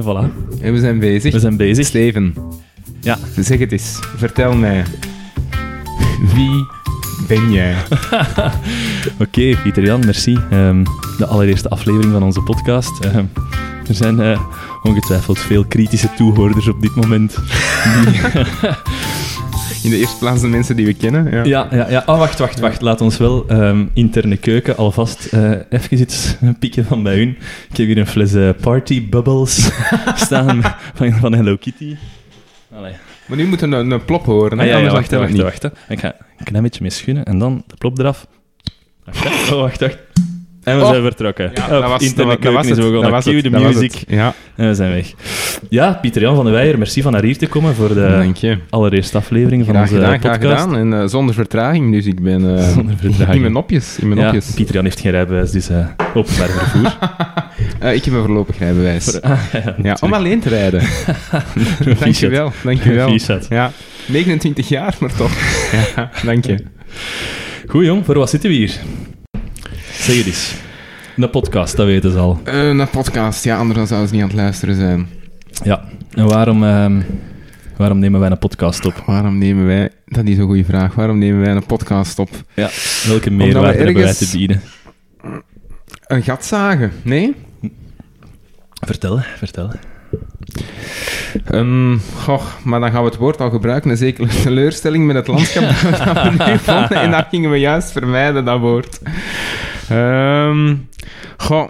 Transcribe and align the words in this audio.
En 0.00 0.06
voilà, 0.06 0.30
En 0.62 0.72
we 0.72 0.78
zijn 0.78 0.98
bezig. 0.98 1.32
we 1.32 1.38
zijn 1.38 1.56
bezig. 1.56 1.86
Steven, 1.86 2.34
Ja, 3.00 3.18
zeg 3.36 3.58
het 3.58 3.72
eens. 3.72 3.98
Vertel 4.16 4.54
mij. 4.54 4.84
Wie 6.34 6.66
ben 7.28 7.52
jij? 7.52 7.74
oké, 9.24 9.56
Pieter 9.62 9.84
Jan, 9.84 10.00
merci. 10.04 10.38
Ehm, 10.50 10.84
de 11.18 11.26
allereerste 11.26 11.68
aflevering 11.68 12.12
van 12.12 12.22
onze 12.22 12.40
podcast. 12.40 13.00
Ehm, 13.00 13.24
er 13.88 13.94
zijn 13.94 14.20
eh, 14.20 14.40
ongetwijfeld 14.82 15.38
veel 15.38 15.64
kritische 15.64 16.08
toehoorders 16.16 16.68
op 16.68 16.80
dit 16.80 16.94
moment. 16.94 17.34
In 19.82 19.90
de 19.90 19.96
eerste 19.96 20.18
plaats 20.18 20.40
de 20.40 20.48
mensen 20.48 20.76
die 20.76 20.86
we 20.86 20.94
kennen. 20.94 21.30
Ja. 21.32 21.44
Ja, 21.44 21.68
ja, 21.70 21.90
ja. 21.90 22.02
Oh, 22.06 22.18
wacht, 22.18 22.38
wacht, 22.38 22.60
wacht. 22.60 22.80
Laat 22.80 23.00
ons 23.00 23.16
wel 23.16 23.44
ehm, 23.48 23.86
interne 23.94 24.36
keuken 24.36 24.76
alvast 24.76 25.24
eh, 25.26 25.50
even 25.70 26.00
iets 26.00 26.36
pikken 26.58 26.84
van 26.84 27.02
bij 27.02 27.16
hun. 27.16 27.28
Ik 27.70 27.76
heb 27.76 27.86
hier 27.86 27.98
een 27.98 28.06
fles 28.06 28.34
eh, 28.34 28.50
Party 28.60 29.08
Bubbles 29.08 29.70
staan 30.14 30.60
van, 30.94 31.12
van 31.12 31.34
Hello 31.34 31.56
Kitty. 31.56 31.96
Allee. 32.74 32.92
Maar 33.26 33.36
nu 33.38 33.46
moeten 33.46 33.70
we 33.70 33.76
een, 33.76 33.90
een 33.90 34.04
plop 34.04 34.24
horen. 34.24 34.58
hè? 34.58 34.64
Ah, 34.64 34.70
ja, 34.70 34.78
ja, 34.78 34.90
wacht, 34.92 35.10
wacht, 35.10 35.36
wacht. 35.36 35.64
Ik 35.88 36.00
ga 36.00 36.14
een 36.38 36.44
klein 36.44 36.62
beetje 36.62 36.90
mee 37.04 37.24
en 37.24 37.38
dan 37.38 37.64
de 37.66 37.74
plop 37.78 37.98
eraf. 37.98 38.26
Wacht. 39.04 39.52
Oh, 39.52 39.60
wacht, 39.60 39.80
wacht. 39.80 39.98
En 40.62 40.76
we 40.76 40.82
Oh. 40.82 40.88
zijn 40.90 41.02
vertrokken. 41.02 41.50
Ja, 41.54 41.66
dat 41.68 41.88
was, 41.88 42.02
interne 42.02 42.30
dat, 42.30 42.38
wa- 42.38 42.44
dat 42.44 42.52
was 42.52 42.66
keuken 42.66 42.68
het. 42.68 42.78
is 42.78 42.84
ook 42.84 42.94
al 42.94 43.00
Dat 43.02 43.10
was 43.10 43.24
cue 43.24 43.34
het. 43.34 43.42
the 43.44 43.50
dat 43.50 43.62
was 43.62 43.74
music. 43.74 43.92
het. 43.92 44.04
Ja, 44.08 44.34
En 44.56 44.68
we 44.68 44.74
zijn 44.74 44.92
weg. 44.92 45.12
Ja, 45.68 45.92
Pieter-Jan 46.02 46.34
van 46.34 46.44
der 46.44 46.52
Weijer, 46.54 46.78
merci 46.78 47.02
van 47.02 47.12
naar 47.12 47.22
hier 47.22 47.38
te 47.38 47.46
komen 47.46 47.74
voor 47.74 47.88
de 47.94 48.58
allereerste 48.70 49.16
aflevering 49.16 49.64
van 49.64 49.74
Graag 49.74 49.88
onze 49.90 50.00
gedaan, 50.00 50.20
graag 50.20 50.38
podcast. 50.38 50.62
gedaan. 50.62 50.76
En 50.92 51.00
eh, 51.02 51.08
zonder 51.08 51.34
vertraging, 51.34 51.92
dus 51.92 52.06
ik 52.06 52.22
ben 52.22 52.56
eh, 52.58 52.68
Zonder 52.74 52.96
vertraging. 52.96 53.34
in 53.34 53.40
mijn 53.40 53.52
nopjes. 53.52 53.98
In 53.98 54.08
mijn 54.08 54.20
Ja, 54.20 54.26
nopjes. 54.26 54.50
Pieter-Jan 54.54 54.84
heeft 54.84 55.00
geen 55.00 55.10
rijbewijs, 55.12 55.50
dus 55.50 55.68
eh, 55.68 55.86
openbaar 56.14 56.48
vervoer. 56.48 56.96
Eh, 57.78 57.94
ik 57.94 58.04
heb 58.04 58.14
een 58.14 58.20
voorlopig 58.20 58.58
rijbewijs. 58.58 59.20
Ah, 59.20 59.38
ja, 59.52 59.74
Ja, 59.82 59.96
om 60.00 60.12
alleen 60.12 60.40
te 60.40 60.48
rijden. 60.48 60.82
dankjewel, 61.98 62.52
dankjewel. 62.64 63.16
Ja, 63.48 63.70
29 64.06 64.68
jaar, 64.68 64.94
maar 65.00 65.14
toch. 65.16 65.30
Ja, 65.96 66.10
dank 66.24 66.44
je. 66.46 66.58
Goed 67.66 67.84
jong, 67.84 68.04
voor 68.04 68.14
wat 68.18 68.30
zitten 68.30 68.50
we 68.50 68.56
hier? 68.56 68.80
Zeg 70.00 70.16
het 70.16 70.26
eens. 70.26 70.54
Een 71.16 71.30
podcast, 71.30 71.76
dat 71.76 71.86
weten 71.86 72.10
ze 72.10 72.18
al. 72.18 72.40
Eh, 72.44 72.68
een 72.68 72.90
podcast, 72.90 73.44
ja, 73.44 73.56
anders 73.56 73.88
zouden 73.88 74.08
ze 74.08 74.14
niet 74.14 74.22
aan 74.22 74.28
het 74.30 74.38
luisteren 74.38 74.74
zijn. 74.74 75.08
Ja. 75.64 75.84
En 76.14 76.26
waarom, 76.26 76.64
ehm, 76.64 77.00
waarom 77.76 77.98
nemen 77.98 78.20
wij 78.20 78.30
een 78.30 78.38
podcast 78.38 78.84
op? 78.84 79.02
Waarom 79.06 79.38
nemen 79.38 79.66
wij, 79.66 79.90
dat 80.06 80.24
is 80.26 80.38
een 80.38 80.44
goede 80.46 80.64
vraag, 80.64 80.94
waarom 80.94 81.18
nemen 81.18 81.40
wij 81.40 81.50
een 81.54 81.66
podcast 81.66 82.18
op? 82.18 82.30
Ja. 82.54 82.70
Welke 83.06 83.30
meerwaarde 83.30 83.76
hebben 83.76 83.94
wij 83.94 84.02
ergens- 84.02 84.30
te 84.30 84.36
bieden? 84.36 84.62
Een 86.06 86.22
gat 86.22 86.44
zagen? 86.44 86.92
Nee? 87.02 87.34
Vertel, 88.86 89.20
vertel. 89.36 89.70
Ehm, 91.44 91.98
goh, 92.16 92.42
maar 92.64 92.80
dan 92.80 92.90
gaan 92.90 93.02
we 93.02 93.08
het 93.08 93.18
woord 93.18 93.40
al 93.40 93.50
gebruiken. 93.50 93.90
Een 93.90 93.96
zekere 93.96 94.28
teleurstelling 94.42 95.06
met 95.06 95.16
het 95.16 95.26
landschap 95.26 95.62
dat 96.04 96.22
we 96.22 96.44
nu 96.44 96.58
vonden. 96.58 97.00
En 97.00 97.10
dat 97.10 97.26
gingen 97.30 97.50
we 97.50 97.56
juist 97.56 97.92
vermijden, 97.92 98.44
dat 98.44 98.60
woord. 98.60 99.00
Ehm, 99.88 100.74
goh, 101.36 101.68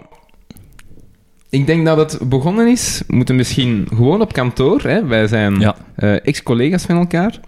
ik 1.51 1.65
denk 1.67 1.85
dat 1.85 1.97
het 1.97 2.29
begonnen 2.29 2.67
is. 2.67 3.01
We 3.07 3.15
moeten 3.15 3.35
misschien 3.35 3.87
gewoon 3.95 4.21
op 4.21 4.33
kantoor. 4.33 4.81
Hè. 4.81 5.05
Wij 5.05 5.27
zijn 5.27 5.59
Ja, 5.59 5.75
eh, 5.95 6.13
ex-collega's 6.27 6.83
van 6.85 6.97
elkaar. 6.97 7.39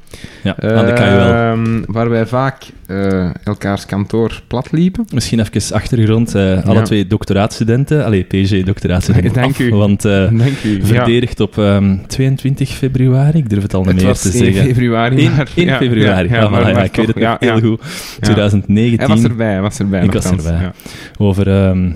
ja 0.43 0.55
aan 0.61 0.85
de 0.85 0.93
KUL. 0.93 1.05
Ehm, 1.33 1.81
waar 1.87 2.09
wij 2.09 2.25
vaak 2.25 2.63
eh, 2.87 3.29
elkaars 3.43 3.85
kantoor 3.85 4.41
plat 4.47 4.71
liepen. 4.71 5.05
Misschien 5.13 5.39
even 5.39 5.75
achtergrond. 5.75 6.35
eh, 6.35 6.63
alle 6.65 6.77
Ja. 6.79 6.81
twee 6.81 7.07
doctoraatstudenten. 7.07 8.05
Allee, 8.05 8.23
PG-doctoraatstudenten 8.23 9.33
Dank 9.41 9.51
af, 9.51 9.59
u. 9.59 9.69
Want 9.69 10.01
Dank 10.45 10.63
u. 10.63 10.77
Ja. 10.77 10.85
verdedigd 10.85 11.39
op 11.39 11.57
ehm, 11.57 11.95
22 12.07 12.69
februari. 12.69 13.37
Ik 13.37 13.49
durf 13.49 13.61
het 13.61 13.73
al 13.73 13.83
niet 13.83 14.03
meer 14.03 14.13
te 14.13 14.29
1 14.33 14.37
zeggen. 14.37 14.63
februari. 14.65 15.15
In, 15.17 15.31
maar- 15.35 15.51
in 15.55 15.65
ja, 15.65 15.77
februari. 15.77 16.29
Ja, 16.29 16.47
voilà, 16.47 16.51
maar- 16.51 16.83
ik 16.83 16.95
weet 16.95 17.07
het 17.07 17.15
nog 17.15 17.23
ja, 17.23 17.37
heel 17.39 17.59
goed. 17.59 17.81
Ja. 18.19 18.19
2019. 18.19 18.99
Hij 18.99 19.07
was 19.07 19.23
erbij, 19.23 19.61
was 19.61 19.79
erbij. 19.79 20.03
Ik 20.03 20.11
was 20.11 20.25
erbij. 20.25 20.51
ja. 20.61 20.73
Over 21.17 21.47
ehm, 21.47 21.91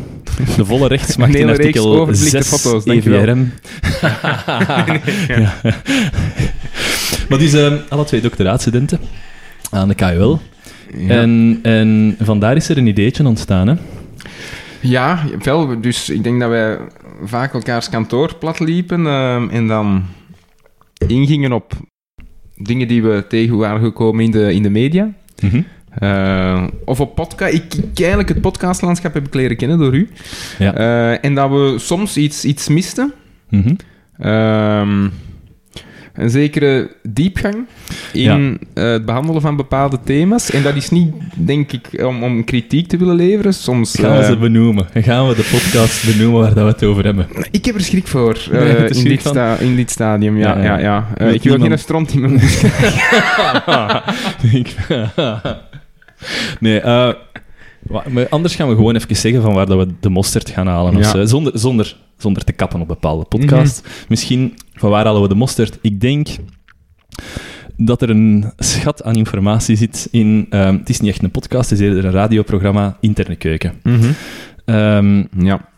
de 0.56 0.66
volle 0.66 0.88
rechtsmacht 0.88 1.36
in 1.36 1.50
artikel 1.50 1.86
overblikte 1.86 2.44
6 2.44 2.48
foto's. 2.48 2.86
EVRM. 2.86 3.52
ja. 5.38 5.54
Maar 7.30 7.40
dus 7.40 7.54
ehm, 7.54 7.78
alle 7.90 8.06
twee 8.06 8.22
doctoraatstudenten 8.22 9.00
aan 9.70 9.88
de 9.88 9.96
KUL. 9.96 10.42
Ja. 10.98 11.10
En, 11.10 11.60
en 11.62 12.16
vandaar 12.20 12.56
is 12.56 12.70
er 12.70 12.78
een 12.78 12.88
ideetje 12.88 13.26
ontstaan. 13.26 13.68
Hè? 13.68 13.76
Ja, 14.80 15.24
wel. 15.44 15.82
Dus 15.82 16.10
ik 16.10 16.24
denk 16.24 16.40
dat 16.40 16.50
wij 16.50 16.78
vaak 17.24 17.54
elkaars 17.54 17.90
kantoor 17.90 18.36
plat 18.36 18.60
liepen 18.60 19.08
ehm, 19.08 19.50
en 19.50 19.68
dan 19.68 20.06
ingingen 21.08 21.52
op 21.52 21.74
dingen 22.56 22.88
die 22.88 23.04
we 23.04 23.26
tegen 23.28 23.58
waren 23.58 23.82
gekomen 23.82 24.24
in 24.24 24.32
de, 24.32 24.54
in 24.54 24.64
de 24.64 24.70
media. 24.70 25.14
Mhm. 25.42 25.62
Eh, 25.98 26.64
of 26.86 27.00
op 27.00 27.16
podcast. 27.16 27.54
Ik, 27.54 27.74
ik 27.74 28.00
eigenlijk 28.00 28.30
het 28.30 28.42
podcastlandschap 28.42 29.14
heb 29.14 29.28
ik 29.28 29.34
leren 29.34 29.58
kennen 29.58 29.78
door 29.78 29.94
u. 29.96 30.10
Ja. 30.60 30.74
Eh, 30.74 31.26
en 31.26 31.36
dat 31.36 31.50
we 31.50 31.76
soms 31.78 32.18
iets, 32.18 32.46
iets 32.46 32.68
misten. 32.68 33.14
Mhm. 33.50 33.74
Ehm, 34.20 35.08
een 36.14 36.30
zekere 36.30 36.92
diepgang 37.04 37.56
in 38.14 38.60
eh, 38.74 38.84
het 38.84 39.06
behandelen 39.06 39.42
van 39.42 39.56
bepaalde 39.56 40.00
thema's. 40.04 40.52
En 40.52 40.64
dat 40.64 40.76
is 40.76 40.90
niet, 40.90 41.14
denk 41.36 41.72
ik, 41.72 42.04
om, 42.06 42.24
om 42.24 42.44
kritiek 42.44 42.88
te 42.88 42.98
willen 42.98 43.16
leveren. 43.16 43.54
Soms... 43.54 43.96
Gaan 44.00 44.18
we 44.18 44.24
ze 44.24 44.38
benoemen? 44.38 44.86
Gaan 44.94 45.28
we 45.28 45.36
de 45.36 45.50
podcast 45.52 46.06
benoemen 46.06 46.40
waar 46.42 46.54
dat 46.54 46.64
we 46.64 46.70
het 46.72 46.84
over 46.84 47.04
hebben? 47.06 47.28
Ik 47.52 47.66
heb 47.66 47.76
er 47.76 47.82
schrik 47.82 48.08
voor 48.08 48.38
Nee, 48.52 48.76
in, 48.90 49.04
dit 49.04 49.22
sta- 49.22 49.58
in 49.58 49.76
dit 49.76 49.92
stadium. 49.92 50.38
Ja, 50.38 50.64
Ja, 50.64 50.78
ja, 50.80 51.08
ik 51.18 51.44
wil 51.44 51.52
niemand- 51.58 51.70
geen 51.70 51.80
stront 51.80 52.12
in 52.14 52.20
mijn 52.22 52.40
nee, 56.60 56.80
eh, 56.80 57.14
maar 58.10 58.30
anders 58.30 58.56
gaan 58.56 58.70
we 58.70 58.76
gewoon 58.76 58.96
even 58.96 59.16
zeggen 59.16 59.42
van 59.42 59.54
waar 59.54 59.66
dat 59.66 59.78
we 59.88 59.94
de 60.00 60.10
mosterd 60.10 60.50
gaan 60.50 60.68
halen. 60.68 60.96
of 60.96 61.04
Ja. 61.04 61.10
zo. 61.12 61.26
Zonder, 61.26 61.60
zonder, 61.60 61.98
zonder 62.18 62.44
te 62.44 62.52
kappen 62.52 62.82
op 62.82 62.88
bepaalde 62.88 63.24
podcasts. 63.26 63.82
Misschien, 64.10 64.54
van 64.74 64.90
waar 64.90 65.06
halen 65.06 65.22
we 65.22 65.28
de 65.28 65.36
mosterd? 65.36 65.78
Ik 65.82 66.02
denk 66.02 66.28
dat 67.78 68.02
er 68.02 68.10
een 68.10 68.52
schat 68.58 69.04
aan 69.04 69.16
informatie 69.16 69.76
zit 69.76 70.08
in... 70.12 70.46
ehm, 70.50 70.78
het 70.78 70.90
is 70.90 71.00
niet 71.00 71.12
echt 71.12 71.24
een 71.24 71.32
podcast, 71.32 71.70
het 71.70 71.80
is 71.80 71.88
eerder 71.88 72.06
een 72.06 72.12
radioprogramma, 72.12 72.98
Interne 73.02 73.36
Keuken. 73.36 73.74
Ehm, 74.66 75.24
Ja. 75.40 75.70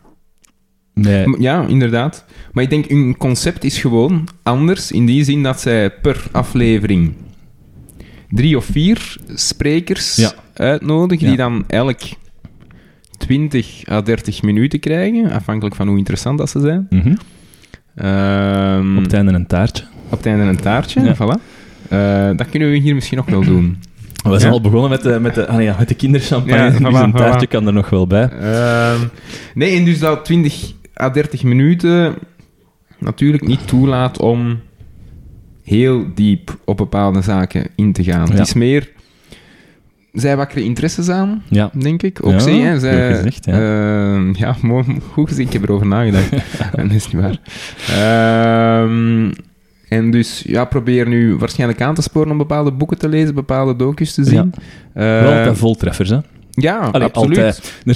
M- 0.94 1.36
ja, 1.42 1.64
inderdaad. 1.66 2.24
Maar 2.52 2.64
ik 2.64 2.70
denk, 2.70 2.88
hun 2.88 3.16
concept 3.16 3.64
is 3.64 3.78
gewoon 3.78 4.28
anders. 4.42 4.92
In 4.92 5.06
die 5.06 5.24
zin 5.24 5.42
dat 5.42 5.60
zij 5.60 5.90
per 5.90 6.22
aflevering 6.32 7.12
drie 8.30 8.56
of 8.56 8.64
vier 8.64 9.16
sprekers 9.34 10.16
Ja. 10.16 10.32
uitnodigen, 10.54 11.26
die 11.28 11.36
dan 11.36 11.64
elk 11.66 12.00
20 13.18 13.88
à 13.90 14.00
30 14.02 14.42
minuten 14.42 14.80
krijgen, 14.80 15.30
afhankelijk 15.30 15.74
van 15.76 15.88
hoe 15.88 15.98
interessant 15.98 16.38
dat 16.38 16.50
ze 16.50 16.60
zijn. 16.60 16.86
mhm. 16.90 17.14
Ehm, 17.94 18.96
Op 18.96 19.02
het 19.02 19.12
einde 19.12 19.32
een 19.32 19.46
taartje. 19.46 19.84
op 20.04 20.16
het 20.16 20.26
einde 20.26 20.42
een 20.44 20.60
taartje, 20.60 21.00
Ja. 21.02 21.14
voilà. 21.14 21.40
Eh, 21.88 22.36
dat 22.36 22.48
kunnen 22.50 22.70
we 22.70 22.76
hier 22.76 22.94
misschien 22.94 23.18
ook 23.18 23.30
wel 23.30 23.44
doen. 23.44 23.78
We 24.22 24.28
zijn 24.38 24.40
Ja. 24.40 24.48
al 24.48 24.60
begonnen 24.60 24.90
met 24.90 25.02
de, 25.02 25.20
met 25.20 25.34
de, 25.34 25.46
ah 25.46 25.62
ja, 25.62 25.76
met 25.78 25.88
de 25.88 25.94
kinderchampagne, 25.94 26.70
dus 26.78 27.00
een 27.00 27.12
taartje 27.12 27.46
voilà. 27.46 27.50
kan 27.50 27.66
er 27.66 27.72
nog 27.72 27.90
wel 27.90 28.06
bij. 28.06 28.28
Ehm, 28.28 29.00
nee, 29.54 29.78
en 29.78 29.84
dus 29.84 29.98
dat 29.98 30.24
20 30.24 30.72
à 31.00 31.10
30 31.10 31.42
minuten 31.42 32.14
natuurlijk 32.98 33.46
niet 33.46 33.66
toelaat 33.68 34.18
om 34.20 34.60
heel 35.70 36.04
diep 36.14 36.56
op 36.64 36.76
bepaalde 36.76 37.22
zaken 37.22 37.66
in 37.76 37.92
te 37.92 38.04
gaan. 38.04 38.26
Ja. 38.26 38.32
Het 38.32 38.46
is 38.46 38.54
meer... 38.54 38.90
Zij 40.12 40.36
wakkeren 40.36 40.64
interesses 40.64 41.08
aan, 41.08 41.42
Ja. 41.48 41.70
denk 41.78 42.02
ik. 42.02 42.18
Ook 42.26 42.32
Ja, 42.32 42.38
zij, 42.38 42.54
hè. 42.58 42.72
goed 42.72 42.80
Zij, 42.80 43.14
gezegd, 43.14 43.44
ja. 43.44 43.52
ehm, 43.52 44.34
ja, 44.34 44.56
mooi, 44.62 44.84
goed 45.12 45.28
gezien. 45.28 45.46
Ik 45.46 45.52
heb 45.52 45.62
erover 45.62 45.86
nagedacht. 45.86 46.30
dat 46.76 46.90
is 46.90 47.12
niet 47.12 47.22
waar. 47.22 47.38
Ehm, 47.88 49.30
en 49.88 50.10
dus, 50.10 50.42
ja, 50.46 50.64
probeer 50.64 51.08
nu 51.08 51.36
waarschijnlijk 51.36 51.80
aan 51.80 51.94
te 51.94 52.02
sporen 52.02 52.30
om 52.30 52.38
bepaalde 52.38 52.72
boeken 52.72 52.98
te 52.98 53.08
lezen, 53.08 53.34
bepaalde 53.34 53.76
docus 53.76 54.14
te 54.14 54.24
zien. 54.24 54.54
Wel 54.92 55.32
Ehm, 55.32 55.54
voltreffers, 55.54 56.10
hè? 56.10 56.18
Ja, 56.50 56.78
Allee, 56.78 57.06
absoluut. 57.08 57.36
altijd. 57.38 57.72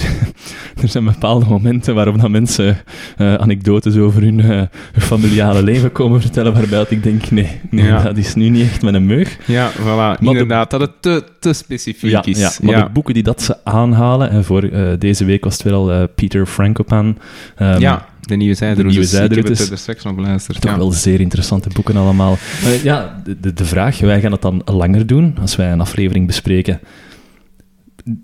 Er, 0.76 0.82
er 0.82 0.88
zijn 0.88 1.04
bepaalde 1.04 1.46
momenten 1.46 1.94
waarop 1.94 2.20
dat 2.20 2.30
mensen 2.30 2.76
eh, 3.16 3.34
anekdotes 3.34 3.96
over 3.96 4.22
hun, 4.22 4.40
eh, 4.40 4.46
hun 4.48 4.68
familiale 5.02 5.62
leven 5.62 5.92
komen 5.92 6.20
vertellen, 6.20 6.52
waarbij 6.52 6.84
ik 6.88 7.02
denk, 7.02 7.30
nee, 7.30 7.60
nee 7.70 7.84
Ja. 7.86 8.02
dat 8.02 8.16
is 8.16 8.34
nu 8.34 8.48
niet 8.48 8.62
echt 8.62 8.82
met 8.82 8.94
een 8.94 9.06
meug. 9.06 9.36
Ja, 9.46 9.70
voilà. 9.72 10.18
de- 10.20 10.26
Inderdaad, 10.26 10.70
dat 10.70 10.80
het 10.80 10.90
te, 11.00 11.24
te 11.40 11.52
specifiek 11.52 12.10
Ja, 12.10 12.24
is. 12.24 12.38
ja, 12.38 12.50
maar 12.60 12.84
de 12.84 12.90
boeken 12.92 13.14
die 13.14 13.22
dat 13.22 13.42
ze 13.42 13.56
aanhalen, 13.64 14.30
en 14.30 14.44
voor 14.44 14.62
eh, 14.62 14.86
deze 14.98 15.24
week 15.24 15.44
was 15.44 15.52
het 15.52 15.62
weer 15.62 15.72
al 15.72 16.08
Peter 16.14 16.46
Frankopan, 16.46 17.18
ehm, 17.56 17.80
ja, 17.80 18.06
de 18.20 18.36
nieuwe 18.36 18.54
zijderoutes. 18.54 18.92
nieuwe 18.96 19.06
Ik 19.06 19.12
heb 19.12 19.20
zijderoutes. 19.20 19.58
het 19.58 19.70
er 19.70 19.78
straks 19.78 20.04
nog 20.04 20.14
beluisterd. 20.14 20.60
Toch 20.60 20.70
Ja. 20.70 20.76
wel 20.78 20.92
zeer 20.92 21.20
interessante 21.20 21.68
boeken 21.74 21.96
allemaal. 21.96 22.36
Maar 22.62 22.72
ja, 22.82 23.20
de, 23.24 23.36
de, 23.40 23.52
de 23.52 23.64
vraag, 23.64 23.98
wij 24.00 24.20
gaan 24.20 24.32
het 24.32 24.42
dan 24.42 24.62
langer 24.64 25.06
doen, 25.06 25.36
als 25.40 25.56
wij 25.56 25.72
een 25.72 25.80
aflevering 25.80 26.26
bespreken. 26.26 26.80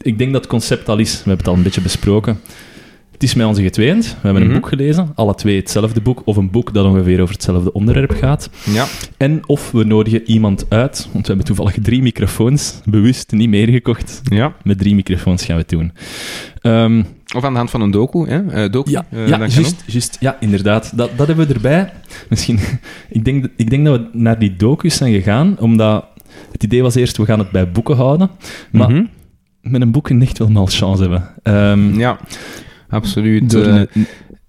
Ik 0.01 0.19
denk 0.19 0.33
dat 0.33 0.41
het 0.41 0.51
concept 0.51 0.89
al 0.89 0.99
is, 0.99 1.11
we 1.13 1.17
hebben 1.19 1.37
het 1.39 1.49
al 1.49 1.55
een 1.55 1.63
beetje 1.63 1.81
besproken. 1.81 2.41
Het 3.13 3.23
is 3.29 3.35
met 3.35 3.47
onze 3.47 3.63
getweend. 3.63 4.05
We 4.07 4.15
hebben 4.23 4.43
Mhm. 4.43 4.51
een 4.55 4.61
boek 4.61 4.69
gelezen, 4.69 5.13
alle 5.15 5.35
twee 5.35 5.57
hetzelfde 5.57 6.01
boek, 6.01 6.23
of 6.25 6.37
een 6.37 6.51
boek 6.51 6.75
dat 6.75 6.85
ongeveer 6.87 7.21
over 7.21 7.35
hetzelfde 7.35 7.73
onderwerp 7.73 8.11
gaat. 8.13 8.51
Ja. 8.65 8.87
En 9.17 9.41
of 9.49 9.71
we 9.71 9.85
nodigen 9.85 10.23
iemand 10.31 10.67
uit, 10.69 10.99
want 11.13 11.21
we 11.27 11.27
hebben 11.27 11.45
toevallig 11.47 11.75
drie 11.83 12.03
microfoons, 12.03 12.81
bewust 12.85 13.33
niet 13.33 13.49
meer 13.49 13.69
gekocht. 13.69 14.21
ja. 14.25 14.55
Met 14.65 14.79
drie 14.79 14.95
microfoons 14.95 15.45
gaan 15.45 15.55
we 15.55 15.61
het 15.61 15.71
doen. 15.71 15.93
Ehm, 16.61 17.03
Of 17.37 17.45
aan 17.45 17.53
de 17.53 17.59
hand 17.59 17.71
van 17.71 17.81
een 17.81 17.91
docu, 17.91 18.29
hè? 18.29 18.47
Eh, 18.47 18.71
docu, 18.73 18.91
ja, 18.91 19.07
eh, 19.11 19.29
ja. 19.29 19.49
Ja, 20.21 20.37
inderdaad. 20.41 20.93
Dat, 20.97 21.11
dat 21.17 21.27
hebben 21.27 21.47
we 21.47 21.55
erbij. 21.55 21.93
Misschien, 22.29 22.59
ik, 23.09 23.25
denk, 23.25 23.43
dat- 23.43 23.51
ik 23.57 23.71
denk 23.71 23.85
dat 23.85 24.01
we 24.01 24.09
naar 24.13 24.39
die 24.39 24.57
docus 24.57 24.97
zijn 24.97 25.13
gegaan, 25.13 25.57
omdat 25.59 26.05
het 26.53 26.63
idee 26.65 26.83
was 26.83 26.95
eerst, 26.95 27.17
we 27.17 27.25
gaan 27.25 27.39
het 27.39 27.51
bij 27.51 27.71
boeken 27.71 27.97
houden. 27.97 28.31
Maar 28.73 28.91
Mhm. 28.91 29.05
Met 29.63 29.81
een 29.81 29.91
boek 29.91 30.11
echt 30.11 30.39
wel 30.39 30.49
mal 30.49 30.67
chance 30.67 31.01
hebben. 31.03 31.29
Ehm, 31.43 31.99
Ja, 31.99 32.19
absoluut. 32.89 33.51
door 33.51 33.65
eh. 33.65 33.75
een- 33.93 34.07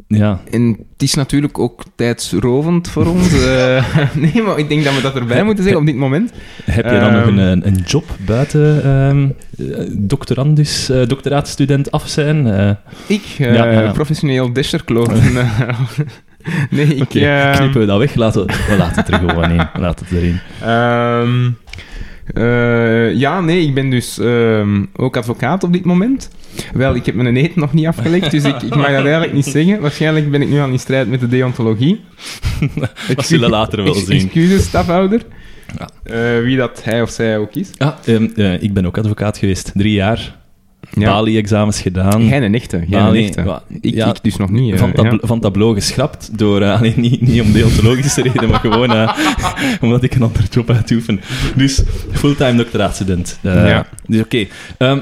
ja, 0.08 0.40
En 0.52 0.68
het 0.94 1.02
is 1.02 1.14
natuurlijk 1.14 1.60
ook 1.60 1.84
tijdsrovend 1.96 2.88
voor 2.90 3.06
ons. 3.06 3.34
eh. 3.46 3.86
nee, 4.34 4.42
maar 4.44 4.58
ik 4.60 4.70
denk 4.70 4.84
dat 4.84 4.96
we 4.96 5.02
dat 5.02 5.16
erbij 5.16 5.44
moeten 5.44 5.64
zeggen 5.64 5.82
op 5.82 5.88
dit 5.88 5.96
moment. 5.98 6.32
heb 6.66 6.86
je 6.86 7.00
dan 7.00 7.12
nog 7.14 7.22
Ehm. 7.28 7.38
een, 7.38 7.68
een, 7.68 7.84
job 7.86 8.06
buiten 8.26 8.84
eh, 8.84 9.86
doctorandus, 9.98 10.86
doctoraatstudent 11.08 11.92
af 11.92 12.08
zijn? 12.08 12.48
Ik, 13.08 13.22
Ja, 13.22 13.92
professioneel 13.92 14.54
desherkloot. 14.54 15.12
nee, 16.70 16.96
ik... 16.96 17.08
Knippen 17.56 17.80
we 17.80 17.86
dat 17.86 17.98
weg? 18.00 18.16
Laten 18.16 18.46
we, 18.46 18.54
we 18.70 18.78
laten 18.78 18.96
het 19.04 19.08
er 19.14 19.20
gewoon 19.30 19.52
in. 19.52 19.68
Laten 19.80 20.06
het 20.06 20.16
erin. 20.18 20.40
Eh, 22.34 23.14
ja, 23.14 23.42
nee, 23.42 23.62
ik 23.68 23.74
ben 23.74 23.90
dus 23.90 24.20
ehm, 24.20 24.86
ook 24.96 25.18
advocaat 25.18 25.64
op 25.64 25.74
dit 25.74 25.86
moment. 25.86 26.30
Wel, 26.74 26.96
ik 26.96 27.06
heb 27.06 27.16
mijn 27.16 27.38
eet 27.38 27.56
nog 27.56 27.74
niet 27.74 27.88
afgelegd, 27.88 28.32
dus 28.32 28.44
ik, 28.44 28.62
ik 28.62 28.76
mag 28.76 28.88
dat 28.88 28.94
eigenlijk 28.94 29.34
niet 29.34 29.46
zeggen. 29.46 29.82
Waarschijnlijk 29.82 30.32
ben 30.32 30.42
ik 30.42 30.50
nu 30.50 30.60
al 30.60 30.70
in 30.70 30.80
strijd 30.80 31.10
met 31.10 31.20
de 31.20 31.28
deontologie. 31.28 32.02
Dat 33.16 33.26
zullen 33.26 33.50
we 33.50 33.56
later 33.56 33.84
wel 33.84 33.94
zien. 33.94 34.20
Excuses, 34.20 34.64
stafhouder. 34.64 35.22
Ja. 35.78 35.90
Eh, 36.04 36.44
wie 36.44 36.58
dat 36.58 36.84
hij 36.84 37.02
of 37.02 37.10
zij 37.10 37.38
ook 37.38 37.56
is. 37.56 37.70
Ehm, 37.78 38.28
eh, 38.36 38.62
ik 38.62 38.74
ben 38.74 38.86
ook 38.86 38.98
advocaat 38.98 39.38
geweest. 39.38 39.72
Drie 39.74 39.94
jaar. 39.94 40.40
Ja. 40.94 41.12
Bali-examens 41.12 41.82
gedaan. 41.82 42.26
Jij 42.26 42.42
een 42.42 42.56
echte, 42.56 42.84
wa- 43.44 43.64
Ik, 43.82 43.94
ja, 43.94 44.08
ik 44.10 44.24
dus 44.24 44.36
nog 44.38 44.50
niet. 44.50 44.74
eh, 44.74 44.80
van, 44.80 44.92
tab 44.92 45.06
ja. 45.06 45.18
van 45.22 45.40
tableau 45.40 45.74
geschrapt 45.74 46.38
door, 46.38 46.62
eh, 46.62 46.78
alleen 46.80 46.94
niet, 46.96 47.22
niet 47.22 47.42
om 47.42 47.52
deontologische 47.52 48.22
reden, 48.22 48.50
maar 48.50 48.60
gewoon 48.60 48.92
eh, 48.92 49.18
omdat 49.82 50.04
ik 50.04 50.16
een 50.16 50.22
andere 50.22 50.48
job 50.50 50.70
uitoefen. 50.70 51.22
Dus 51.56 51.82
fulltime 52.12 52.56
doctoraatstudent. 52.56 53.40
Eh, 53.42 53.54
Ja. 53.68 53.88
Dus 54.06 54.22
oké. 54.22 54.46
Ehm, 54.78 55.00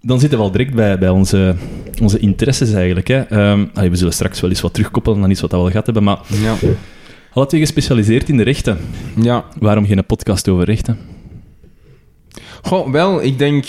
dan 0.00 0.20
zitten 0.20 0.38
we 0.38 0.44
al 0.44 0.50
direct 0.50 0.74
bij, 0.74 0.98
bij 0.98 1.08
onze, 1.08 1.54
onze 2.02 2.18
interesses 2.18 2.72
eigenlijk. 2.72 3.08
Hè. 3.08 3.18
Ehm, 3.20 3.64
allee, 3.74 3.90
we 3.90 3.96
zullen 3.96 4.12
straks 4.12 4.40
wel 4.40 4.50
eens 4.50 4.60
wat 4.60 4.74
terugkoppelen 4.74 5.22
aan 5.22 5.30
iets 5.30 5.40
wat 5.40 5.50
we 5.50 5.56
al 5.56 5.70
gehad 5.70 5.84
hebben, 5.84 6.04
maar 6.04 6.18
Ja. 6.42 6.54
alle 7.32 7.46
twee 7.46 7.60
gespecialiseerd 7.60 8.28
in 8.28 8.36
de 8.36 8.42
rechten. 8.42 8.78
ja. 9.20 9.44
Waarom 9.58 9.86
geen 9.86 10.06
podcast 10.06 10.48
over 10.48 10.64
rechten? 10.64 10.98
Goh, 12.62 12.90
wel, 12.92 13.22
ik 13.22 13.38
denk... 13.38 13.64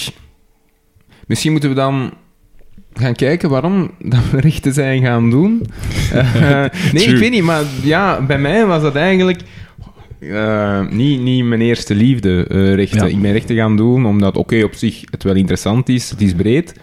Misschien 1.27 1.51
moeten 1.51 1.69
we 1.69 1.75
dan 1.75 2.13
gaan 2.93 3.15
kijken 3.15 3.49
waarom 3.49 3.91
dat 3.99 4.29
we 4.31 4.39
rechten 4.39 4.73
zijn 4.73 5.01
gaan 5.01 5.29
doen. 5.29 5.61
Eh, 6.13 6.65
nee, 6.93 7.05
ik 7.05 7.17
weet 7.17 7.31
niet, 7.31 7.43
maar 7.43 7.63
ja, 7.83 8.21
bij 8.21 8.37
mij 8.37 8.65
was 8.65 8.81
dat 8.81 8.95
eigenlijk... 8.95 9.41
eh, 10.19 10.87
niet, 10.89 11.21
niet 11.21 11.45
mijn 11.45 11.61
eerste 11.61 11.95
liefde, 11.95 12.45
eh, 12.49 12.73
rechten. 12.73 13.07
Ja. 13.07 13.15
Ik 13.15 13.21
ben 13.21 13.31
rechten 13.31 13.55
gaan 13.55 13.77
doen 13.77 14.05
omdat, 14.05 14.37
oké, 14.37 14.63
op 14.63 14.73
zich 14.73 15.01
het 15.11 15.23
wel 15.23 15.35
interessant 15.35 15.89
is. 15.89 16.09
Het 16.09 16.21
is 16.21 16.33
breed. 16.33 16.73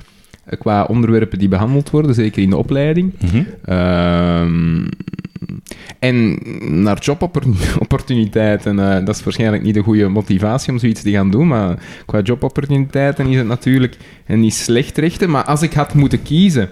qua 0.59 0.85
onderwerpen 0.85 1.39
die 1.39 1.49
behandeld 1.49 1.91
worden, 1.91 2.15
zeker 2.15 2.43
in 2.43 2.51
de 2.51 2.57
opleiding. 2.57 3.13
Ehm, 3.65 4.87
en 5.99 6.39
naar 6.83 6.99
jobopportuniteiten, 6.99 8.79
eh, 8.99 9.05
dat 9.05 9.17
is 9.17 9.25
waarschijnlijk 9.25 9.63
niet 9.63 9.75
de 9.75 9.83
goede 9.83 10.09
motivatie 10.09 10.73
om 10.73 10.79
zoiets 10.79 11.03
te 11.03 11.11
gaan 11.11 11.31
doen, 11.31 11.47
maar 11.47 11.83
qua 12.07 12.21
jobopportuniteiten 12.21 13.27
is 13.27 13.37
het 13.37 13.47
natuurlijk 13.47 13.97
niet 14.27 14.55
slecht 14.55 14.99
rechten. 14.99 15.31
Maar 15.31 15.45
als 15.45 15.63
ik 15.63 15.73
had 15.73 15.95
moeten 15.95 16.23
kiezen, 16.23 16.71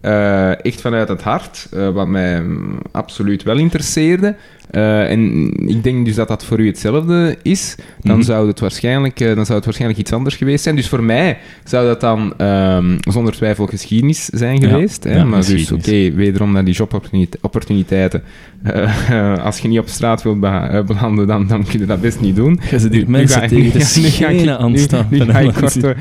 eh, 0.00 0.64
echt 0.64 0.80
vanuit 0.80 1.08
het 1.08 1.22
hart, 1.22 1.68
eh, 1.72 1.90
wat 1.90 2.08
mij 2.08 2.42
mm, 2.42 2.78
absoluut 2.92 3.42
wel 3.42 3.56
interesseerde, 3.56 4.36
eh, 4.70 5.10
en 5.10 5.52
ik 5.68 5.82
denk 5.82 6.04
dus 6.06 6.14
dat 6.14 6.28
dat 6.28 6.44
voor 6.44 6.60
u 6.60 6.66
hetzelfde 6.66 7.36
is, 7.42 7.74
dan, 8.00 8.16
Mhm. 8.16 8.24
zou 8.24 8.48
het 8.48 8.60
waarschijnlijk, 8.60 9.20
eh, 9.20 9.34
dan 9.34 9.44
zou 9.44 9.56
het 9.56 9.64
waarschijnlijk 9.64 10.00
iets 10.00 10.12
anders 10.12 10.36
geweest 10.36 10.62
zijn. 10.62 10.76
Dus 10.76 10.88
voor 10.88 11.02
mij 11.02 11.38
zou 11.64 11.86
dat 11.86 12.00
dan 12.00 12.34
ehm, 12.36 12.96
zonder 13.00 13.32
twijfel 13.32 13.66
geschiedenis 13.66 14.24
zijn 14.24 14.60
Ja, 14.60 14.68
geweest. 14.68 15.04
hè? 15.04 15.14
ja, 15.16 15.24
maar 15.24 15.46
dus, 15.46 15.72
oké, 15.72 16.12
wederom 16.14 16.52
naar 16.52 16.64
die 16.64 16.74
jobopportuniteiten. 16.74 18.22
Eh, 18.62 19.44
als 19.48 19.58
je 19.58 19.68
niet 19.68 19.78
op 19.78 19.88
straat 19.88 20.22
wilt 20.22 20.40
be- 20.40 20.82
belanden, 20.86 21.26
dan, 21.26 21.46
dan 21.46 21.64
kun 21.64 21.80
je 21.80 21.86
dat 21.86 22.00
best 22.00 22.20
niet 22.20 22.36
doen. 22.36 22.60
Je 22.70 22.78
zit 22.78 22.92
hier 22.92 23.10
mensen 23.10 23.38
ga 23.38 23.42
ik- 23.42 23.48
tegen 23.48 23.78
de 23.78 23.84
schenen 24.10 24.58
aan 24.58 24.78
staan. 24.78 25.06
Nu 25.10 25.20
ga 25.24 25.38
ik 25.38 25.52
kort 25.54 25.80
door- 25.80 25.96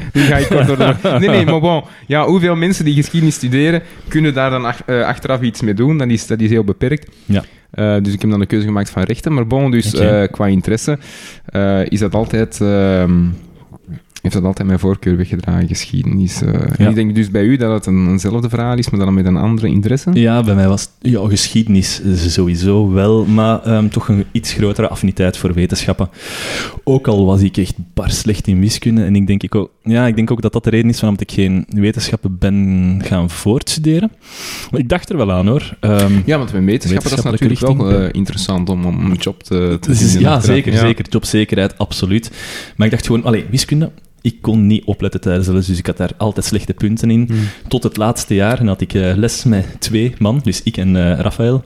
kort 0.49 0.67
de- 0.77 0.95
Nee, 1.19 1.29
nee, 1.29 1.45
maar 1.45 1.59
bon. 1.59 1.83
Ja, 2.07 2.25
hoeveel 2.25 2.55
mensen 2.55 2.85
die 2.85 2.93
geschiedenis 2.95 3.35
studeren, 3.35 3.81
kunnen 4.07 4.33
daar 4.33 4.49
dan 4.49 4.65
ach- 4.65 4.87
achteraf 4.87 5.41
iets 5.41 5.61
mee 5.61 5.73
doen? 5.73 5.97
Dat 5.97 6.07
is, 6.09 6.27
dat 6.27 6.39
is 6.39 6.49
heel 6.49 6.63
beperkt. 6.63 7.11
Ja. 7.25 7.43
Eh, 7.71 7.95
dus 8.01 8.13
ik 8.13 8.21
heb 8.21 8.29
dan 8.29 8.39
de 8.39 8.45
keuze 8.45 8.65
gemaakt 8.65 8.89
van 8.89 9.03
rechten. 9.03 9.33
Maar 9.33 9.47
bon, 9.47 9.71
dus 9.71 9.93
eh, 9.93 10.23
qua 10.31 10.47
interesse 10.47 10.97
eh, 11.45 11.85
is 11.85 11.99
dat 11.99 12.13
altijd... 12.15 12.61
heeft 14.27 14.41
dat 14.41 14.43
altijd 14.45 14.67
mijn 14.67 14.79
voorkeur 14.79 15.17
weggedragen, 15.17 15.67
geschiedenis. 15.67 16.41
eh. 16.41 16.79
En 16.79 16.89
ik 16.89 16.95
denk 16.95 17.15
dus 17.15 17.31
bij 17.31 17.43
u 17.43 17.57
dat 17.57 17.71
het 17.71 17.85
een, 17.85 18.07
eenzelfde 18.07 18.49
verhaal 18.49 18.77
is, 18.77 18.89
maar 18.89 18.99
dan 19.05 19.13
met 19.13 19.25
een 19.25 19.37
andere 19.37 19.67
interesse. 19.67 20.09
Ja, 20.13 20.43
bij 20.43 20.55
mij 20.55 20.67
was 20.67 20.81
het 20.81 21.11
ja, 21.11 21.27
geschiedenis 21.27 22.01
sowieso 22.33 22.91
wel, 22.91 23.25
maar 23.25 23.63
ehm, 23.63 23.87
toch 23.87 24.07
een 24.07 24.25
iets 24.31 24.53
grotere 24.53 24.87
affiniteit 24.87 25.37
voor 25.37 25.53
wetenschappen. 25.53 26.09
Ook 26.83 27.07
al 27.07 27.25
was 27.25 27.41
ik 27.41 27.57
echt 27.57 27.73
bar 27.93 28.11
slecht 28.11 28.47
in 28.47 28.59
wiskunde. 28.59 29.03
En 29.03 29.15
ik 29.15 29.27
denk, 29.27 29.43
ik 29.43 29.55
ook, 29.55 29.71
ja, 29.83 30.07
ik 30.07 30.15
denk 30.15 30.31
ook 30.31 30.41
dat 30.41 30.53
dat 30.53 30.63
de 30.63 30.69
reden 30.69 30.89
is 30.89 30.99
waarom 30.99 31.19
ik 31.21 31.31
geen 31.31 31.65
wetenschappen 31.69 32.37
ben 32.37 33.01
gaan 33.03 33.29
voortstuderen. 33.29 34.11
Maar 34.71 34.79
ik 34.79 34.89
dacht 34.89 35.09
er 35.09 35.17
wel 35.17 35.31
aan 35.31 35.47
hoor. 35.47 35.75
Ehm, 35.79 36.13
Ja, 36.25 36.37
want 36.37 36.53
met 36.53 36.63
wetenschappen 36.65 37.09
dat 37.09 37.19
is 37.19 37.23
natuurlijk 37.31 37.59
wel 37.59 37.91
eh, 37.91 38.09
interessant 38.11 38.69
om, 38.69 38.85
om 38.85 39.11
een 39.11 39.17
job 39.17 39.43
te, 39.43 39.77
te 39.81 39.89
Dus 39.89 39.99
vinden. 39.99 40.21
ja, 40.21 40.39
zeker, 40.39 40.77
zeker. 40.77 41.05
Jobzekerheid, 41.09 41.77
absoluut. 41.77 42.31
Maar 42.75 42.85
ik 42.87 42.91
dacht 42.93 43.05
gewoon, 43.05 43.23
allee, 43.23 43.45
wiskunde, 43.51 43.91
ik 44.21 44.41
kon 44.41 44.67
niet 44.67 44.83
opletten 44.85 45.21
tijdens 45.21 45.45
de 45.45 45.53
les, 45.53 45.65
dus 45.65 45.77
ik 45.77 45.85
had 45.85 45.97
daar 45.97 46.11
altijd 46.17 46.45
slechte 46.45 46.73
punten 46.73 47.11
in. 47.11 47.25
Hmm. 47.27 47.39
Tot 47.67 47.83
het 47.83 47.97
laatste 47.97 48.35
jaar, 48.35 48.59
en 48.59 48.67
had 48.67 48.81
ik 48.81 48.93
eh, 48.93 49.15
les 49.15 49.43
met 49.43 49.75
twee 49.79 50.13
man, 50.17 50.39
dus 50.43 50.63
ik 50.63 50.77
en 50.77 50.95
eh 50.95 51.19
Rafael. 51.19 51.63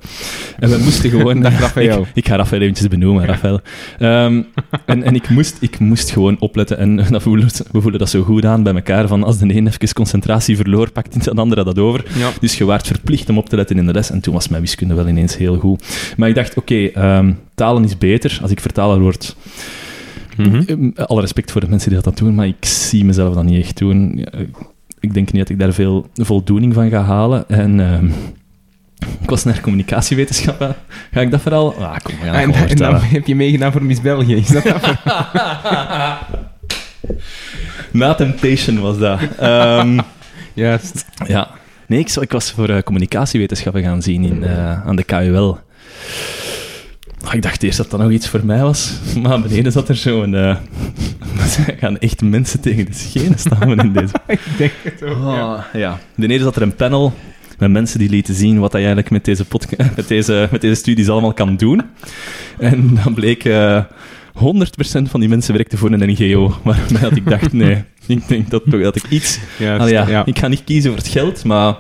En 0.60 0.70
we 0.70 0.78
moesten 0.84 1.10
gewoon... 1.20 1.42
Dag. 1.42 1.60
Ik, 1.82 2.06
ik 2.14 2.28
ga 2.28 2.36
Rafael 2.36 2.62
eventjes 2.62 2.88
benoemen, 2.88 3.26
Rafael. 3.26 3.60
Ehm, 4.00 4.42
en 4.86 5.04
en 5.04 5.16
ik, 5.16 5.30
moest, 5.30 5.58
ik 5.60 5.80
moest 5.80 6.12
gewoon 6.12 6.40
opletten, 6.40 6.78
en 6.78 6.96
dat 7.12 7.22
voelde, 7.22 7.46
we 7.72 7.82
voelden 7.82 8.00
dat 8.00 8.10
zo 8.10 8.24
goed 8.24 8.46
aan 8.46 8.64
bij 8.64 8.74
elkaar, 8.74 9.08
van 9.08 9.24
als 9.24 9.38
de 9.38 9.56
een 9.56 9.68
even 9.68 9.94
concentratie 9.94 10.56
verloor, 10.56 10.92
pakt 10.92 11.24
de 11.24 11.32
andere 11.32 11.64
dat 11.64 11.80
over. 11.80 12.06
Ja. 12.18 12.30
Dus 12.40 12.58
je 12.58 12.66
waart 12.66 12.88
verplicht 12.88 13.30
om 13.30 13.38
op 13.38 13.50
te 13.50 13.56
letten 13.56 13.78
in 13.78 13.86
de 13.86 13.94
les. 13.94 14.10
En 14.10 14.22
toen 14.22 14.34
was 14.34 14.48
mijn 14.48 14.62
wiskunde 14.62 14.94
wel 14.94 15.08
ineens 15.08 15.38
heel 15.38 15.58
goed. 15.58 16.14
Maar 16.18 16.30
ik 16.30 16.36
dacht, 16.36 16.58
oké, 16.58 16.86
ehm, 16.86 17.34
talen 17.56 17.84
is 17.84 17.98
beter. 17.98 18.40
Als 18.42 18.52
ik 18.52 18.60
vertaler 18.60 19.00
word... 19.00 19.36
Eh, 20.38 21.06
Alle 21.06 21.22
respect 21.22 21.52
voor 21.52 21.62
de 21.62 21.70
mensen 21.70 21.90
die 21.92 22.02
dat 22.02 22.18
doen, 22.18 22.36
maar 22.36 22.48
ik 22.48 22.66
zie 22.66 23.06
mezelf 23.06 23.34
dat 23.36 23.44
niet 23.44 23.64
echt 23.64 23.78
doen. 23.78 24.12
Ja, 24.16 24.40
Ik 25.00 25.14
denk 25.14 25.32
niet 25.32 25.42
dat 25.42 25.50
ik 25.50 25.60
daar 25.60 25.74
veel 25.74 26.10
voldoening 26.14 26.74
van 26.74 26.90
ga 26.90 27.02
halen. 27.02 27.50
En 27.50 27.80
ehm, 27.80 28.06
ik 29.22 29.30
was 29.30 29.44
naar 29.44 29.62
communicatiewetenschappen. 29.62 30.76
Ga 31.12 31.22
ik 31.22 31.32
dat 31.32 31.42
vooral... 31.42 31.74
Ah, 31.76 31.96
kom, 32.04 32.14
dat 32.26 32.34
En, 32.70 32.76
dan 32.78 32.96
heb 32.96 33.28
je 33.28 33.36
meegedaan 33.36 33.72
voor 33.72 33.84
Miss 33.84 34.02
België. 34.02 34.36
Is 34.36 34.48
dat 34.48 34.64
dat? 34.64 34.82
Na 37.92 38.14
Temptation 38.14 38.80
was 38.80 38.98
dat. 38.98 39.20
Ehm, 39.40 40.00
Juist. 40.54 41.06
ja. 41.28 41.50
Nee, 41.88 42.00
ik, 42.00 42.10
ik 42.10 42.32
was 42.32 42.52
voor 42.52 42.70
eh, 42.70 42.82
communicatiewetenschappen 42.82 43.82
gaan 43.84 44.02
zien 44.02 44.24
in, 44.24 44.44
eh, 44.44 44.86
aan 44.88 44.96
de 44.96 45.04
KUL. 45.04 45.60
Ah, 47.24 47.34
ik 47.34 47.42
dacht 47.42 47.64
eerst 47.64 47.78
dat 47.78 47.90
dat 47.90 48.00
nog 48.00 48.12
iets 48.12 48.28
voor 48.28 48.46
mij 48.46 48.62
was, 48.62 48.94
maar 49.22 49.42
beneden 49.42 49.72
zat 49.72 49.90
er 49.90 49.96
zo'n... 49.96 50.36
eh 50.36 50.56
er 51.58 51.76
gaan 51.80 51.98
echt 52.00 52.22
mensen 52.22 52.60
tegen 52.60 52.86
de 52.86 52.94
schenen 52.94 53.40
staan 53.40 53.80
in 53.80 53.94
deze... 53.94 54.14
Ik 54.28 54.40
denk 54.58 54.72
het 54.84 55.04
ook. 55.04 55.18
ja. 55.18 55.54
Oh, 55.54 55.64
ja. 55.74 56.00
Beneden 56.16 56.44
zat 56.44 56.56
er 56.56 56.62
een 56.62 56.76
panel 56.76 57.14
met 57.58 57.72
mensen 57.72 58.00
die 58.00 58.10
lieten 58.10 58.34
zien 58.34 58.60
wat 58.60 58.72
hij 58.72 58.82
eigenlijk 58.82 59.12
met 59.12 59.26
deze, 59.26 59.46
met 59.96 60.08
deze, 60.08 60.48
met 60.52 60.62
deze 60.62 60.76
studies 60.76 61.10
allemaal 61.10 61.34
kan 61.34 61.58
doen. 61.58 61.82
En 62.60 63.00
dan 63.04 63.14
bleek... 63.14 63.44
eh, 63.44 63.84
100% 64.36 65.02
van 65.10 65.20
die 65.20 65.30
mensen 65.30 65.54
werkte 65.54 65.78
voor 65.78 65.92
een 65.92 66.10
NGO. 66.10 66.56
Waarbij 66.64 67.00
dat 67.10 67.16
ik 67.16 67.30
dacht, 67.30 67.54
nee, 67.54 67.84
ik 68.08 68.28
denk 68.28 68.50
dat, 68.50 68.64
toch 68.70 68.82
dat 68.82 68.96
ik 68.96 69.04
iets... 69.10 69.40
Juist, 69.60 69.90
ja, 69.90 70.08
ja. 70.10 70.26
Ik 70.26 70.40
ga 70.40 70.48
niet 70.48 70.64
kiezen 70.64 70.90
voor 70.92 71.00
het 71.00 71.08
geld, 71.10 71.44
maar 71.44 71.76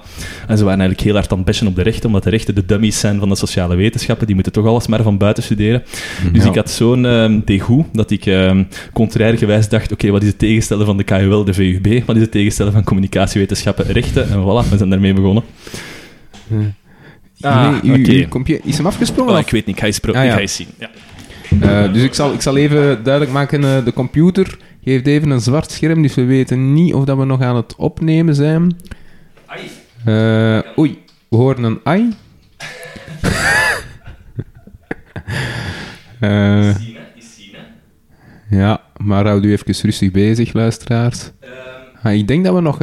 en 0.47 0.57
ze 0.57 0.63
waren 0.63 0.79
eigenlijk 0.79 0.99
heel 1.01 1.13
hard 1.13 1.31
aan 1.31 1.37
het 1.37 1.45
bashen 1.45 1.67
op 1.67 1.75
de 1.75 1.81
rechten, 1.81 2.05
omdat 2.05 2.23
de 2.23 2.29
rechten 2.29 2.55
de 2.55 2.65
dummies 2.65 2.99
zijn 2.99 3.19
van 3.19 3.29
de 3.29 3.35
sociale 3.35 3.75
wetenschappen. 3.75 4.25
Die 4.25 4.35
moeten 4.35 4.53
toch 4.53 4.65
alles 4.65 4.87
maar 4.87 5.03
van 5.03 5.17
buiten 5.17 5.43
studeren. 5.43 5.83
Dus 6.33 6.43
Ja. 6.43 6.49
ik 6.49 6.55
had 6.55 6.69
zo'n 6.71 7.41
degoe 7.45 7.85
dat 7.93 8.11
ik 8.11 8.25
ehm 8.25 8.63
contrair 8.93 9.37
gewijs 9.37 9.69
dacht, 9.69 9.91
oké, 9.91 10.09
wat 10.11 10.21
is 10.21 10.27
het 10.27 10.39
tegenstellen 10.39 10.85
van 10.85 10.97
de 10.97 11.03
KUL, 11.03 11.43
de 11.43 11.53
VUB? 11.53 12.03
Wat 12.05 12.15
is 12.15 12.21
het 12.21 12.31
tegenstellen 12.31 12.71
van 12.71 12.83
communicatiewetenschappen, 12.83 13.85
rechten? 13.85 14.29
En 14.29 14.41
voilà, 14.41 14.69
we 14.69 14.77
zijn 14.77 14.89
daarmee 14.89 15.13
begonnen. 15.13 15.43
Ah, 17.41 17.81
nee, 17.83 17.97
u, 18.45 18.59
is 18.63 18.77
hem 18.77 18.85
afgesprongen? 18.85 19.33
Oh, 19.33 19.39
ik 19.39 19.49
weet 19.49 19.65
niet, 19.65 19.75
ik 19.75 19.81
ga 19.81 19.87
eens, 19.87 19.99
pro- 19.99 20.13
Ah, 20.13 20.21
ik 20.23 20.27
ja. 20.29 20.33
ga 20.33 20.39
eens 20.39 20.55
zien. 20.55 20.67
Ja. 20.79 20.89
Eh, 21.59 21.93
dus 21.93 22.03
ik 22.03 22.13
zal, 22.13 22.33
ik 22.33 22.41
zal 22.41 22.57
even 22.57 23.03
duidelijk 23.03 23.33
maken, 23.33 23.63
eh, 23.63 23.85
de 23.85 23.93
computer 23.93 24.57
geeft 24.83 25.07
even 25.07 25.29
een 25.29 25.41
zwart 25.41 25.71
scherm, 25.71 26.01
dus 26.01 26.15
we 26.15 26.23
weten 26.23 26.73
niet 26.73 26.93
of 26.93 27.05
dat 27.05 27.17
we 27.17 27.25
nog 27.25 27.41
aan 27.41 27.55
het 27.55 27.75
opnemen 27.75 28.35
zijn. 28.35 28.77
Eh, 30.05 30.59
oei, 30.77 30.99
we 31.29 31.35
horen 31.35 31.63
een 31.63 31.79
ai. 31.83 32.09
Ja, 38.49 38.81
maar 38.97 39.25
houd 39.27 39.43
u 39.43 39.51
even 39.51 39.75
rustig 39.81 40.11
bezig, 40.11 40.53
luisteraars. 40.53 41.31
Ah, 42.03 42.13
ik 42.13 42.27
denk 42.27 42.43
dat 42.45 42.55
we 42.55 42.61
nog 42.61 42.77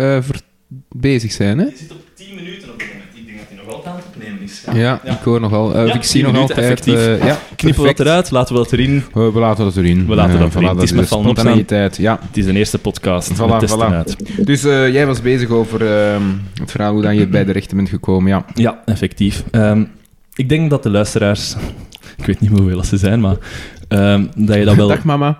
bezig 0.88 1.32
zijn, 1.32 1.58
hè? 1.58 1.64
Je 1.64 1.76
zit 1.76 1.92
op 1.92 2.00
10 2.14 2.34
minuten 2.34 2.72
op 2.72 2.78
dit 2.78 2.88
moment. 2.88 3.16
Ik 3.16 3.26
denk 3.26 3.38
dat 3.38 3.46
hij 3.48 3.56
nog 3.56 3.74
altijd 3.74 3.86
aan 3.94 3.96
het 3.96 4.06
opnemen 4.06 4.42
is. 4.42 4.57
Ja, 4.74 5.00
ik 5.04 5.18
hoor 5.24 5.40
nog 5.40 5.52
al. 5.52 5.74
eh, 5.74 5.94
ik 5.94 6.02
zie 6.02 6.22
10 6.24 6.32
nog 6.32 6.40
altijd. 6.42 6.86
eh, 6.86 7.24
ja, 7.26 7.38
Knippen 7.56 7.82
we 7.82 7.88
dat 7.88 8.00
eruit, 8.00 8.30
laten 8.30 8.54
we 8.54 8.60
dat 8.62 8.72
erin. 8.72 9.04
We, 9.12 9.20
laten 9.34 9.64
dat 9.64 9.76
erin. 9.76 10.06
We 10.06 10.14
laten 10.14 10.34
Eh, 10.34 10.40
dat 10.40 10.54
erin. 10.54 10.68
Het 10.68 10.82
is 10.82 10.92
met 10.92 11.00
opstaan. 11.00 11.22
spontaniteit, 11.22 11.96
ja. 11.96 12.18
Het 12.26 12.36
is 12.36 12.44
de 12.44 12.52
eerste 12.52 12.78
podcast. 12.78 13.32
Voilà, 13.34 13.68
voilà. 13.70 14.04
Dus 14.44 14.62
jij 14.62 15.06
was 15.06 15.22
bezig 15.22 15.48
over 15.50 15.86
ehm, 15.86 16.22
het 16.60 16.70
verhaal 16.70 16.92
hoe 16.92 17.02
dat 17.02 17.16
je 17.16 17.26
bij 17.26 17.44
de 17.44 17.52
rechten 17.52 17.76
bent 17.76 17.88
gekomen, 17.88 18.30
ja. 18.30 18.44
Ja, 18.54 18.82
effectief. 18.84 19.44
Ehm, 19.50 19.84
ik 20.34 20.48
denk 20.48 20.70
dat 20.70 20.82
de 20.82 20.90
luisteraars... 20.90 21.54
Ik 22.18 22.26
weet 22.26 22.40
niet 22.40 22.50
hoeveel 22.50 22.84
ze 22.84 22.96
zijn, 22.96 23.20
maar... 23.20 23.36
ehm, 23.88 24.24
dat 24.36 24.56
je 24.56 24.64
dat 24.64 24.76
wel... 24.82 24.88
Dag 24.88 25.04
mama. 25.04 25.38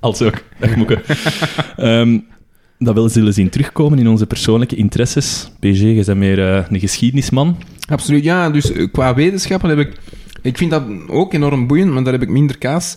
Als 0.00 0.22
ook. 0.22 0.34
Dag 0.58 0.76
Moeke. 0.76 0.98
Dat 2.78 2.94
wel 2.94 3.08
zullen 3.08 3.32
zien 3.34 3.48
terugkomen 3.48 3.98
in 3.98 4.08
onze 4.08 4.26
persoonlijke 4.26 4.76
interesses. 4.76 5.50
PG, 5.60 5.80
je 5.80 6.02
bent 6.06 6.18
meer 6.18 6.54
eh, 6.56 6.64
een 6.70 6.80
geschiedenisman. 6.80 7.56
Absoluut, 7.88 8.24
ja. 8.24 8.50
Dus 8.50 8.72
eh, 8.72 8.86
qua 8.92 9.14
wetenschappen 9.14 9.68
heb 9.68 9.78
ik... 9.78 9.92
Ik 10.42 10.56
vind 10.58 10.70
dat 10.70 10.82
ook 11.06 11.32
enorm 11.34 11.66
boeiend, 11.66 11.92
maar 11.92 12.02
daar 12.04 12.12
heb 12.12 12.22
ik 12.22 12.28
minder 12.28 12.58
kaas 12.58 12.96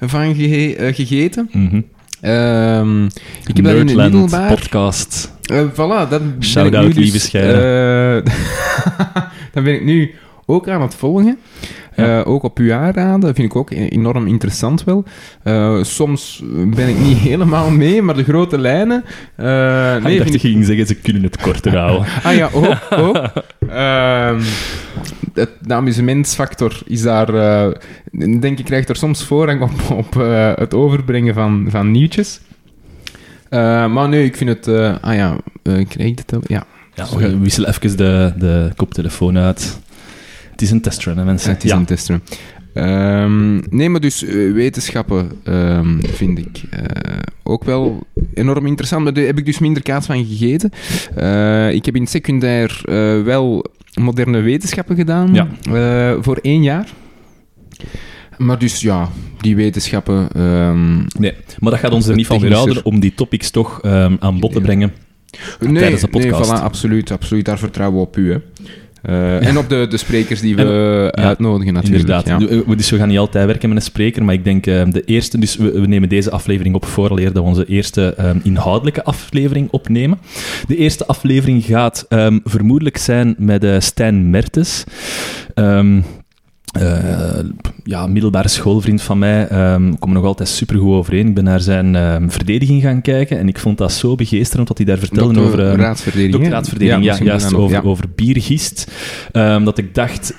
van 0.00 0.34
ge- 0.34 0.76
eh, 0.76 0.94
gegeten. 0.94 1.48
Mhm. 1.52 1.80
Ehm, 2.20 3.04
ik 3.04 3.56
heb 3.56 3.64
dat 3.64 3.74
in 3.74 3.78
het 3.78 3.96
Nerdland 3.96 4.12
middelbaar... 4.12 4.48
podcast. 4.48 5.32
Voilà, 5.52 6.08
dat 6.08 6.08
ben 6.08 6.36
Shout-out, 6.40 6.88
ik 6.88 6.94
nu 6.96 7.02
dus, 7.02 7.32
lieve 7.32 7.38
eh, 7.38 8.32
dat 9.52 9.64
ben 9.64 9.74
ik 9.74 9.84
nu 9.84 10.14
ook 10.46 10.68
aan 10.68 10.82
het 10.82 10.94
volgen. 10.94 11.38
Ja. 11.96 12.20
Eh, 12.20 12.28
ook 12.28 12.42
op 12.42 12.58
uw 12.58 12.72
aanraden, 12.72 13.34
vind 13.34 13.50
ik 13.50 13.56
ook 13.56 13.70
e- 13.70 13.86
enorm 13.86 14.26
interessant 14.26 14.84
wel. 14.84 15.04
Eh, 15.42 15.82
soms 15.82 16.42
ben 16.66 16.88
ik 16.88 16.98
niet 16.98 17.18
helemaal 17.30 17.70
mee, 17.70 18.02
maar 18.02 18.14
de 18.14 18.24
grote 18.24 18.58
lijnen... 18.58 19.04
eh, 19.36 19.46
Nee, 19.46 20.00
nee, 20.00 20.12
ik 20.12 20.18
dacht 20.18 20.32
je 20.32 20.38
ging 20.38 20.64
zeggen, 20.64 20.86
ze 20.86 20.94
kunnen 20.94 21.22
het 21.22 21.36
korter 21.40 21.76
houden. 21.76 22.06
Ah 22.22 22.34
ja, 22.34 22.50
ook. 22.52 22.78
ook. 23.06 23.16
Ehm, 23.68 24.40
het, 25.34 25.50
de 25.60 25.74
amusementsfactor 25.74 26.80
is 26.86 27.02
daar... 27.02 27.26
denk 28.40 28.58
ik, 28.58 28.64
krijgt 28.64 28.88
er 28.88 28.96
soms 28.96 29.24
voorrang 29.24 29.62
op, 29.62 29.90
op 29.96 30.14
het 30.58 30.74
overbrengen 30.74 31.34
van, 31.34 31.66
van 31.68 31.90
nieuwtjes. 31.90 32.40
Maar 33.50 34.08
nee, 34.08 34.24
ik 34.24 34.36
vind 34.36 34.50
het... 34.50 34.68
ah 35.00 35.14
ja, 35.14 35.36
krijg 35.62 36.10
ik 36.10 36.22
het... 36.26 36.36
Ja. 36.46 36.64
Ja, 36.94 37.06
we 37.16 37.38
wisselen 37.38 37.68
even 37.68 37.96
de, 37.96 38.32
de 38.36 38.70
koptelefoon 38.76 39.38
uit. 39.38 39.80
Het 40.62 40.70
is 40.70 40.76
een 40.76 40.82
testrun, 40.82 41.18
hè, 41.18 41.24
mensen. 41.24 41.50
Het 41.50 41.64
is 41.64 41.70
ja. 41.70 41.76
een 41.76 41.84
testrun. 41.84 42.20
Ehm, 42.74 43.76
nee, 43.76 43.88
maar 43.88 44.00
dus 44.00 44.24
eh, 44.24 44.52
wetenschappen 44.52 45.30
ehm, 45.44 46.00
vind 46.00 46.38
ik 46.38 46.62
eh, 46.70 47.18
ook 47.42 47.64
wel 47.64 48.06
enorm 48.34 48.66
interessant. 48.66 49.04
Maar 49.04 49.12
daar 49.12 49.24
heb 49.24 49.38
ik 49.38 49.44
dus 49.44 49.58
minder 49.58 49.82
kaas 49.82 50.06
van 50.06 50.24
gegeten. 50.26 50.70
Eh, 51.14 51.72
ik 51.72 51.84
heb 51.84 51.94
in 51.94 52.00
het 52.00 52.10
secundair 52.10 52.80
eh, 52.84 53.22
wel 53.22 53.64
moderne 54.00 54.40
wetenschappen 54.40 54.96
gedaan. 54.96 55.34
Ja. 55.34 55.48
eh, 55.62 56.22
voor 56.22 56.38
één 56.42 56.62
jaar. 56.62 56.88
Maar 58.38 58.58
dus 58.58 58.80
ja, 58.80 59.08
die 59.40 59.56
wetenschappen... 59.56 60.28
ehm, 60.32 60.96
Nee, 61.18 61.34
maar 61.58 61.70
dat 61.70 61.80
gaat 61.80 61.92
ons 61.92 62.06
er 62.06 62.16
niet 62.16 62.26
van 62.26 62.40
weerhouden 62.40 62.84
om 62.84 63.00
die 63.00 63.14
topics 63.14 63.50
toch 63.50 63.80
ehm, 63.82 64.16
aan 64.18 64.40
bod 64.40 64.52
te 64.52 64.60
brengen. 64.60 64.92
nee, 65.60 65.74
tijdens 65.74 66.00
de 66.00 66.08
podcast. 66.08 66.50
Nee, 66.50 66.58
voilà, 66.58 66.62
absoluut, 66.62 67.10
absoluut. 67.10 67.44
Daar 67.44 67.58
vertrouwen 67.58 68.00
we 68.00 68.06
op 68.06 68.16
u. 68.16 68.32
Hè. 68.32 68.38
Eh, 69.02 69.46
En 69.46 69.58
op 69.58 69.68
de, 69.68 69.86
de 69.90 69.96
sprekers 69.96 70.40
die 70.40 70.56
we 70.56 71.08
uitnodigen 71.14 71.72
natuurlijk. 71.72 72.00
Inderdaad. 72.08 72.26
Ja. 72.40 72.46
Du- 72.46 72.62
we- 72.66 72.76
Dus 72.76 72.90
we 72.90 72.96
gaan 72.96 73.08
niet 73.08 73.18
altijd 73.18 73.46
werken 73.46 73.68
met 73.68 73.78
een 73.78 73.84
spreker, 73.84 74.24
maar 74.24 74.34
ik 74.34 74.44
denk 74.44 74.66
ehm, 74.66 74.90
de 74.90 75.04
eerste... 75.04 75.38
Dus 75.38 75.56
we, 75.56 75.80
we 75.80 75.86
nemen 75.86 76.08
deze 76.08 76.30
aflevering 76.30 76.74
op 76.74 76.84
vooraleer 76.84 77.24
dat 77.32 77.42
we 77.42 77.48
onze 77.48 77.64
eerste 77.66 78.14
ehm, 78.16 78.36
inhoudelijke 78.42 79.04
aflevering 79.04 79.68
opnemen. 79.70 80.18
De 80.66 80.76
eerste 80.76 81.06
aflevering 81.06 81.64
gaat 81.64 82.06
ehm, 82.08 82.38
vermoedelijk 82.44 82.96
zijn 82.96 83.34
met 83.38 83.64
eh 83.64 83.74
Stijn 83.78 84.30
Mertens. 84.30 84.84
Ehm, 85.54 86.00
eh, 86.72 87.38
ja, 87.84 88.06
middelbare 88.06 88.48
schoolvriend 88.48 89.02
van 89.02 89.18
mij. 89.18 89.48
ehm 89.48 89.90
we 89.90 89.98
komen 89.98 90.16
nog 90.16 90.24
altijd 90.24 90.48
supergoed 90.48 90.94
overeen. 90.94 91.28
Ik 91.28 91.34
ben 91.34 91.44
naar 91.44 91.60
zijn 91.60 91.96
ehm, 91.96 92.28
verdediging 92.28 92.82
gaan 92.82 93.02
kijken 93.02 93.38
en 93.38 93.48
ik 93.48 93.58
vond 93.58 93.78
dat 93.78 93.92
zo 93.92 94.14
begeesterend 94.14 94.68
wat 94.68 94.76
hij 94.76 94.86
daar 94.86 94.98
vertelde 94.98 95.40
over... 95.40 95.58
hè? 95.58 95.76
Doctoraatsverdediging, 96.38 97.04
ja, 97.04 97.18
juist, 97.24 97.54
over, 97.54 97.84
over 97.84 98.04
biergist. 98.14 98.90
Dat 99.32 99.78
ik 99.78 99.94
dacht, 99.94 100.34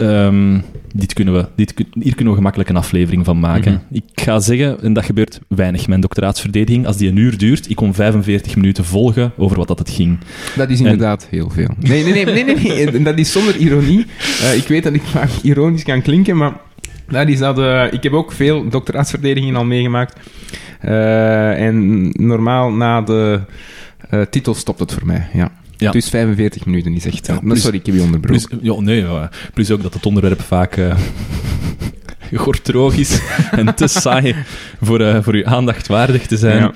dit 0.95 1.13
kunnen 1.13 1.33
we, 1.33 1.47
dit, 1.55 1.73
hier 1.99 2.15
kunnen 2.15 2.33
we 2.33 2.39
gemakkelijk 2.39 2.69
een 2.69 2.75
aflevering 2.75 3.25
van 3.25 3.39
maken. 3.39 3.71
Mhm. 3.71 3.95
Ik 3.95 4.03
ga 4.21 4.39
zeggen, 4.39 4.81
en 4.81 4.93
dat 4.93 5.05
gebeurt 5.05 5.39
weinig, 5.47 5.87
mijn 5.87 6.01
doctoraatsverdediging. 6.01 6.85
Als 6.85 6.97
die 6.97 7.09
een 7.09 7.17
uur 7.17 7.37
duurt, 7.37 7.69
ik 7.69 7.75
kon 7.75 7.93
45 7.93 8.55
minuten 8.55 8.85
volgen 8.85 9.31
over 9.37 9.57
wat 9.57 9.67
dat 9.67 9.79
het 9.79 9.89
ging. 9.89 10.17
Dat 10.55 10.69
is 10.69 10.79
inderdaad 10.79 11.27
heel 11.29 11.49
veel. 11.49 11.69
Nee, 11.79 12.03
nee, 12.03 12.13
nee, 12.13 12.25
nee, 12.25 12.43
nee, 12.43 12.85
nee. 12.85 13.01
Dat 13.01 13.17
is 13.17 13.31
zonder 13.31 13.55
ironie. 13.55 14.05
Eh, 14.41 14.55
ik 14.55 14.67
weet 14.67 14.83
dat 14.83 14.93
ik 14.93 15.01
vaak 15.01 15.29
ironisch 15.41 15.83
kan 15.83 16.01
klinken, 16.01 16.37
maar 16.37 16.53
dat 17.07 17.27
is 17.27 17.39
dat, 17.39 17.59
eh, 17.59 17.85
ik 17.91 18.03
heb 18.03 18.13
ook 18.13 18.31
veel 18.31 18.69
doctoraatsverdedigingen 18.69 19.55
al 19.55 19.65
meegemaakt. 19.65 20.19
Eh, 20.79 21.65
en 21.65 22.09
normaal 22.09 22.71
na 22.71 23.01
de 23.01 23.41
titel 24.29 24.53
stopt 24.53 24.79
het 24.79 24.93
voor 24.93 25.05
mij. 25.05 25.27
Ja. 25.33 25.51
Ja. 25.83 25.91
Dus 25.91 26.09
45 26.09 26.65
minuten 26.65 26.93
is 26.93 27.05
echt. 27.05 27.27
Ja, 27.27 27.39
plus- 27.39 27.61
sorry, 27.61 27.77
ik 27.77 27.85
heb 27.85 27.95
je 27.95 28.01
onderbroken. 28.01 28.47
Plus, 28.47 28.59
ja, 28.61 28.79
nee, 28.81 29.01
ja. 29.01 29.29
plus 29.53 29.71
ook 29.71 29.81
dat 29.83 29.93
het 29.93 30.05
onderwerp 30.05 30.41
vaak 30.41 30.75
eh 30.77 30.95
gortroog 32.35 32.97
is 32.97 33.19
en 33.51 33.75
te 33.75 33.87
saai 33.87 34.35
voor, 34.81 34.99
eh, 35.01 35.23
voor 35.23 35.33
uw 35.33 35.45
aandacht 35.45 35.87
waardig 35.87 36.27
te 36.27 36.37
zijn. 36.37 36.57
Ja. 36.57 36.73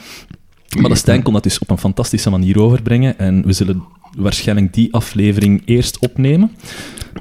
Maar 0.80 0.90
de 0.90 0.96
Stijn 0.96 1.22
kon 1.22 1.34
dat 1.34 1.44
dus 1.44 1.60
op 1.60 1.70
een 1.70 1.78
fantastische 1.78 2.30
manier 2.30 2.60
overbrengen. 2.62 3.20
En 3.20 3.46
we 3.46 3.54
zullen 3.54 3.84
waarschijnlijk 4.18 4.74
die 4.74 4.94
aflevering 4.94 5.62
eerst 5.66 6.00
opnemen. 6.00 6.52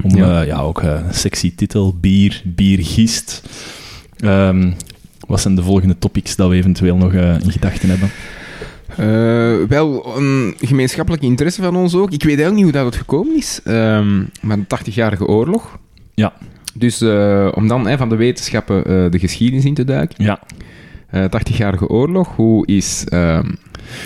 Om 0.03 0.15
Ja. 0.17 0.25
ja, 0.31 0.41
ja 0.41 0.59
ook 0.59 0.81
eh, 0.81 0.99
een 1.07 1.13
sexy 1.13 1.55
titel, 1.55 1.95
bier, 1.99 2.41
biergist. 2.45 3.41
Ehm, 4.17 4.71
wat 5.27 5.41
zijn 5.41 5.55
de 5.55 5.63
volgende 5.63 5.97
topics 5.99 6.35
dat 6.35 6.49
we 6.49 6.55
eventueel 6.55 6.97
nog 6.97 7.13
eh, 7.13 7.39
in 7.39 7.51
gedachten 7.51 7.89
hebben? 7.89 8.09
Eh, 8.95 9.67
wel 9.67 10.17
een 10.17 10.55
gemeenschappelijke 10.59 11.25
interesse 11.25 11.61
van 11.61 11.75
ons 11.75 11.95
ook. 11.95 12.11
Ik 12.11 12.23
weet 12.23 12.39
eigenlijk 12.39 12.55
niet 12.55 12.63
hoe 12.63 12.83
dat 12.83 12.85
het 12.85 12.95
gekomen 12.95 13.35
is. 13.35 13.59
Ehm, 13.63 14.23
maar 14.41 14.57
de 14.57 14.67
80-jarige 14.67 15.25
oorlog. 15.25 15.77
Ja. 16.13 16.33
Dus 16.73 17.01
eh, 17.01 17.51
om 17.53 17.67
dan 17.67 17.87
hè, 17.87 17.97
van 17.97 18.09
de 18.09 18.15
wetenschappen 18.15 18.85
eh, 18.85 19.11
de 19.11 19.19
geschiedenis 19.19 19.65
in 19.65 19.73
te 19.73 19.83
duiken. 19.83 20.23
Ja, 20.23 20.39
Eh 21.09 21.23
80-jarige 21.23 21.87
oorlog, 21.87 22.35
hoe 22.35 22.65
is 22.65 23.03
ehm, 23.07 23.51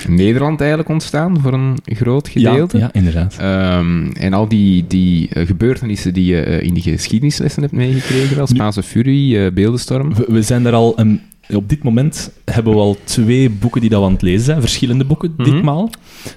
Nederland 0.07 0.59
eigenlijk 0.59 0.89
ontstaan 0.89 1.41
voor 1.41 1.53
een 1.53 1.77
groot 1.83 2.29
ja, 2.33 2.49
gedeelte? 2.49 2.77
ja 2.77 2.89
inderdaad. 2.91 3.37
Ehm, 3.39 4.11
en 4.11 4.33
al 4.33 4.47
die, 4.47 4.87
die 4.87 5.29
gebeurtenissen 5.33 6.13
die 6.13 6.25
je 6.25 6.61
in 6.61 6.73
die 6.73 6.83
geschiedenislessen 6.83 7.61
hebt 7.61 7.73
meegekregen, 7.73 8.35
wel 8.35 8.47
Spaanse 8.47 8.83
eh, 8.83 9.51
Beeldenstorm. 9.51 10.13
We, 10.13 10.25
we 10.27 10.41
zijn 10.41 10.63
daar 10.63 10.73
al... 10.73 10.99
een 10.99 11.21
op 11.55 11.69
dit 11.69 11.83
moment 11.83 12.31
hebben 12.45 12.73
we 12.73 12.79
al 12.79 12.97
twee 13.03 13.49
boeken 13.49 13.81
die 13.81 13.89
dat 13.89 13.99
we 13.99 14.05
aan 14.05 14.11
het 14.13 14.21
lezen 14.21 14.45
zijn. 14.45 14.59
Verschillende 14.61 15.05
boeken, 15.05 15.33
Mhm. 15.37 15.51
ditmaal. 15.51 15.89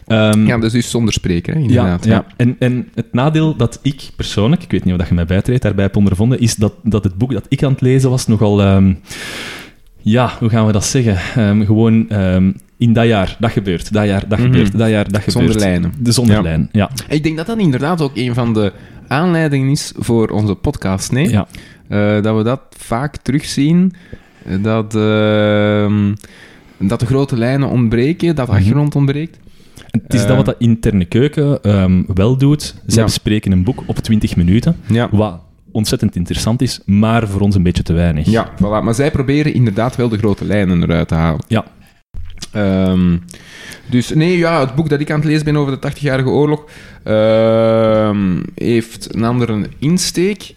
Ehm, 0.06 0.46
Ja, 0.46 0.62
is 0.62 0.72
dus 0.72 0.90
zonder 0.90 1.12
spreken, 1.14 1.52
hè, 1.54 1.58
Ja, 1.58 1.64
inderdaad. 1.66 2.04
ja. 2.04 2.24
En, 2.36 2.56
en 2.58 2.88
het 2.94 3.12
nadeel 3.12 3.56
dat 3.56 3.78
ik 3.82 4.10
persoonlijk, 4.16 4.62
ik 4.62 4.70
weet 4.70 4.84
niet 4.84 4.92
of 4.92 4.98
dat 4.98 5.08
je 5.08 5.14
mij 5.14 5.26
bijtreedt, 5.26 5.62
daarbij 5.62 5.84
heb 5.84 5.96
ondervonden, 5.96 6.38
is 6.40 6.54
dat, 6.54 6.72
dat 6.82 7.04
het 7.04 7.18
boek 7.18 7.32
dat 7.32 7.46
ik 7.48 7.62
aan 7.62 7.72
het 7.72 7.80
lezen 7.80 8.10
was 8.10 8.26
nogal... 8.26 8.60
ehm, 8.62 8.92
ja, 10.00 10.32
hoe 10.38 10.48
gaan 10.48 10.66
we 10.66 10.72
dat 10.72 10.84
zeggen? 10.84 11.16
Ehm, 11.42 11.64
gewoon 11.64 12.08
ehm, 12.08 12.52
in 12.76 12.92
dat 12.92 13.06
jaar, 13.06 13.36
dat 13.38 13.50
gebeurt, 13.50 13.92
dat 13.92 14.06
jaar, 14.06 14.28
dat 14.28 14.38
Mhm. 14.38 14.46
gebeurt, 14.46 14.78
dat 14.78 14.88
jaar, 14.88 15.04
dat 15.12 15.22
gebeurt. 15.22 15.32
Zonder 15.32 15.56
lijnen. 15.58 15.92
De 15.98 16.12
zonder 16.12 16.36
Ja. 16.36 16.42
lijn, 16.42 16.68
ja. 16.72 16.90
Ik 17.08 17.22
denk 17.22 17.36
dat 17.36 17.46
dat 17.46 17.58
inderdaad 17.58 18.00
ook 18.00 18.16
een 18.16 18.34
van 18.34 18.52
de 18.54 18.72
aanleidingen 19.08 19.68
is 19.70 19.92
voor 19.96 20.28
onze 20.28 20.54
podcast, 20.54 21.12
nee? 21.12 21.28
ja. 21.30 21.46
Eh, 21.88 22.22
dat 22.22 22.36
we 22.36 22.42
dat 22.42 22.60
vaak 22.78 23.16
terugzien 23.16 23.92
dat, 24.60 24.94
ehm, 24.94 26.14
dat 26.78 27.00
de 27.00 27.06
grote 27.06 27.36
lijnen 27.36 27.68
ontbreken, 27.68 28.26
dat 28.34 28.46
de 28.46 28.52
Mhm. 28.52 28.60
achtergrond 28.60 28.94
ontbreekt. 28.96 29.38
Het 29.90 30.14
is 30.14 30.20
Eh. 30.22 30.26
dat 30.26 30.36
wat 30.36 30.46
de 30.46 30.54
interne 30.58 31.04
keuken 31.04 31.62
ehm, 31.62 32.02
wel 32.14 32.36
doet. 32.36 32.74
Zij 32.86 32.98
Ja. 32.98 33.04
bespreken 33.04 33.52
een 33.52 33.64
boek 33.64 33.82
op 33.86 33.98
20 33.98 34.36
minuten, 34.36 34.76
Ja. 34.86 35.08
wat 35.10 35.40
ontzettend 35.72 36.16
interessant 36.16 36.62
is, 36.62 36.80
maar 36.86 37.28
voor 37.28 37.40
ons 37.40 37.54
een 37.54 37.62
beetje 37.62 37.82
te 37.82 37.92
weinig. 37.92 38.26
Ja, 38.30 38.50
voilà. 38.56 38.82
Maar 38.82 38.94
zij 38.94 39.10
proberen 39.10 39.54
inderdaad 39.54 39.96
wel 39.96 40.08
de 40.08 40.18
grote 40.18 40.44
lijnen 40.44 40.82
eruit 40.82 41.08
te 41.08 41.14
halen. 41.14 41.44
Ja. 41.48 41.64
Ehm, 42.52 43.16
dus 43.90 44.14
nee, 44.14 44.38
ja, 44.38 44.60
het 44.60 44.74
boek 44.74 44.88
dat 44.88 45.00
ik 45.00 45.10
aan 45.10 45.16
het 45.18 45.24
lezen 45.28 45.44
ben 45.44 45.56
over 45.56 45.72
de 45.72 45.78
80-jarige 45.78 46.28
oorlog 46.28 46.64
ehm, 47.04 48.42
heeft 48.54 49.14
een 49.14 49.24
andere 49.24 49.68
insteek. 49.78 50.52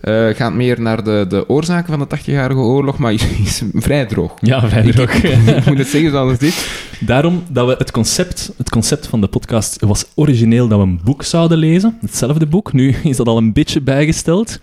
Eh, 0.00 0.28
gaat 0.28 0.54
meer 0.54 0.80
naar 0.80 1.04
de, 1.04 1.24
de 1.28 1.48
oorzaken 1.48 1.98
van 1.98 2.08
de 2.08 2.18
80-jarige 2.18 2.60
oorlog, 2.60 2.98
maar 2.98 3.12
is, 3.44 3.62
vrij 3.74 4.06
droog. 4.06 4.34
Ja, 4.40 4.68
verder 4.68 5.00
ook. 5.00 5.10
ik 5.58 5.66
moet 5.66 5.78
het 5.78 5.86
zeggen 5.86 6.10
zoals 6.10 6.38
dit. 6.38 6.86
Daarom 7.00 7.42
dat 7.50 7.66
we 7.66 7.74
het 7.78 7.90
concept, 7.90 8.52
het 8.56 8.70
concept 8.70 9.06
van 9.06 9.20
de 9.20 9.26
podcast 9.26 9.80
was 9.80 10.04
origineel 10.14 10.68
dat 10.68 10.78
we 10.78 10.84
een 10.84 11.00
boek 11.04 11.22
zouden 11.22 11.58
lezen. 11.58 11.98
Hetzelfde 12.00 12.46
boek. 12.46 12.72
Nu 12.72 12.94
is 13.02 13.16
dat 13.16 13.26
al 13.26 13.36
een 13.36 13.52
beetje 13.52 13.80
bijgesteld. 13.80 14.60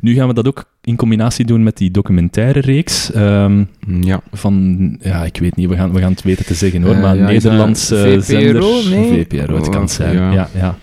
Nu 0.00 0.14
gaan 0.14 0.28
we 0.28 0.34
dat 0.34 0.46
ook 0.46 0.64
in 0.86 0.96
combinatie 0.96 1.44
doen 1.44 1.62
met 1.62 1.76
die 1.76 1.90
documentaire 1.90 2.60
reeks. 2.60 3.12
ehm, 3.12 3.64
Ja. 4.00 4.20
van, 4.32 4.96
ja, 5.00 5.24
ik 5.24 5.36
weet 5.40 5.56
niet, 5.56 5.68
we 5.68 5.76
gaan, 5.76 5.92
we 5.92 6.00
gaan 6.00 6.10
het 6.10 6.22
weten 6.22 6.44
te 6.44 6.54
zeggen 6.54 6.82
hoor. 6.82 6.94
Eh, 6.94 7.00
maar 7.02 7.16
ja, 7.16 7.26
Nederlandse 7.26 7.96
VPRO? 8.20 8.20
zender. 8.20 8.98
Nee? 8.98 9.24
VPRO, 9.26 9.54
het 9.56 9.66
Oh, 9.66 9.72
kan 9.72 9.88
zijn. 9.88 10.14
ja. 10.16 10.32
Ja, 10.32 10.48
ja. 10.54 10.76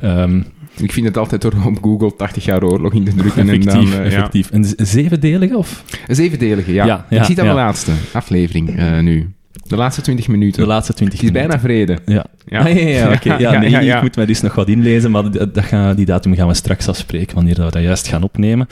Ehm, 0.00 0.40
Ik 0.76 0.92
vind 0.92 1.06
het 1.06 1.16
altijd 1.16 1.40
door 1.42 1.52
op 1.66 1.78
Google 1.82 2.16
80 2.16 2.44
jaar 2.44 2.64
oorlog 2.64 2.92
in 2.94 3.04
te 3.04 3.14
drukken. 3.14 3.48
effectief, 3.48 3.72
en 3.74 3.90
dan, 3.90 3.98
ja. 3.98 4.02
effectief. 4.04 4.48
Een 4.52 4.66
zevendelige 4.76 5.56
of? 5.56 5.84
Een 6.06 6.14
zevendelige, 6.14 6.72
ja. 6.72 7.06
Ik 7.10 7.24
zie 7.24 7.34
dat 7.34 7.44
de 7.46 7.52
laatste 7.52 7.90
aflevering 8.12 8.76
eh, 8.78 8.98
nu. 9.00 9.28
De 9.70 9.76
laatste 9.76 10.02
20 10.02 10.28
minuten. 10.28 10.62
De 10.62 10.68
laatste 10.68 10.94
twintig 10.94 11.20
Het 11.20 11.28
is 11.28 11.34
bijna 11.34 11.60
vrede. 11.60 11.98
Ja. 12.06 12.24
Ja. 12.46 12.60
Ah, 12.60 12.88
ja, 12.88 13.12
oké. 13.12 13.36
Ja, 13.38 13.58
nee, 13.58 13.70
ja, 13.70 13.80
ja. 13.80 13.96
ik 13.96 14.02
moet 14.02 14.16
mij 14.16 14.26
dus 14.26 14.40
nog 14.40 14.54
wat 14.54 14.68
inlezen, 14.68 15.10
maar 15.10 15.30
dat, 15.30 15.54
dat 15.54 15.64
gaan, 15.64 15.96
die 15.96 16.06
datum 16.06 16.34
gaan 16.34 16.48
we 16.48 16.54
straks 16.54 16.88
afspreken, 16.88 17.34
wanneer 17.34 17.54
we 17.54 17.70
dat 17.70 17.82
juist 17.82 18.08
gaan 18.08 18.22
opnemen. 18.22 18.66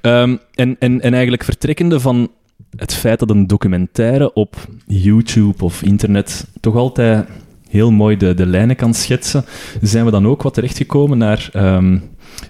Ehm, 0.00 0.36
en, 0.54 0.76
en, 0.78 1.00
en 1.00 1.12
eigenlijk 1.12 1.44
vertrekkende 1.44 2.00
van 2.00 2.30
het 2.76 2.94
feit 2.94 3.18
dat 3.18 3.30
een 3.30 3.46
documentaire 3.46 4.32
op 4.32 4.56
YouTube 4.86 5.64
of 5.64 5.82
internet 5.82 6.46
toch 6.60 6.76
altijd 6.76 7.26
heel 7.68 7.90
mooi 7.90 8.16
de, 8.16 8.34
de 8.34 8.46
lijnen 8.46 8.76
kan 8.76 8.94
schetsen, 8.94 9.44
zijn 9.80 10.04
we 10.04 10.10
dan 10.10 10.26
ook 10.26 10.42
wat 10.42 10.54
terechtgekomen 10.54 11.18
naar 11.18 11.48
ehm, 11.52 11.98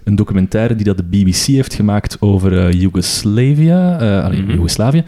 een 0.05 0.17
documentaire 0.17 0.75
die 0.75 0.85
dat 0.85 0.97
de 0.97 1.03
BBC 1.05 1.35
heeft 1.47 1.75
gemaakt 1.75 2.17
over 2.21 2.77
Joegoslavië. 2.77 3.71
eh, 3.71 4.25
allee, 4.25 4.43
Mhm. 4.43 4.51
Joegoslavië. 4.51 5.05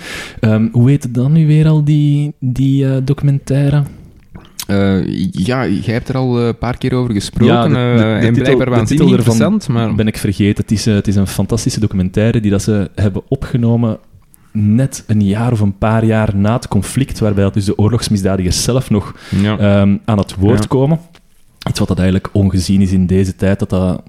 Hoe 0.72 0.88
heet 0.90 1.02
het 1.02 1.14
dan 1.14 1.32
nu 1.32 1.46
weer 1.46 1.66
al, 1.68 1.84
die, 1.84 2.32
die 2.40 2.86
eh, 2.86 2.96
documentaire? 3.04 3.82
Eh, 4.66 5.06
ja, 5.32 5.66
jij 5.66 5.94
hebt 5.94 6.08
er 6.08 6.16
al 6.16 6.40
eh, 6.40 6.46
een 6.46 6.58
paar 6.58 6.78
keer 6.78 6.94
over 6.94 7.12
gesproken. 7.14 7.54
Ja, 7.54 7.62
de- 7.62 7.68
de- 7.68 8.02
de 8.02 8.04
en 8.04 8.20
titel- 8.20 8.42
blijkbaar 8.42 8.70
waanzinnig 8.70 9.08
interessant. 9.08 9.68
Maar... 9.68 9.94
ben 9.94 10.06
ik 10.06 10.16
vergeten. 10.18 10.62
Het 10.62 10.72
is, 10.72 10.84
het 10.84 11.08
is 11.08 11.16
een 11.16 11.26
fantastische 11.26 11.80
documentaire 11.80 12.40
die 12.40 12.50
dat 12.50 12.62
ze 12.62 12.90
hebben 12.94 13.22
opgenomen 13.28 13.98
net 14.52 15.04
een 15.06 15.22
jaar 15.24 15.52
of 15.52 15.60
een 15.60 15.78
paar 15.78 16.04
jaar 16.04 16.36
na 16.36 16.52
het 16.54 16.68
conflict, 16.68 17.18
waarbij 17.18 17.44
dat 17.44 17.54
dus 17.54 17.64
de 17.64 17.78
oorlogsmisdadigers 17.78 18.62
zelf 18.62 18.90
nog 18.90 19.14
ja. 19.40 19.58
ehm, 19.58 19.96
aan 20.04 20.18
het 20.18 20.34
woord 20.34 20.62
Ja. 20.62 20.68
komen. 20.68 20.98
Iets 21.68 21.78
wat 21.78 21.88
dat 21.88 21.98
eigenlijk 21.98 22.28
ongezien 22.32 22.80
is 22.80 22.92
in 22.92 23.06
deze 23.06 23.36
tijd, 23.36 23.58
dat 23.58 23.70
dat... 23.70 24.02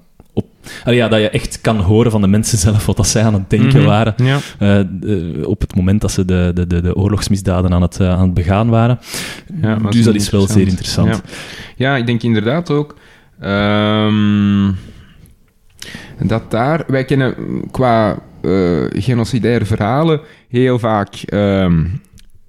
Allee, 0.84 0.96
ja, 0.98 1.08
dat 1.08 1.20
je 1.20 1.30
echt 1.30 1.60
kan 1.60 1.76
horen 1.80 2.10
van 2.10 2.20
de 2.20 2.26
mensen 2.26 2.58
zelf 2.58 2.86
wat 2.86 2.96
dat 2.96 3.06
zij 3.08 3.22
aan 3.24 3.34
het 3.34 3.50
denken 3.50 3.78
Mhm. 3.78 3.86
waren 3.88 4.14
Ja. 4.16 4.38
eh, 4.58 4.80
de- 4.90 5.42
op 5.46 5.60
het 5.60 5.74
moment 5.76 6.00
dat 6.00 6.10
ze 6.12 6.24
de, 6.24 6.50
de, 6.54 6.66
de, 6.66 6.80
de 6.82 6.94
oorlogsmisdaden 6.96 7.72
aan 7.72 7.82
het, 7.82 8.00
eh, 8.00 8.08
aan 8.10 8.20
het 8.24 8.34
begaan 8.34 8.68
waren. 8.68 8.98
Ja, 9.62 9.74
dus 9.74 9.94
dat 9.94 10.04
dat 10.04 10.14
is 10.14 10.30
wel 10.30 10.46
zeer 10.46 10.66
interessant. 10.68 11.08
Ja. 11.14 11.20
ja, 11.76 11.96
ik 11.96 12.06
denk 12.06 12.22
inderdaad 12.22 12.70
ook 12.70 12.94
ehm, 13.40 14.70
dat 16.22 16.50
daar... 16.50 16.84
Wij 16.86 17.04
kennen 17.04 17.34
qua 17.70 18.18
eh 18.42 18.84
genocidaire 18.90 19.64
verhalen 19.64 20.20
heel 20.48 20.78
vaak 20.78 21.14
ehm, 21.14 21.84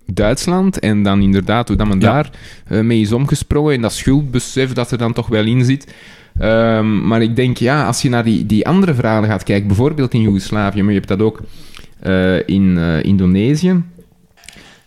Duitsland 0.06 0.80
en 0.80 1.04
dan 1.04 1.22
inderdaad 1.22 1.68
hoe 1.68 1.78
dat 1.78 1.88
men 1.88 2.00
daar 2.00 2.30
eh, 2.68 2.80
mee 2.80 3.02
is 3.02 3.12
omgesprongen 3.12 3.74
en 3.74 3.82
dat 3.82 3.94
schuldbesef 3.94 4.74
dat 4.74 4.92
er 4.92 4.98
dan 4.98 5.14
toch 5.14 5.28
wel 5.28 5.46
in 5.46 5.66
zit. 5.66 5.94
Ehm, 6.42 7.08
maar 7.08 7.22
ik 7.22 7.36
denk, 7.36 7.58
ja, 7.58 7.86
als 7.86 8.02
je 8.02 8.10
naar 8.10 8.24
die, 8.24 8.46
die 8.46 8.68
andere 8.68 8.94
verhalen 8.94 9.30
gaat 9.30 9.44
kijken, 9.44 9.68
bijvoorbeeld 9.68 10.14
in 10.14 10.22
Joegoslavië, 10.22 10.82
maar 10.82 10.94
je 10.94 10.98
hebt 10.98 11.08
dat 11.08 11.22
ook 11.22 11.42
eh, 12.00 12.48
in 12.48 12.78
eh, 12.78 13.04
Indonesië, 13.04 13.84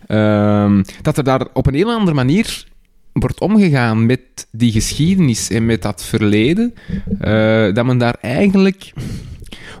ehm, 0.07 0.83
dat 1.01 1.17
er 1.17 1.23
daar 1.23 1.47
op 1.53 1.67
een 1.67 1.73
heel 1.73 1.91
andere 1.91 2.15
manier 2.15 2.65
wordt 3.13 3.39
omgegaan 3.39 4.05
met 4.05 4.19
die 4.51 4.71
geschiedenis 4.71 5.49
en 5.49 5.65
met 5.65 5.81
dat 5.81 6.05
verleden, 6.05 6.73
eh, 7.19 7.73
dat 7.73 7.85
men 7.85 7.97
daar 7.97 8.17
eigenlijk... 8.21 8.93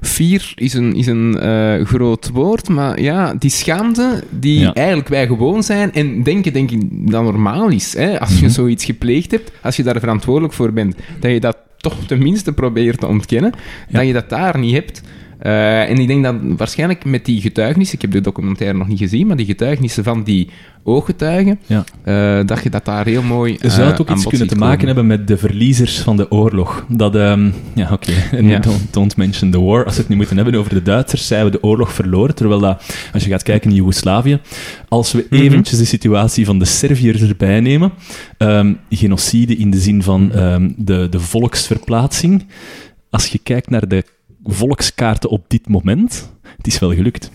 Vier 0.07 0.51
is 0.55 0.73
een, 0.73 0.95
is 0.95 1.07
een 1.07 1.39
eh, 1.39 1.85
groot 1.85 2.29
woord, 2.33 2.69
maar 2.69 3.01
ja, 3.01 3.33
die 3.39 3.49
schaamte 3.49 4.23
die 4.29 4.59
Ja. 4.59 4.73
eigenlijk 4.73 5.07
wij 5.07 5.27
gewoon 5.27 5.63
zijn 5.63 5.93
en 5.93 6.23
denken, 6.23 6.53
denk 6.53 6.71
ik, 6.71 6.81
dat 7.11 7.23
normaal 7.23 7.69
is. 7.69 7.93
Hè? 7.97 8.19
Als 8.19 8.33
je 8.39 8.45
Mhm. 8.45 8.53
zoiets 8.53 8.85
gepleegd 8.85 9.31
hebt, 9.31 9.51
als 9.61 9.75
je 9.75 9.83
daar 9.83 9.99
verantwoordelijk 9.99 10.53
voor 10.53 10.73
bent, 10.73 10.95
dat 11.19 11.31
je 11.31 11.39
dat 11.39 11.57
toch 11.77 11.95
tenminste 12.05 12.53
probeert 12.53 12.99
te 12.99 13.07
ontkennen, 13.07 13.51
Ja. 13.89 13.97
dat 13.97 14.07
je 14.07 14.13
dat 14.13 14.29
daar 14.29 14.59
niet 14.59 14.73
hebt. 14.73 15.01
Eh, 15.39 15.89
en 15.89 15.97
ik 15.97 16.07
denk 16.07 16.23
dat 16.23 16.35
waarschijnlijk 16.57 17.05
met 17.05 17.25
die 17.25 17.41
getuigenissen, 17.41 17.95
ik 17.95 18.01
heb 18.01 18.11
de 18.11 18.21
documentaire 18.21 18.77
nog 18.77 18.87
niet 18.87 18.99
gezien, 18.99 19.27
maar 19.27 19.35
die 19.35 19.45
getuigenissen 19.45 20.03
van 20.03 20.23
die 20.23 20.49
ooggetuigen, 20.83 21.59
Ja. 21.65 21.83
eh, 22.03 22.45
dat 22.45 22.63
je 22.63 22.69
dat 22.69 22.85
daar 22.85 23.05
heel 23.05 23.21
mooi 23.23 23.57
Zou 23.61 23.81
eh, 23.81 23.87
het 23.87 24.01
ook 24.01 24.09
aan 24.09 24.15
iets 24.17 24.25
kunnen 24.27 24.47
te 24.47 24.55
maken 24.55 24.77
komen. 24.77 24.85
hebben 24.95 25.07
met 25.17 25.27
de 25.27 25.37
verliezers 25.37 25.97
van 25.99 26.17
de 26.17 26.31
oorlog? 26.31 26.85
Dat, 26.89 27.15
ehm, 27.15 27.49
ja, 27.73 27.89
oké, 27.91 28.11
en 28.31 28.47
Ja. 28.47 28.59
don't, 28.59 28.93
don't 28.93 29.17
mention 29.17 29.51
the 29.51 29.61
war. 29.61 29.85
Als 29.85 29.93
we 29.95 29.99
het 29.99 30.09
nu 30.09 30.15
moeten 30.15 30.35
hebben 30.35 30.55
over 30.55 30.73
de 30.73 30.81
Duitsers, 30.81 31.27
zijn 31.27 31.45
we 31.45 31.51
de 31.51 31.63
oorlog 31.63 31.93
verloren. 31.93 32.35
Terwijl 32.35 32.59
dat, 32.59 32.83
als 33.13 33.23
je 33.23 33.29
gaat 33.29 33.43
kijken 33.43 33.69
in 33.69 33.75
Joegoslavië, 33.75 34.39
als 34.87 35.11
we 35.11 35.25
Mhm. 35.29 35.41
eventjes 35.41 35.77
de 35.77 35.85
situatie 35.85 36.45
van 36.45 36.59
de 36.59 36.65
Serviërs 36.65 37.21
erbij 37.21 37.59
nemen, 37.59 37.91
ehm, 38.37 38.73
genocide 38.89 39.55
in 39.55 39.69
de 39.71 39.79
zin 39.79 40.03
van 40.03 40.31
ehm, 40.31 40.71
de, 40.77 41.07
de 41.09 41.19
volksverplaatsing, 41.19 42.45
als 43.09 43.27
je 43.27 43.39
kijkt 43.43 43.69
naar 43.69 43.87
de 43.87 44.03
volkskaarten 44.45 45.29
op 45.29 45.45
dit 45.47 45.67
moment, 45.69 46.31
het 46.57 46.67
is 46.67 46.79
wel 46.79 46.93
gelukt. 46.93 47.31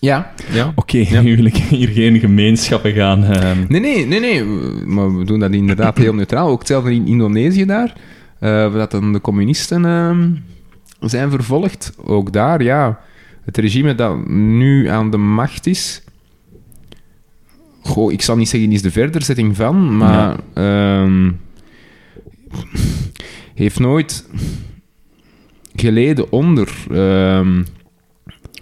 Ja, 0.00 0.32
ja. 0.52 0.72
Oké, 0.74 0.96
Ja. 0.98 1.20
nu 1.20 1.36
wil 1.36 1.44
ik 1.44 1.56
hier 1.56 1.88
geen 1.88 2.18
gemeenschappen 2.18 2.92
gaan... 2.92 3.24
ehm, 3.24 3.64
Nee, 3.68 3.80
nee, 3.80 4.06
nee, 4.06 4.20
nee. 4.20 4.44
we- 4.44 4.82
Maar 4.86 5.18
we 5.18 5.24
doen 5.24 5.38
dat 5.40 5.52
inderdaad 5.52 5.98
heel 5.98 6.14
neutraal. 6.14 6.48
Ook 6.48 6.58
hetzelfde 6.58 6.94
in 6.94 7.06
Indonesië 7.06 7.64
daar. 7.64 7.92
eh, 8.38 8.50
waar 8.50 8.70
dat 8.72 8.90
dan 8.90 9.12
de 9.12 9.20
communisten 9.20 9.84
ehm, 9.84 10.30
zijn 11.00 11.30
vervolgd. 11.30 11.92
Ook 12.04 12.32
daar, 12.32 12.62
ja. 12.62 13.00
Het 13.44 13.56
regime 13.56 13.94
dat 13.94 14.28
nu 14.28 14.88
aan 14.88 15.10
de 15.10 15.16
macht 15.16 15.66
is... 15.66 16.02
Goh, 17.82 18.12
ik 18.12 18.22
zal 18.22 18.36
niet 18.36 18.48
zeggen 18.48 18.72
is 18.72 18.82
de 18.82 18.90
verderzetting 18.90 19.56
van, 19.56 19.96
maar... 19.96 20.36
ehm, 20.54 21.30
heeft 23.54 23.78
nooit 23.78 24.28
geleden 25.74 26.32
onder... 26.32 26.74
ehm, 26.90 27.62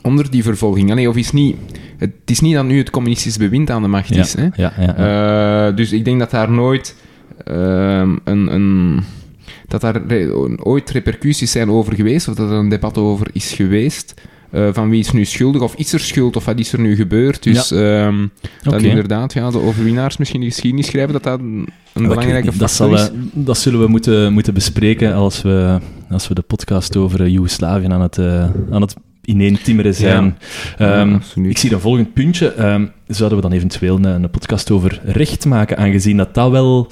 onder 0.02 0.30
die 0.30 0.42
vervolging. 0.42 0.90
Allee, 0.90 1.08
of 1.08 1.16
is 1.16 1.32
niet... 1.32 1.56
Het 1.98 2.12
is 2.24 2.40
niet 2.40 2.54
dat 2.54 2.64
nu 2.64 2.78
het 2.78 2.90
communistisch 2.90 3.36
bewind 3.36 3.70
aan 3.70 3.82
de 3.82 3.88
macht 3.88 4.10
is, 4.10 4.34
hè. 4.34 4.48
ja, 4.54 4.72
ja. 4.78 4.96
Eh, 5.68 5.76
dus 5.76 5.92
ik 5.92 6.04
denk 6.04 6.18
dat 6.18 6.30
daar 6.30 6.50
nooit 6.50 6.96
ehm, 7.44 8.16
een, 8.24 8.54
een, 8.54 9.00
dat 9.66 9.80
daar 9.80 10.02
ooit 10.56 10.90
repercussies 10.90 11.50
zijn 11.50 11.70
over 11.70 11.94
geweest, 11.94 12.28
of 12.28 12.34
dat 12.34 12.50
er 12.50 12.56
een 12.56 12.68
debat 12.68 12.98
over 12.98 13.26
is 13.32 13.52
geweest. 13.52 14.14
Eh, 14.52 14.68
van 14.72 14.90
wie 14.90 15.00
is 15.00 15.12
nu 15.12 15.24
schuldig, 15.24 15.62
of 15.62 15.74
is 15.74 15.92
er 15.92 16.00
schuld, 16.00 16.36
of 16.36 16.44
wat 16.44 16.58
is 16.58 16.72
er 16.72 16.80
nu 16.80 16.96
gebeurd. 16.96 17.42
Dus 17.42 17.70
ehm, 17.70 18.26
dat 18.62 18.82
inderdaad 18.82 19.32
ja, 19.32 19.50
de 19.50 19.60
overwinnaars 19.60 20.16
misschien 20.16 20.40
de 20.40 20.46
geschiedenis 20.46 20.86
schrijven, 20.86 21.12
dat 21.12 21.22
dat 21.22 21.40
een, 21.40 21.68
belangrijke 21.92 22.46
dat, 22.46 22.54
factor 22.54 22.68
zal, 22.68 22.94
is. 22.94 23.08
eh, 23.08 23.14
dat 23.32 23.58
zullen 23.58 23.80
we 23.80 23.86
moeten, 23.86 24.32
moeten 24.32 24.54
bespreken 24.54 25.14
als 25.14 25.42
we, 25.42 25.78
als 26.10 26.28
we 26.28 26.34
de 26.34 26.42
podcast 26.42 26.96
over 26.96 27.28
Joegoslavië 27.28 27.86
aan 27.86 28.00
het, 28.00 28.18
eh, 28.18 28.50
aan 28.70 28.80
het 28.80 28.94
ineentimmeren 29.24 29.94
zijn. 29.94 30.36
Ja, 30.78 31.00
Ehm, 31.00 31.18
ik 31.48 31.58
zie 31.58 31.72
een 31.72 31.80
volgend 31.80 32.12
puntje. 32.12 32.52
Ehm, 32.52 32.86
zouden 33.06 33.38
we 33.38 33.44
dan 33.48 33.52
eventueel 33.52 33.96
een, 33.96 34.04
een 34.04 34.30
podcast 34.30 34.70
over 34.70 35.00
recht 35.04 35.44
maken, 35.44 35.76
aangezien 35.76 36.16
dat 36.16 36.34
dat 36.34 36.50
wel... 36.50 36.88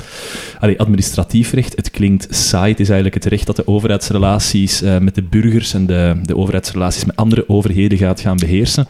Allee, 0.58 0.80
administratief 0.80 1.52
recht, 1.52 1.76
het 1.76 1.90
klinkt 1.90 2.26
saai. 2.34 2.70
Het 2.70 2.80
is 2.80 2.88
eigenlijk 2.88 3.24
het 3.24 3.32
recht 3.32 3.46
dat 3.46 3.56
de 3.56 3.66
overheidsrelaties 3.66 4.82
eh, 4.82 4.98
met 4.98 5.14
de 5.14 5.22
burgers 5.22 5.74
en 5.74 5.86
de, 5.86 6.20
de 6.22 6.36
overheidsrelaties 6.36 7.04
met 7.04 7.16
andere 7.16 7.48
overheden 7.48 7.98
gaat 7.98 8.20
gaan 8.20 8.36
beheersen. 8.36 8.86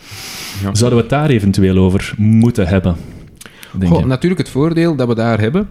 Ja. 0.63 0.75
Zouden 0.75 0.99
we 0.99 1.05
het 1.05 1.11
daar 1.15 1.31
eventueel 1.31 1.77
over 1.77 2.15
moeten 2.17 2.67
hebben? 2.67 2.97
Goh, 3.85 4.05
natuurlijk, 4.05 4.41
het 4.41 4.51
voordeel 4.51 4.97
dat 4.97 5.09
we 5.09 5.15
daar 5.15 5.41
hebben, 5.41 5.69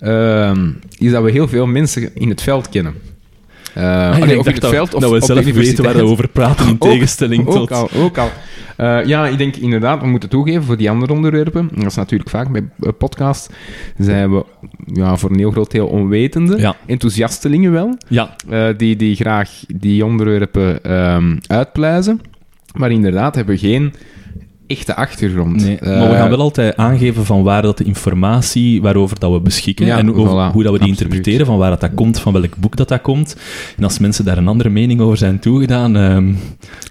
ehm, 0.00 0.70
is 0.98 1.10
dat 1.10 1.22
we 1.22 1.30
heel 1.30 1.48
veel 1.48 1.66
mensen 1.66 2.14
in 2.14 2.28
het 2.28 2.42
veld 2.42 2.68
kennen. 2.68 2.94
In 3.74 3.82
dacht 4.34 4.46
het 4.46 4.60
dat, 4.60 4.70
veld 4.70 4.94
of 4.94 5.00
we 5.00 5.08
op 5.08 5.20
de 5.20 5.26
zelf 5.26 5.44
weten 5.44 5.84
waar 5.84 5.94
we 5.94 6.02
over 6.02 6.28
praten, 6.28 6.66
in 6.66 6.76
Ook- 6.78 6.90
tegenstelling 6.90 7.46
ook 7.46 7.54
tot... 7.54 7.72
al, 7.72 7.90
ook 7.96 8.18
al. 8.18 8.30
Eh, 8.76 9.04
ja, 9.04 9.26
ik 9.26 9.38
denk 9.38 9.56
inderdaad, 9.56 10.00
we 10.00 10.06
moeten 10.06 10.28
toegeven 10.28 10.62
voor 10.62 10.76
die 10.76 10.90
andere 10.90 11.12
onderwerpen. 11.12 11.70
Dat 11.74 11.84
is 11.84 11.94
natuurlijk 11.94 12.30
vaak 12.30 12.52
bij 12.52 12.68
eh, 12.80 12.88
podcasts. 12.98 13.48
Zijn 13.98 14.32
we 14.34 14.44
ja, 14.86 15.16
voor 15.16 15.30
een 15.30 15.38
heel 15.38 15.50
groot 15.50 15.70
deel 15.70 15.86
onwetende. 15.86 16.58
Ja. 16.58 16.76
Enthousiastelingen 16.86 17.72
wel. 17.72 17.98
Ja, 18.08 18.36
die, 18.76 18.96
die 18.96 19.16
graag 19.16 19.50
die 19.66 20.04
onderwerpen 20.04 20.80
uitpluizen. 21.46 22.20
Maar 22.74 22.90
inderdaad 22.90 23.34
hebben 23.34 23.54
we 23.54 23.60
geen 23.60 23.94
echte 24.68 24.96
achtergrond. 24.96 25.62
nee. 25.64 25.78
Eh, 25.78 25.98
maar 25.98 26.08
we 26.10 26.14
gaan 26.16 26.28
wel 26.28 26.40
altijd 26.40 26.76
aangeven 26.76 27.24
van 27.24 27.42
waar 27.42 27.62
dat 27.62 27.78
de 27.78 27.84
informatie 27.84 28.82
waarover 28.82 29.18
dat 29.18 29.32
we 29.32 29.40
beschikken 29.40 29.86
Ja, 29.86 29.98
en 29.98 30.14
over, 30.14 30.22
voilà, 30.22 30.52
hoe 30.52 30.62
dat 30.62 30.72
we 30.72 30.78
die 30.78 30.88
absoluut. 30.88 30.88
interpreteren, 31.00 31.46
van 31.46 31.58
waar 31.58 31.70
dat, 31.70 31.80
dat 31.80 31.90
komt, 31.94 32.20
van 32.20 32.32
welk 32.32 32.56
boek 32.56 32.76
dat 32.76 32.88
dat 32.88 33.00
komt. 33.00 33.36
En 33.76 33.84
als 33.84 33.98
mensen 33.98 34.24
daar 34.24 34.38
een 34.38 34.48
andere 34.48 34.68
mening 34.68 35.00
over 35.00 35.16
zijn 35.16 35.38
toegedaan... 35.38 35.96
ehm, 35.96 36.32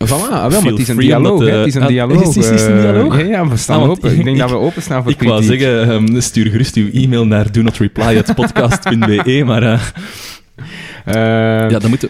Voilà, 0.05 0.31
ah, 0.31 0.49
wel, 0.49 0.61
maar 0.61 0.71
het 0.71 0.79
is 0.79 0.87
een 0.87 0.97
dialoog. 0.97 1.39
dat, 1.39 1.47
eh, 1.49 1.57
het 1.57 1.67
is 1.67 1.75
een 1.75 1.81
ah, 1.81 1.87
dialoog. 1.87 2.21
is- 2.21 2.37
is- 2.37 2.49
is 2.49 2.61
het 2.61 2.69
een 2.71 2.75
eh, 2.77 2.81
dialoog? 2.81 3.17
Ja, 3.21 3.25
ja, 3.25 3.47
we 3.47 3.57
staan 3.57 3.81
Ah, 3.81 3.89
open. 3.89 4.09
Ik 4.11 4.23
denk 4.23 4.35
ik- 4.35 4.41
dat 4.41 4.49
we 4.49 4.55
openstaan 4.57 5.03
voor 5.03 5.11
ik 5.17 5.21
wou 5.21 5.39
kritiek. 5.45 5.59
zeggen, 5.61 5.89
ehm, 5.91 6.19
stuur 6.21 6.45
gerust 6.51 6.75
uw 6.75 6.89
e-mail 6.91 7.25
naar 7.27 7.51
do 7.51 7.61
not 7.61 7.77
reply 7.77 8.17
at 8.17 8.35
podcast.be, 8.35 9.43
maar 9.45 9.63
eh, 9.63 9.79
Eh, 11.05 11.13
ja, 11.69 11.79
dan 11.79 11.89
moeten... 11.89 12.09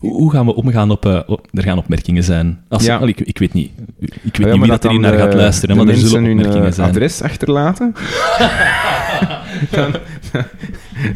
Hoe, 0.00 0.12
hoe 0.12 0.30
gaan 0.30 0.46
we 0.46 0.54
omgaan 0.54 0.90
op... 0.90 1.06
eh, 1.06 1.20
op- 1.26 1.46
er 1.52 1.62
gaan 1.62 1.78
opmerkingen 1.78 2.22
zijn. 2.24 2.60
Als, 2.68 2.84
Ja. 2.84 2.96
al, 2.96 3.08
ik, 3.08 3.20
ik 3.20 3.38
weet 3.38 3.52
niet. 3.52 3.70
Ik 4.00 4.36
weet 4.36 4.46
ja, 4.46 4.52
niet 4.52 4.60
wie 4.60 4.70
dat 4.70 4.84
er 4.84 5.00
naar 5.00 5.18
gaat 5.18 5.30
de- 5.30 5.36
luisteren, 5.36 5.76
maar 5.76 5.86
er 5.88 5.96
zullen 5.96 6.24
hun 6.24 6.36
opmerkingen 6.36 6.66
eh, 6.66 6.72
zijn. 6.72 6.88
adres 6.88 7.22
achterlaten. 7.22 7.94
dan, 9.70 9.94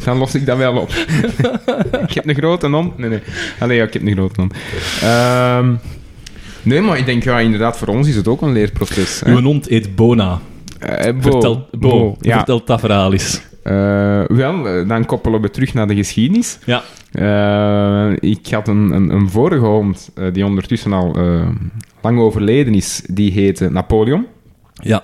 dan 0.05 0.17
los 0.17 0.35
ik 0.35 0.45
dat 0.45 0.57
wel 0.57 0.77
op. 0.77 0.89
ik 2.07 2.11
heb 2.13 2.27
een 2.27 2.35
grote 2.35 2.67
hond. 2.67 2.97
Nee, 2.97 3.09
nee. 3.09 3.19
Allee, 3.59 3.77
ja, 3.77 3.83
ik 3.83 3.93
heb 3.93 4.01
een 4.01 4.11
grote 4.13 4.41
hond. 4.41 4.53
Ehm, 5.01 5.73
nee, 6.61 6.81
maar 6.81 6.97
ik 6.97 7.05
denk, 7.05 7.23
ja, 7.23 7.39
inderdaad, 7.39 7.77
voor 7.77 7.87
ons 7.87 8.07
is 8.07 8.15
het 8.15 8.27
ook 8.27 8.41
een 8.41 8.51
leerproces. 8.51 9.21
Uw 9.25 9.41
hond 9.41 9.69
eet 9.69 9.95
Bona. 9.95 10.39
Eh, 10.79 11.13
Bo, 11.13 11.21
Vertel, 11.31 11.67
Bo, 11.71 11.89
Bo, 11.89 12.15
ja. 12.21 12.35
vertel 12.35 12.61
dat 12.65 12.79
verhaal 12.79 13.11
eens. 13.13 13.41
Eh, 13.65 14.23
wel, 14.27 14.67
eh, 14.67 14.87
dan 14.87 15.05
koppelen 15.05 15.41
we 15.41 15.49
terug 15.49 15.73
naar 15.73 15.87
de 15.87 15.95
geschiedenis. 15.95 16.59
Ja. 16.65 16.83
Eh, 17.11 18.15
ik 18.19 18.47
had 18.47 18.67
een, 18.67 18.91
een, 18.91 19.09
een 19.09 19.29
vorige 19.29 19.65
hond, 19.65 20.11
die 20.33 20.45
ondertussen 20.45 20.93
al 20.93 21.15
lang 22.01 22.19
overleden 22.19 22.73
is, 22.73 23.01
die 23.09 23.31
heette 23.31 23.69
Napoleon. 23.69 24.25
Ja, 24.73 25.03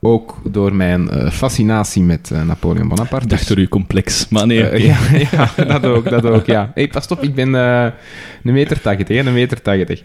ook 0.00 0.40
door 0.44 0.74
mijn 0.74 1.30
fascinatie 1.30 2.02
met 2.02 2.30
Napoleon 2.46 2.88
Bonaparte. 2.88 3.26
dacht 3.26 3.48
door 3.48 3.56
uw 3.56 3.68
complex. 3.68 4.28
Maar 4.28 4.46
nee, 4.46 4.82
ja, 4.82 4.96
ja, 5.30 5.64
dat 5.64 5.84
ook, 5.84 6.10
dat 6.10 6.24
ook, 6.24 6.46
ja. 6.46 6.70
hey, 6.74 6.88
pas 6.88 7.06
op, 7.06 7.22
ik 7.22 7.34
ben 7.34 7.52
een 7.52 7.92
meter 8.42 8.80
tachtig, 8.80 9.08
hè, 9.08 9.26
een 9.26 9.32
meter 9.32 9.62
tachtig. 9.62 10.02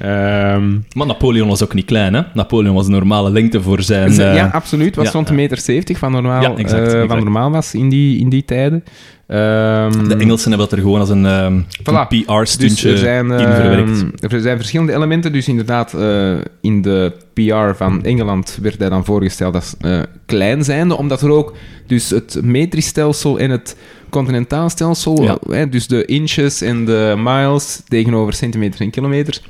Ehm, 0.00 0.70
Maar 0.94 1.06
Napoleon 1.06 1.48
was 1.48 1.62
ook 1.62 1.74
niet 1.74 1.84
klein, 1.84 2.14
hè? 2.14 2.22
Napoleon 2.34 2.74
was 2.74 2.86
een 2.86 2.92
normale 2.92 3.30
lengte 3.30 3.62
voor 3.62 3.82
zijn... 3.82 4.12
Ze- 4.12 4.24
eh, 4.24 4.34
ja, 4.34 4.50
absoluut. 4.52 4.96
was 4.96 5.04
ja, 5.06 5.10
rond 5.12 5.24
ja. 5.26 5.30
een 5.32 5.40
meter 5.40 5.58
zeventig 5.58 5.98
van 5.98 6.12
normaal, 6.12 6.42
Ja, 6.42 6.54
exact, 6.56 6.82
eh, 6.82 6.86
exact. 6.92 7.06
van 7.12 7.18
normaal 7.18 7.50
was 7.50 7.74
in 7.74 7.88
die, 7.88 8.18
in 8.20 8.28
die 8.28 8.44
tijden. 8.44 8.84
Ehm, 9.26 10.08
de 10.08 10.16
Engelsen 10.16 10.48
hebben 10.48 10.68
dat 10.68 10.78
er 10.78 10.84
gewoon 10.84 11.00
als 11.00 11.08
een, 11.08 11.26
ehm, 11.26 11.60
Voilà. 11.60 11.84
een 11.84 12.06
dus 12.08 12.24
PR-stuntje 12.24 12.96
zijn, 12.98 13.30
in 13.30 13.38
verwerkt. 13.52 14.32
er 14.32 14.40
zijn 14.40 14.56
verschillende 14.56 14.92
elementen. 14.92 15.32
Dus 15.32 15.48
inderdaad, 15.48 15.94
eh, 15.94 16.32
in 16.60 16.82
de 16.82 17.12
PR 17.34 17.74
van 17.76 18.04
Engeland 18.04 18.58
werd 18.62 18.78
hij 18.78 18.88
dan 18.88 19.04
voorgesteld 19.04 19.54
als 19.54 19.74
eh, 19.80 20.00
klein 20.26 20.64
zijnde, 20.64 20.96
omdat 20.96 21.22
er 21.22 21.30
ook 21.30 21.54
dus 21.86 22.10
het 22.10 22.38
metrisch 22.42 22.86
stelsel 22.86 23.38
en 23.38 23.50
het 23.50 23.76
continentaal 24.10 24.68
stelsel, 24.68 25.22
Ja. 25.50 25.66
dus 25.66 25.86
de 25.86 26.04
inches 26.04 26.60
en 26.62 26.84
de 26.84 27.14
miles 27.18 27.82
tegenover 27.88 28.32
centimeters 28.34 28.80
en 28.80 28.90
kilometers, 28.90 29.42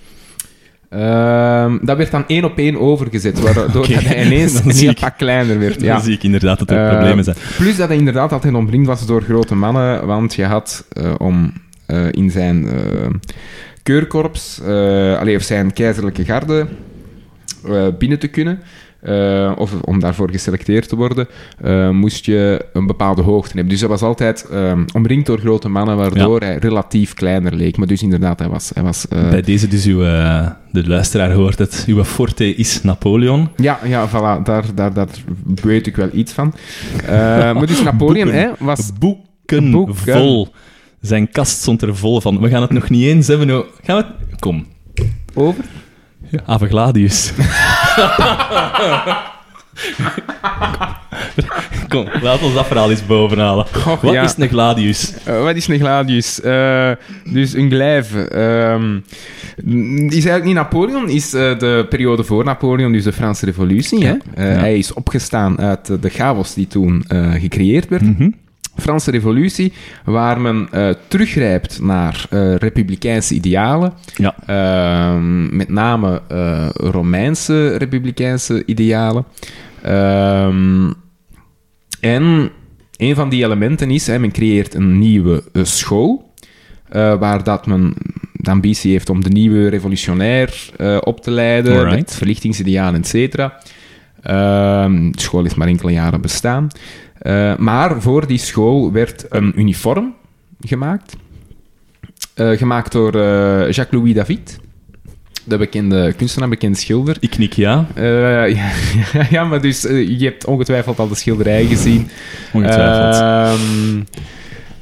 ehm, 0.90 1.78
dat 1.82 1.96
werd 1.96 2.10
dan 2.10 2.24
één 2.26 2.44
op 2.44 2.58
één 2.58 2.80
overgezet, 2.80 3.40
waardoor 3.40 3.86
hij 3.90 4.24
ineens 4.24 4.54
een 4.64 4.70
heel 4.70 4.94
pak 5.00 5.16
kleiner 5.18 5.58
werd. 5.58 5.80
Ja. 5.80 5.92
Dan 5.94 6.02
zie 6.02 6.14
ik 6.14 6.22
inderdaad 6.22 6.58
dat 6.58 6.70
er 6.70 6.84
Eh, 6.84 6.90
problemen 6.90 7.24
zijn. 7.24 7.36
Plus 7.56 7.76
dat 7.76 7.88
hij 7.88 7.96
inderdaad 7.96 8.32
altijd 8.32 8.54
omringd 8.54 8.86
was 8.86 9.06
door 9.06 9.22
grote 9.22 9.54
mannen, 9.54 10.06
want 10.06 10.34
je 10.34 10.44
had 10.44 10.84
eh, 10.92 11.14
om 11.18 11.52
eh, 11.86 12.06
in 12.10 12.30
zijn 12.30 12.68
eh, 12.68 13.06
keurkorps, 13.82 14.60
allee, 15.18 15.36
of 15.36 15.42
zijn 15.42 15.72
keizerlijke 15.72 16.24
garde, 16.24 16.66
binnen 17.98 18.18
te 18.18 18.28
kunnen, 18.28 18.60
eh, 19.00 19.52
of 19.56 19.72
om 19.80 20.00
daarvoor 20.00 20.30
geselecteerd 20.30 20.88
te 20.88 20.96
worden, 20.96 21.28
eh, 21.60 21.90
moest 21.90 22.24
je 22.24 22.66
een 22.72 22.86
bepaalde 22.86 23.22
hoogte 23.22 23.52
hebben. 23.52 23.68
Dus 23.68 23.80
hij 23.80 23.88
was 23.88 24.02
altijd 24.02 24.48
eh, 24.50 24.78
omringd 24.92 25.26
door 25.26 25.38
grote 25.38 25.68
mannen, 25.68 25.96
waardoor 25.96 26.40
hij 26.40 26.56
relatief 26.56 27.14
kleiner 27.14 27.54
leek. 27.54 27.76
Maar 27.76 27.86
dus 27.86 28.02
inderdaad, 28.02 28.38
hij 28.38 28.48
was... 28.48 28.70
Hij 28.74 28.82
was 28.82 29.06
Bij 29.08 29.42
deze 29.42 29.68
dus 29.68 29.84
uw... 29.84 29.98
de 29.98 30.88
luisteraar 30.88 31.32
hoort 31.32 31.58
het. 31.58 31.84
Uw 31.86 32.04
forte 32.04 32.54
is 32.54 32.82
Napoleon. 32.82 33.48
ja, 33.56 33.78
ja, 33.84 34.08
voilà, 34.08 34.42
daar, 34.42 34.64
daar, 34.74 34.92
daar 34.92 35.08
weet 35.62 35.86
ik 35.86 35.96
wel 35.96 36.08
iets 36.12 36.32
van. 36.32 36.54
Maar 37.06 37.66
dus 37.66 37.82
Napoleon 37.82 38.24
Boeken. 38.24 38.42
hè, 38.42 38.50
was... 38.58 38.90
Boeken, 38.98 39.70
Boeken. 39.70 39.94
vol. 39.96 40.48
Zijn 41.00 41.30
kast 41.30 41.60
stond 41.60 41.82
er 41.82 41.96
vol 41.96 42.20
van. 42.20 42.40
We 42.40 42.48
gaan 42.48 42.62
het 42.62 42.70
nog 42.70 42.90
niet 42.90 43.04
eens 43.04 43.26
hebben. 43.26 43.64
Gaan 43.82 43.96
we. 43.96 44.04
Kom. 44.38 44.66
Over? 45.34 45.64
Ave 46.44 46.66
Gladius. 46.66 47.32
Kom, 51.88 52.06
laat 52.22 52.42
ons 52.42 52.54
dat 52.54 52.66
verhaal 52.66 52.90
eens 52.90 53.06
bovenhalen. 53.06 53.66
Goh, 53.72 54.02
Wat 54.02 54.12
ja. 54.12 54.22
is 54.22 54.34
een 54.38 54.48
Gladius? 54.48 55.14
Eh, 55.24 55.42
wat 55.42 55.56
is 55.56 55.68
een 55.68 55.78
gladius? 55.78 56.40
Eh, 56.40 56.90
dus 57.32 57.52
een 57.54 57.70
glijve. 57.70 58.28
ehm, 58.28 58.96
is 60.06 60.12
eigenlijk 60.12 60.44
niet 60.44 60.54
Napoleon, 60.54 61.08
is 61.08 61.34
eh, 61.34 61.58
de 61.58 61.86
periode 61.88 62.24
voor 62.24 62.44
Napoleon, 62.44 62.92
dus 62.92 63.04
de 63.04 63.12
Franse 63.12 63.44
Revolutie. 63.44 64.06
Hè? 64.06 64.12
Ja. 64.12 64.18
Hij 64.42 64.78
is 64.78 64.92
opgestaan 64.92 65.60
uit 65.60 66.02
de 66.02 66.08
chaos 66.08 66.54
die 66.54 66.66
toen 66.66 67.04
gecreëerd 67.40 67.88
werd. 67.88 68.02
Mhm. 68.02 68.30
Franse 68.76 69.10
Revolutie, 69.10 69.72
waar 70.04 70.40
men 70.40 70.68
eh, 70.70 70.88
teruggrijpt 71.08 71.80
naar 71.82 72.26
eh, 72.30 72.54
republikeinse 72.54 73.34
idealen. 73.34 73.92
Ja. 74.16 74.34
Ehm, 74.46 75.56
met 75.56 75.68
name 75.68 76.22
eh, 76.28 76.68
Romeinse 76.72 77.76
republikeinse 77.76 78.62
idealen. 78.66 79.24
Ehm, 79.82 80.92
en 82.00 82.50
een 82.96 83.14
van 83.14 83.28
die 83.28 83.44
elementen 83.44 83.90
is, 83.90 84.06
hè, 84.06 84.18
men 84.18 84.32
creëert 84.32 84.74
een 84.74 84.98
nieuwe 84.98 85.42
school, 85.52 86.28
waar 87.18 87.44
dat 87.44 87.66
men 87.66 87.94
de 88.32 88.50
ambitie 88.50 88.92
heeft 88.92 89.10
om 89.10 89.22
de 89.22 89.28
nieuwe 89.28 89.68
revolutionair 89.68 90.70
op 91.00 91.20
te 91.20 91.30
leiden, 91.30 91.72
Alright. 91.72 91.96
met 91.96 92.14
verlichtingsidealen, 92.14 93.00
et 93.00 93.06
cetera. 93.06 93.58
Ehm, 94.22 95.10
de 95.10 95.20
school 95.20 95.42
heeft 95.42 95.56
maar 95.56 95.68
enkele 95.68 95.92
jaren 95.92 96.20
bestaan. 96.20 96.68
Eh, 97.20 97.56
maar 97.56 98.02
voor 98.02 98.26
die 98.26 98.38
school 98.38 98.92
werd 98.92 99.26
een 99.28 99.60
uniform 99.60 100.14
gemaakt. 100.60 101.16
Eh, 102.34 102.50
gemaakt 102.50 102.92
door 102.92 103.14
eh, 103.14 103.70
Jacques-Louis 103.70 104.14
David, 104.14 104.60
de 105.44 105.56
bekende 105.56 106.12
kunstenaar, 106.12 106.48
bekende 106.48 106.78
schilder. 106.78 107.16
Ik 107.20 107.30
knik 107.30 107.52
ja, 107.52 107.86
ja, 107.94 108.70
ja, 109.30 109.44
maar 109.44 109.60
dus 109.60 109.82
je 109.82 110.24
hebt 110.24 110.44
ongetwijfeld 110.44 110.98
al 110.98 111.08
de 111.08 111.14
schilderij 111.14 111.66
gezien. 111.66 112.08
ongetwijfeld. 112.52 113.14
Ehm, 113.14 114.02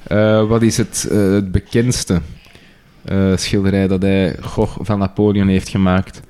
eh, 0.03 0.49
wat 0.49 0.63
is 0.63 0.77
het, 0.77 1.07
het 1.11 1.53
bekendste 1.53 2.21
schilderij 3.35 3.87
dat 3.87 4.03
hij 4.03 4.37
goh, 4.41 4.77
van 4.81 4.99
Napoleon 4.99 5.49
heeft 5.49 5.69
gemaakt? 5.69 6.21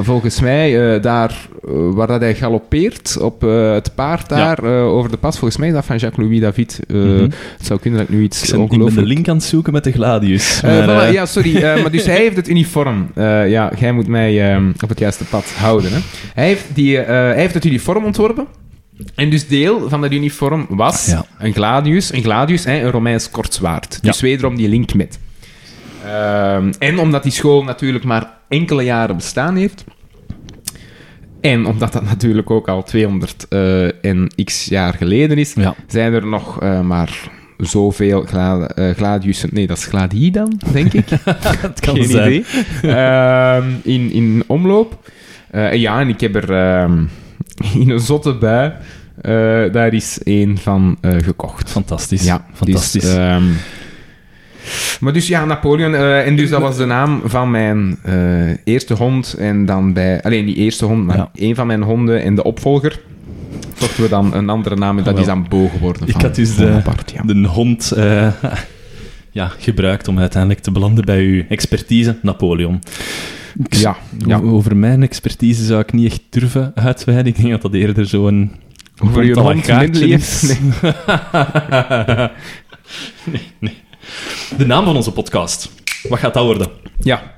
Volgens 0.00 0.40
mij, 0.40 0.94
eh, 0.94 1.02
daar 1.02 1.48
eh, 1.68 1.72
waar 1.72 2.06
dat 2.06 2.20
hij 2.20 2.34
galoppeert 2.34 3.18
op 3.20 3.44
eh, 3.44 3.72
het 3.72 3.94
paard 3.94 4.28
daar 4.28 4.64
over 4.64 5.10
de 5.10 5.16
pas, 5.16 5.38
volgens 5.38 5.56
mij 5.56 5.68
is 5.68 5.74
dat 5.74 5.84
van 5.84 5.96
Jacques-Louis 5.96 6.40
David. 6.40 6.80
Mhm. 6.88 7.28
Het 7.56 7.66
zou 7.66 7.80
kunnen 7.80 8.00
dat 8.00 8.08
ik 8.08 8.14
nu 8.14 8.22
iets 8.22 8.42
ik, 8.42 8.50
ben, 8.50 8.60
ik 8.60 8.68
ben 8.68 8.78
ongelooflijk... 8.78 9.08
de 9.08 9.14
link 9.14 9.28
aan 9.28 9.36
het 9.36 9.44
zoeken 9.44 9.72
met 9.72 9.84
de 9.84 9.92
Gladius. 9.92 10.60
Maar, 10.62 11.12
ja, 11.12 11.26
sorry. 11.26 11.62
maar 11.62 11.90
dus 11.90 12.06
hij 12.06 12.16
heeft 12.16 12.36
het 12.36 12.48
uniform. 12.48 13.10
Ja, 13.14 13.70
jij 13.78 13.92
moet 13.92 14.06
mij 14.06 14.52
ehm, 14.52 14.68
op 14.82 14.88
het 14.88 14.98
juiste 14.98 15.24
pad 15.24 15.44
houden. 15.44 15.92
Hè. 15.92 15.98
Hij, 16.34 16.46
heeft 16.46 16.64
die, 16.74 16.96
hij 16.98 17.36
heeft 17.36 17.54
het 17.54 17.64
uniform 17.64 18.04
ontworpen. 18.04 18.46
En 19.14 19.30
dus 19.30 19.48
deel 19.48 19.88
van 19.88 20.00
dat 20.00 20.12
uniform 20.12 20.66
was 20.68 21.06
Ja. 21.06 21.26
een 21.38 21.52
gladius. 21.52 22.12
Een 22.12 22.22
gladius, 22.22 22.64
hè, 22.64 22.82
een 22.82 22.90
Romeins 22.90 23.30
kortzwaard. 23.30 24.02
Dus 24.02 24.20
wederom 24.20 24.56
die 24.56 24.68
link 24.68 24.94
met. 24.94 25.18
Ehm, 26.06 26.72
en 26.78 26.98
omdat 26.98 27.22
die 27.22 27.32
school 27.32 27.64
natuurlijk 27.64 28.04
maar 28.04 28.30
enkele 28.48 28.82
jaren 28.82 29.16
bestaan 29.16 29.56
heeft... 29.56 29.84
En 31.40 31.66
omdat 31.66 31.92
dat 31.92 32.02
natuurlijk 32.02 32.50
ook 32.50 32.68
al 32.68 32.82
200 32.82 33.46
eh, 33.48 34.04
en 34.04 34.30
x 34.44 34.64
jaar 34.64 34.94
geleden 34.94 35.38
is, 35.38 35.52
ja. 35.54 35.74
zijn 35.86 36.12
er 36.12 36.26
nog 36.26 36.60
eh, 36.60 36.80
maar 36.80 37.30
zoveel 37.58 38.22
gla 38.22 38.68
eh, 38.68 38.94
gladiussen... 38.94 39.48
Nee, 39.52 39.66
dat 39.66 39.76
is 39.76 39.84
gladie 39.84 40.30
dan, 40.30 40.60
denk 40.72 40.92
ik. 40.92 41.08
het 41.68 41.80
kan 41.80 41.96
Geen 41.96 42.04
zijn. 42.04 42.32
idee. 42.32 42.44
Ehm, 42.94 43.68
in, 43.82 44.10
in 44.12 44.44
omloop. 44.46 45.10
Ja, 45.72 46.00
en 46.00 46.08
ik 46.08 46.20
heb 46.20 46.34
er 46.34 46.52
ehm, 46.52 47.04
in 47.82 47.90
een 47.90 48.00
zotte 48.00 48.34
bui 48.34 48.72
daar 49.72 49.92
is 49.92 50.22
één 50.22 50.58
van 50.58 50.98
gekocht. 51.00 51.70
Fantastisch. 51.70 52.24
Ja, 52.24 52.46
fantastisch. 52.54 53.02
Dus, 53.02 53.14
Maar 55.00 55.12
dus 55.12 55.28
ja, 55.28 55.44
Napoleon. 55.44 55.94
eh, 55.94 56.26
en 56.26 56.36
dus 56.36 56.50
dat 56.50 56.60
was 56.60 56.76
de 56.76 56.84
naam 56.84 57.20
van 57.24 57.50
mijn 57.50 57.98
eh, 58.02 58.14
eerste 58.64 58.94
hond. 58.94 59.34
En 59.38 59.66
dan 59.66 59.92
bij... 59.92 60.22
Alleen 60.22 60.44
niet 60.44 60.56
eerste 60.56 60.84
hond, 60.84 61.06
maar 61.06 61.16
Ja. 61.16 61.30
één 61.34 61.54
van 61.54 61.66
mijn 61.66 61.82
honden 61.82 62.22
en 62.22 62.34
de 62.34 62.42
opvolger. 62.42 63.00
Zochten 63.76 64.02
we 64.02 64.08
dan 64.08 64.34
een 64.34 64.48
andere 64.48 64.76
naam 64.76 64.98
en 64.98 65.04
dat 65.04 65.18
is 65.18 65.26
dan 65.26 65.46
Bo 65.48 65.68
geworden. 65.68 66.06
Ik 66.06 66.12
van 66.12 66.22
had 66.22 66.34
dus 66.34 66.56
de, 66.56 66.64
Bonaparte, 66.64 67.14
ja. 67.14 67.22
de 67.22 67.46
hond 67.46 67.90
eh, 67.90 68.28
ja, 69.30 69.52
gebruikt 69.58 70.08
om 70.08 70.18
uiteindelijk 70.18 70.62
te 70.62 70.70
belanden 70.70 71.04
bij 71.04 71.20
uw 71.20 71.42
expertise, 71.48 72.16
Napoleon. 72.22 72.80
Ja, 73.68 73.96
Over 74.42 74.76
mijn 74.76 75.02
expertise 75.02 75.64
zou 75.64 75.80
ik 75.80 75.92
niet 75.92 76.06
echt 76.12 76.20
durven 76.30 76.72
uitweiden. 76.74 77.26
Ik 77.26 77.36
denk 77.36 77.50
dat 77.50 77.62
dat 77.62 77.74
eerder 77.74 78.06
zo'n... 78.06 78.50
Voor 78.96 79.24
je 79.24 79.40
hond 79.40 79.68
is. 80.00 80.42
nee, 83.24 83.42
nee. 83.58 83.74
De 84.58 84.66
naam 84.66 84.84
van 84.84 84.96
onze 84.96 85.12
podcast. 85.12 85.70
Wat 86.08 86.18
gaat 86.18 86.34
dat 86.34 86.44
worden? 86.44 86.68
Ja. 87.00 87.34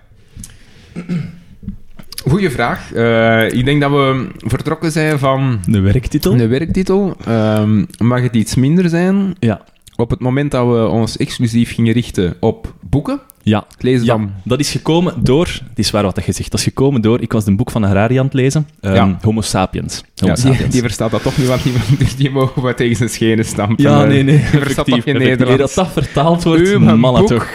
Goeie 2.29 2.51
vraag. 2.51 2.93
Eh, 2.93 3.53
ik 3.53 3.65
denk 3.65 3.81
dat 3.81 3.91
we 3.91 4.29
vertrokken 4.37 4.93
zijn 4.93 5.19
van 5.19 5.61
De 5.67 5.81
werktitel? 5.81 6.33
een 6.33 6.49
werktitel. 6.49 7.17
Ehm, 7.25 7.85
mag 7.99 8.23
het 8.23 8.37
iets 8.37 8.55
minder 8.55 8.89
zijn? 8.89 9.35
Ja. 9.39 9.61
Op 9.97 10.11
het 10.11 10.21
moment 10.21 10.51
dat 10.51 10.67
we 10.67 10.87
ons 10.87 11.17
exclusief 11.17 11.75
gingen 11.75 11.93
richten 11.93 12.37
op 12.41 12.75
boeken, 12.81 13.21
Ja. 13.49 13.67
van... 14.05 14.31
dat 14.45 14.61
is 14.61 14.71
gekomen 14.71 15.15
door... 15.23 15.47
Het 15.47 15.79
is 15.79 15.91
waar 15.91 16.03
wat 16.03 16.23
je 16.27 16.33
zegt. 16.33 16.51
Dat 16.51 16.59
is 16.61 16.67
gekomen 16.67 17.01
door... 17.01 17.21
Ik 17.21 17.33
was 17.33 17.47
een 17.47 17.57
boek 17.57 17.71
van 17.71 17.83
Harari 17.83 18.17
aan 18.19 18.25
het 18.25 18.35
lezen. 18.35 18.69
Ehm, 18.81 18.95
Ja. 18.95 19.19
Homo 19.23 19.41
sapiens. 19.41 20.03
Homo 20.17 20.33
Ja, 20.35 20.43
die, 20.43 20.53
sapiens. 20.53 20.73
die 20.73 20.81
verstaat 20.81 21.11
dat 21.11 21.23
toch 21.23 21.39
niet, 21.39 21.47
want 21.47 21.63
die, 21.63 21.73
dus 21.99 22.17
die 22.17 22.31
mogen 22.31 22.63
we 22.63 22.75
tegen 22.75 22.97
zijn 22.97 23.09
schenen 23.09 23.45
stampen. 23.45 23.85
Ja, 23.85 24.03
Eh, 24.03 24.09
nee, 24.09 24.23
nee. 24.23 24.37
Die 24.37 24.45
verstaat 24.61 24.89
effectief. 24.89 25.19
Nederlands? 25.19 25.75
Dat 25.75 25.75
dat 25.75 26.05
vertaald 26.05 26.43
wordt, 26.43 26.63
Uw, 26.69 26.79
mijn 26.79 26.99
mannen 27.01 27.21
boek. 27.23 27.31
toch. 27.31 27.49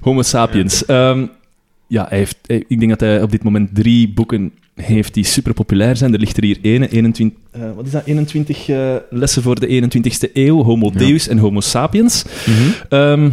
Homo 0.00 0.22
sapiens. 0.22 0.84
Ehm, 0.84 1.26
ja, 1.86 2.06
hij 2.08 2.18
heeft, 2.18 2.36
hij- 2.46 2.64
ik 2.68 2.78
denk 2.78 2.90
dat 2.90 3.00
hij 3.00 3.22
op 3.22 3.30
dit 3.30 3.42
moment 3.42 3.74
drie 3.74 4.08
boeken 4.12 4.52
heeft 4.74 5.14
die 5.14 5.24
super 5.24 5.52
populair 5.54 5.96
zijn. 5.96 6.12
Er 6.12 6.18
ligt 6.18 6.36
er 6.36 6.44
hier 6.44 6.58
ene, 6.62 6.88
21, 6.88 7.38
eh, 7.50 7.60
wat 7.76 7.86
is 7.86 7.90
dat, 7.92 8.02
21 8.04 8.68
eh, 8.68 8.94
lessen 9.10 9.42
voor 9.42 9.60
de 9.60 9.66
21ste 9.66 10.30
eeuw. 10.32 10.62
Homo. 10.62 10.90
Deus 10.90 11.28
en 11.28 11.38
Homo 11.38 11.60
sapiens. 11.60 12.24
Ehm, 12.88 13.30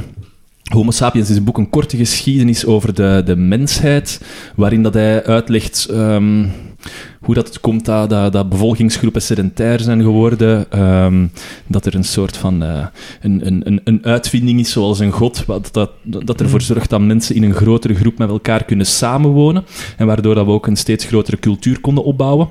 Homo 0.74 0.92
sapiens 0.92 1.30
is 1.30 1.38
een 1.38 1.44
boek, 1.44 1.58
een 1.58 1.70
korte 1.70 1.98
geschiedenis 1.98 2.66
over 2.66 2.94
de, 2.94 3.22
de 3.26 3.36
mensheid, 3.36 4.22
waarin 4.56 4.84
dat 4.84 4.94
hij 4.94 5.26
uitlegt 5.26 5.86
ehm, 5.86 6.46
hoe 7.22 7.36
dat 7.36 7.48
het 7.48 7.60
komt 7.60 7.86
dat, 7.86 8.10
dat, 8.10 8.32
dat 8.32 8.50
bevolkingsgroepen 8.50 9.22
sedentair 9.22 9.80
zijn 9.80 10.02
geworden, 10.02 10.72
ehm, 10.72 11.28
dat 11.68 11.86
er 11.86 11.96
een 11.96 12.04
soort 12.04 12.38
van 12.38 12.64
eh, 12.64 12.86
een, 13.22 13.48
een, 13.48 13.62
een, 13.68 13.82
een 13.84 14.06
uitvinding 14.06 14.60
is, 14.60 14.72
zoals 14.72 15.00
een 15.00 15.12
god, 15.12 15.46
wat, 15.46 15.70
dat, 15.72 15.92
dat 16.04 16.42
ervoor 16.42 16.62
zorgt 16.62 16.90
dat 16.90 17.02
mensen 17.02 17.36
in 17.36 17.44
een 17.44 17.54
grotere 17.54 17.96
groep 17.96 18.18
met 18.18 18.30
elkaar 18.30 18.64
kunnen 18.64 18.86
samenwonen, 18.86 19.66
en 19.98 20.08
waardoor 20.08 20.36
dat 20.36 20.46
we 20.46 20.52
ook 20.52 20.68
een 20.68 20.76
steeds 20.76 21.06
grotere 21.06 21.40
cultuur 21.40 21.80
konden 21.80 22.04
opbouwen. 22.04 22.48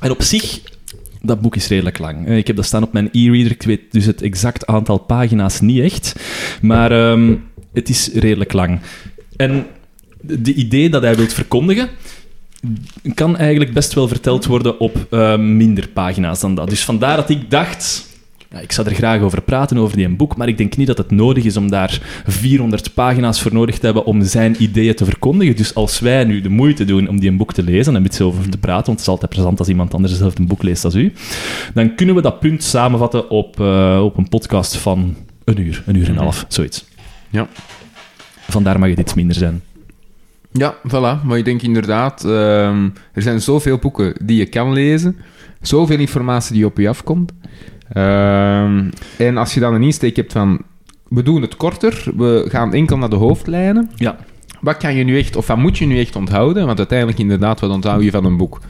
En 0.00 0.10
op 0.10 0.22
zich 0.22 0.60
dat 1.26 1.40
boek 1.40 1.56
is 1.56 1.68
redelijk 1.68 1.98
lang. 1.98 2.26
Eh, 2.26 2.36
Ik 2.36 2.46
heb 2.46 2.56
dat 2.56 2.64
staan 2.64 2.82
op 2.82 2.92
mijn 2.92 3.08
e-reader. 3.12 3.50
Ik 3.50 3.62
weet 3.62 3.80
dus 3.90 4.04
het 4.04 4.22
exact 4.22 4.66
aantal 4.66 4.98
pagina's 4.98 5.60
niet 5.60 5.80
echt. 5.80 6.14
Maar 6.60 6.92
ehm, 6.92 7.34
het 7.72 7.88
is 7.88 8.10
redelijk 8.12 8.52
lang. 8.52 8.80
En 9.36 9.66
de 10.20 10.42
de 10.42 10.54
idee 10.54 10.90
dat 10.90 11.02
hij 11.02 11.16
wilt 11.16 11.32
verkondigen, 11.32 11.88
kan 13.14 13.36
eigenlijk 13.36 13.72
best 13.72 13.92
wel 13.92 14.08
verteld 14.08 14.44
worden 14.44 14.80
op 14.80 15.06
eh, 15.10 15.38
minder 15.38 15.88
pagina's 15.88 16.40
dan 16.40 16.54
dat. 16.54 16.68
Dus 16.68 16.84
vandaar 16.84 17.16
dat 17.16 17.30
ik 17.30 17.50
dacht... 17.50 18.05
Ja, 18.50 18.58
ik 18.58 18.72
zou 18.72 18.88
er 18.88 18.94
graag 18.94 19.20
over 19.20 19.42
praten, 19.42 19.78
over 19.78 19.96
die 19.96 20.08
boek, 20.08 20.36
maar 20.36 20.48
ik 20.48 20.58
denk 20.58 20.76
niet 20.76 20.86
dat 20.86 20.98
het 20.98 21.10
nodig 21.10 21.44
is 21.44 21.56
om 21.56 21.70
daar 21.70 22.22
400 22.26 22.94
pagina's 22.94 23.42
voor 23.42 23.52
nodig 23.52 23.78
te 23.78 23.84
hebben 23.84 24.04
om 24.04 24.22
zijn 24.22 24.62
ideeën 24.62 24.94
te 24.94 25.04
verkondigen. 25.04 25.56
Dus 25.56 25.74
als 25.74 26.00
wij 26.00 26.24
nu 26.24 26.40
de 26.40 26.48
moeite 26.48 26.84
doen 26.84 27.08
om 27.08 27.20
die 27.20 27.30
een 27.30 27.36
boek 27.36 27.52
te 27.52 27.62
lezen 27.62 27.92
en 27.92 27.96
een 27.96 28.02
beetje 28.02 28.24
over 28.24 28.50
te 28.50 28.58
praten, 28.58 28.86
want 28.86 28.98
het 28.98 29.00
is 29.00 29.08
altijd 29.08 29.30
plezant 29.30 29.58
als 29.58 29.68
iemand 29.68 29.94
anders 29.94 30.16
zelf 30.16 30.38
een 30.38 30.46
boek 30.46 30.62
leest 30.62 30.84
als 30.84 30.94
u, 30.94 31.12
dan 31.74 31.94
kunnen 31.94 32.14
we 32.14 32.22
dat 32.22 32.40
punt 32.40 32.62
samenvatten 32.62 33.30
op, 33.30 33.60
eh, 33.60 34.00
op 34.02 34.16
een 34.16 34.28
podcast 34.28 34.76
van 34.76 35.16
een 35.44 35.60
uur, 35.60 35.82
een 35.86 35.96
uur 35.96 36.08
en 36.08 36.12
een 36.12 36.18
half, 36.18 36.44
zoiets. 36.48 36.84
Ja. 37.30 37.48
Vandaar 38.48 38.78
mag 38.78 38.88
het 38.88 38.98
iets 38.98 39.14
minder 39.14 39.36
zijn. 39.36 39.62
Ja, 40.52 40.74
voilà. 40.88 41.24
Maar 41.24 41.38
ik 41.38 41.44
denk 41.44 41.62
inderdaad, 41.62 42.24
ehm, 42.24 42.88
er 43.12 43.22
zijn 43.22 43.40
zoveel 43.40 43.78
boeken 43.78 44.14
die 44.22 44.38
je 44.38 44.46
kan 44.46 44.72
lezen, 44.72 45.16
zoveel 45.60 45.98
informatie 45.98 46.54
die 46.54 46.66
op 46.66 46.78
je 46.78 46.88
afkomt. 46.88 47.32
Ehm, 47.92 48.84
en 49.18 49.36
als 49.36 49.54
je 49.54 49.60
dan 49.60 49.74
een 49.74 49.82
insteek 49.82 50.16
hebt 50.16 50.32
van, 50.32 50.60
we 51.08 51.22
doen 51.22 51.42
het 51.42 51.56
korter, 51.56 52.04
we 52.16 52.44
gaan 52.48 52.72
enkel 52.74 52.98
naar 52.98 53.10
de 53.10 53.16
hoofdlijnen. 53.16 53.90
Ja. 53.94 54.16
Wat 54.60 54.76
kan 54.76 54.94
je 54.94 55.04
nu 55.04 55.18
echt, 55.18 55.36
of 55.36 55.46
wat 55.46 55.56
moet 55.56 55.78
je 55.78 55.86
nu 55.86 55.98
echt 55.98 56.16
onthouden? 56.16 56.66
Want 56.66 56.78
uiteindelijk 56.78 57.18
inderdaad, 57.18 57.60
wat 57.60 57.70
onthoud 57.70 58.02
je 58.02 58.10
van 58.10 58.24
een 58.24 58.36
boek? 58.36 58.60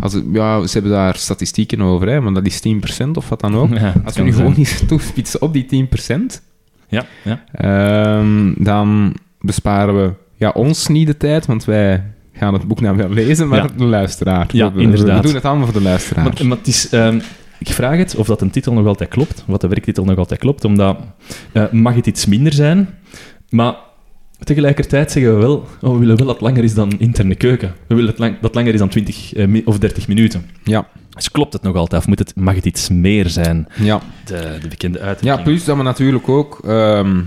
Als 0.00 0.12
het, 0.12 0.24
ja, 0.32 0.66
ze 0.66 0.72
hebben 0.72 0.92
daar 0.92 1.16
statistieken 1.16 1.80
over, 1.80 2.08
hè, 2.08 2.20
maar 2.20 2.32
dat 2.32 2.46
is 2.46 2.60
10% 2.60 3.16
of 3.16 3.28
wat 3.28 3.40
dan 3.40 3.54
ook. 3.56 3.68
Ja, 3.78 3.92
Als 4.04 4.16
we 4.16 4.22
nu 4.22 4.32
gewoon 4.32 4.54
eens 4.54 4.82
toespitsen 4.88 5.42
op 5.42 5.52
die 5.52 5.88
10%, 5.88 6.42
Ja, 6.88 7.04
ja. 7.24 7.44
Ehm, 7.52 8.52
dan 8.56 9.14
besparen 9.40 9.96
we 10.02 10.12
ja, 10.36 10.50
ons 10.50 10.86
niet 10.88 11.06
de 11.06 11.16
tijd, 11.16 11.46
want 11.46 11.64
wij 11.64 12.04
gaan 12.32 12.52
het 12.52 12.68
boek 12.68 12.80
nou 12.80 12.96
wel 12.96 13.08
lezen, 13.08 13.48
maar 13.48 13.58
Ja. 13.62 13.68
de 13.76 13.84
luisteraar. 13.84 14.46
Ja, 14.52 14.72
We- 14.72 14.80
inderdaad. 14.80 15.16
We 15.20 15.26
doen 15.26 15.34
het 15.34 15.44
allemaal 15.44 15.64
voor 15.64 15.74
de 15.74 15.82
luisteraar. 15.82 16.24
Maar, 16.24 16.46
maar 16.46 16.56
het 16.56 16.66
is, 16.66 16.88
ehm, 16.88 17.20
ik 17.58 17.68
vraag 17.68 17.96
het 17.96 18.16
of 18.16 18.26
dat 18.26 18.40
een 18.40 18.50
titel 18.50 18.72
nog 18.72 18.86
altijd 18.86 19.10
klopt, 19.10 19.44
dat 19.46 19.60
de 19.60 19.68
werktitel 19.68 20.04
nog 20.04 20.18
altijd 20.18 20.40
klopt, 20.40 20.64
omdat 20.64 20.98
eh, 21.52 21.70
mag 21.72 21.94
het 21.94 22.06
iets 22.06 22.26
minder 22.26 22.52
zijn, 22.52 22.88
maar 23.48 23.74
tegelijkertijd 24.44 25.12
zeggen 25.12 25.34
we 25.34 25.40
wel, 25.40 25.66
oh, 25.80 25.92
we 25.92 25.98
willen 25.98 26.16
wel 26.16 26.26
dat 26.26 26.34
het 26.34 26.44
langer 26.44 26.64
is 26.64 26.74
dan 26.74 26.92
interne 26.98 27.34
keuken. 27.34 27.74
We 27.86 27.94
willen 27.94 28.14
lang, 28.16 28.32
dat 28.32 28.42
het 28.42 28.54
langer 28.54 28.72
is 28.72 28.78
dan 28.78 28.88
20 28.88 29.34
eh, 29.34 29.62
of 29.64 29.78
30 29.78 30.08
minuten. 30.08 30.50
ja, 30.64 30.88
Dus 31.10 31.30
klopt 31.30 31.52
het 31.52 31.62
nog 31.62 31.76
altijd, 31.76 32.02
of 32.02 32.08
moet 32.08 32.18
het, 32.18 32.36
mag 32.36 32.54
het 32.54 32.64
iets 32.64 32.88
meer 32.88 33.28
zijn? 33.28 33.68
ja. 33.78 34.00
De, 34.24 34.58
de 34.60 34.68
bekende 34.68 34.98
ja, 34.98 35.04
uitdrukking. 35.04 35.44
plus 35.44 35.64
dat 35.64 35.76
we 35.76 35.82
natuurlijk 35.82 36.28
ook 36.28 36.60
ehm, 36.64 37.20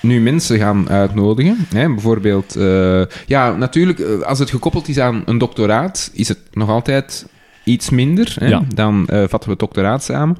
nu 0.00 0.20
mensen 0.20 0.58
gaan 0.58 0.88
uitnodigen. 0.88 1.56
Hè, 1.74 1.88
bijvoorbeeld, 1.88 2.56
eh, 2.56 3.02
ja, 3.26 3.56
natuurlijk, 3.56 4.00
als 4.00 4.38
het 4.38 4.50
gekoppeld 4.50 4.88
is 4.88 4.98
aan 4.98 5.22
een 5.26 5.38
doctoraat, 5.38 6.10
is 6.12 6.28
het 6.28 6.38
nog 6.52 6.68
altijd 6.68 7.26
iets 7.66 7.90
minder. 7.90 8.36
Hè? 8.38 8.46
Ja. 8.46 8.62
Dan 8.74 9.06
eh, 9.08 9.18
vatten 9.18 9.40
we 9.44 9.50
het 9.50 9.58
doctoraat 9.58 10.02
samen. 10.04 10.36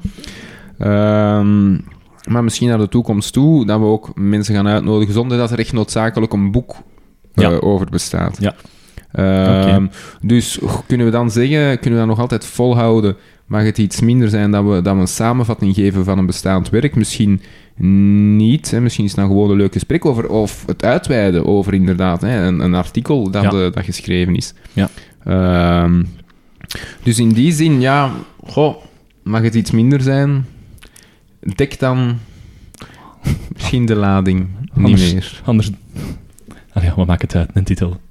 Ehm, 0.77 1.71
maar 2.33 2.43
misschien 2.43 2.67
naar 2.67 2.77
de 2.77 2.89
toekomst 2.89 3.33
toe, 3.33 3.65
dat 3.65 3.79
we 3.79 3.85
ook 3.85 4.11
mensen 4.15 4.55
gaan 4.55 4.67
uitnodigen 4.67 5.13
zonder 5.13 5.37
dat 5.37 5.51
er 5.51 5.59
echt 5.59 5.73
noodzakelijk 5.73 6.33
een 6.33 6.51
boek 6.51 6.75
eh, 7.33 7.57
over 7.59 7.85
bestaat. 7.89 8.37
Ja. 8.39 8.55
Ehm, 9.11 9.83
Oké. 9.83 9.89
Dus 10.21 10.59
kunnen 10.87 11.05
we 11.05 11.11
dan 11.11 11.31
zeggen, 11.31 11.79
kunnen 11.79 11.91
we 11.99 12.05
dan 12.05 12.07
nog 12.07 12.19
altijd 12.19 12.45
volhouden, 12.45 13.15
mag 13.45 13.63
het 13.63 13.77
iets 13.77 14.01
minder 14.01 14.29
zijn 14.29 14.51
dat 14.51 14.63
we, 14.63 14.81
dat 14.81 14.95
we 14.95 15.01
een 15.01 15.07
samenvatting 15.07 15.75
geven 15.75 16.03
van 16.03 16.17
een 16.17 16.25
bestaand 16.25 16.69
werk? 16.69 16.95
Misschien 16.95 17.41
niet. 18.35 18.71
Hè? 18.71 18.81
Misschien 18.81 19.05
is 19.05 19.11
het 19.11 19.19
dan 19.19 19.29
gewoon 19.29 19.49
een 19.49 19.57
leuk 19.57 19.73
gesprek 19.73 20.05
over, 20.05 20.29
of 20.29 20.63
het 20.65 20.83
uitweiden 20.83 21.45
over 21.45 21.73
inderdaad 21.73 22.21
hè? 22.21 22.45
Een, 22.45 22.59
een 22.59 22.75
artikel 22.75 23.31
dat, 23.31 23.43
Ja. 23.43 23.49
dat 23.49 23.79
geschreven 23.83 24.35
is. 24.35 24.53
Ja. 24.73 24.89
Ehm, 25.23 26.03
dus 27.03 27.19
in 27.19 27.29
die 27.29 27.53
zin, 27.53 27.81
ja, 27.81 28.11
goh, 28.45 28.75
mag 29.23 29.41
het 29.41 29.55
iets 29.55 29.71
minder 29.71 30.01
zijn? 30.01 30.45
Dek 31.39 31.79
dan 31.79 32.19
misschien 33.53 33.85
de 33.85 33.95
lading 33.95 34.47
niet 34.73 34.85
Anders- 34.85 35.13
meer. 35.13 35.41
Anders... 35.45 35.71
Ah 36.73 36.83
ja, 36.83 36.95
wat 36.95 37.07
maakt 37.07 37.21
het 37.21 37.35
uit, 37.35 37.49
een 37.53 37.63
titel? 37.63 38.01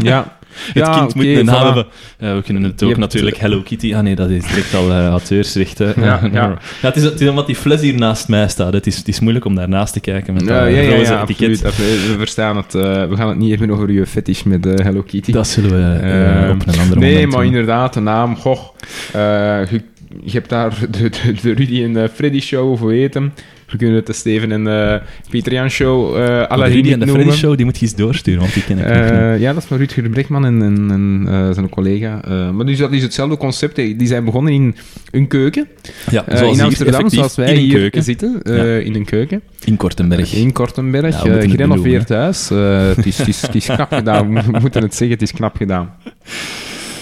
Ja, 0.00 0.38
Het 0.72 0.86
Ja, 0.86 0.98
kind 0.98 1.14
moet 1.14 1.24
een 1.24 1.44
naam 1.44 1.60
voilà. 1.62 1.64
hebben. 1.64 1.86
Ja, 2.18 2.34
we 2.34 2.42
kunnen 2.42 2.62
het 2.62 2.82
ook 2.82 2.88
hebt- 2.88 3.00
natuurlijk 3.00 3.36
Hello 3.36 3.60
Kitty... 3.62 3.94
Ah 3.94 4.02
nee, 4.02 4.14
dat 4.14 4.30
is 4.30 4.46
direct 4.46 4.74
al 4.74 4.90
uh, 4.90 5.06
auteursrecht. 5.08 5.78
hè. 5.78 5.86
Ja, 6.06 6.20
ja. 6.32 6.58
het, 6.80 6.96
is, 6.96 7.02
het 7.02 7.20
is 7.20 7.28
omdat 7.28 7.46
die 7.46 7.56
fles 7.56 7.80
hier 7.80 7.94
naast 7.94 8.28
mij 8.28 8.48
staat. 8.48 8.72
Het 8.72 8.86
is, 8.86 8.96
het 8.96 9.08
is 9.08 9.20
moeilijk 9.20 9.44
om 9.44 9.54
daarnaast 9.54 9.92
te 9.92 10.00
kijken 10.00 10.34
met 10.34 10.42
Ja, 10.44 10.64
dat 10.64 10.74
ja, 10.74 10.96
roze 10.96 11.18
etiket. 11.22 11.64
absoluut. 11.64 12.06
We 12.06 12.14
verstaan 12.18 12.56
het. 12.56 12.74
eh, 12.74 12.82
we 13.08 13.16
gaan 13.16 13.28
het 13.28 13.38
niet 13.38 13.52
even 13.52 13.70
over 13.70 13.90
je 13.92 14.06
fetish 14.06 14.42
met 14.42 14.66
eh, 14.66 14.84
Hello 14.84 15.02
Kitty. 15.02 15.32
Dat 15.32 15.46
zullen 15.48 15.70
we 15.70 15.98
eh, 16.00 16.40
Ehm, 16.42 16.50
op 16.50 16.66
een 16.66 16.78
andere 16.80 17.00
nee, 17.00 17.12
moment 17.12 17.32
maar 17.32 17.42
doen. 17.44 17.50
inderdaad, 17.52 17.94
de 17.94 18.00
naam, 18.00 18.36
goh. 18.36 18.58
eh, 19.12 19.20
je, 19.70 19.82
je 20.24 20.32
hebt 20.32 20.48
daar 20.48 20.78
de, 20.90 21.08
de, 21.08 21.32
de 21.42 21.52
Rudy 21.52 21.82
en 21.82 21.96
eh, 21.96 22.08
Freddy 22.14 22.40
show, 22.40 22.70
of 22.70 22.80
hoe 22.80 22.92
heet 22.92 23.14
hem? 23.14 23.32
We 23.68 23.78
kunnen 23.78 23.96
het 23.96 24.06
de 24.06 24.12
Steven 24.12 24.52
en 24.52 24.66
eh 24.66 25.00
Pieter 25.30 25.52
Jan 25.52 25.70
show, 25.70 26.16
à 26.16 26.56
la 26.56 26.66
de 26.66 26.72
Rudy 26.72 26.92
en 26.92 26.98
de 26.98 27.04
noemen. 27.06 27.24
Freddy 27.24 27.38
Show, 27.40 27.56
die 27.56 27.64
moet 27.64 27.78
je 27.78 27.86
eens 27.86 27.94
doorsturen, 27.94 28.40
want 28.40 28.54
die 28.54 28.64
ken 28.64 28.78
ik 28.78 28.84
niet. 28.84 29.40
Ja, 29.40 29.52
dat 29.52 29.62
is 29.62 29.68
van 29.68 29.76
Rutger 29.76 30.08
Brekman 30.08 30.44
en, 30.44 30.62
en, 30.62 30.90
en 30.90 31.54
zijn 31.54 31.68
collega. 31.68 32.20
Maar 32.52 32.66
dus 32.66 32.78
dat 32.78 32.92
is 32.92 33.02
hetzelfde 33.02 33.36
concept. 33.36 33.76
Die 33.76 34.06
zijn 34.06 34.24
begonnen 34.24 34.52
in 34.52 34.76
een 35.10 35.26
keuken. 35.26 35.68
Ja, 36.10 36.28
in 36.28 36.60
Amsterdam, 36.60 37.08
zoals 37.08 37.34
wij 37.34 37.48
in 37.48 37.54
een 37.54 37.60
hier 37.60 37.78
keuken. 37.78 38.02
zitten. 38.02 38.40
Ja. 38.42 38.76
In 38.76 38.94
een 38.94 39.04
keuken. 39.04 39.42
In 39.64 39.76
Kortenberg. 39.76 40.34
In 40.34 40.52
Kortenberg, 40.52 41.24
Ja, 41.24 41.40
gerenoveerd 41.40 42.08
huis. 42.08 42.48
Het, 42.48 43.06
is, 43.06 43.18
het, 43.18 43.28
is, 43.28 43.42
het 43.42 43.54
is 43.54 43.66
knap 43.66 43.92
gedaan, 43.92 44.34
we 44.52 44.58
moeten 44.60 44.82
het 44.82 44.94
zeggen, 44.94 45.16
het 45.18 45.22
is 45.22 45.32
knap 45.32 45.56
gedaan. 45.56 45.94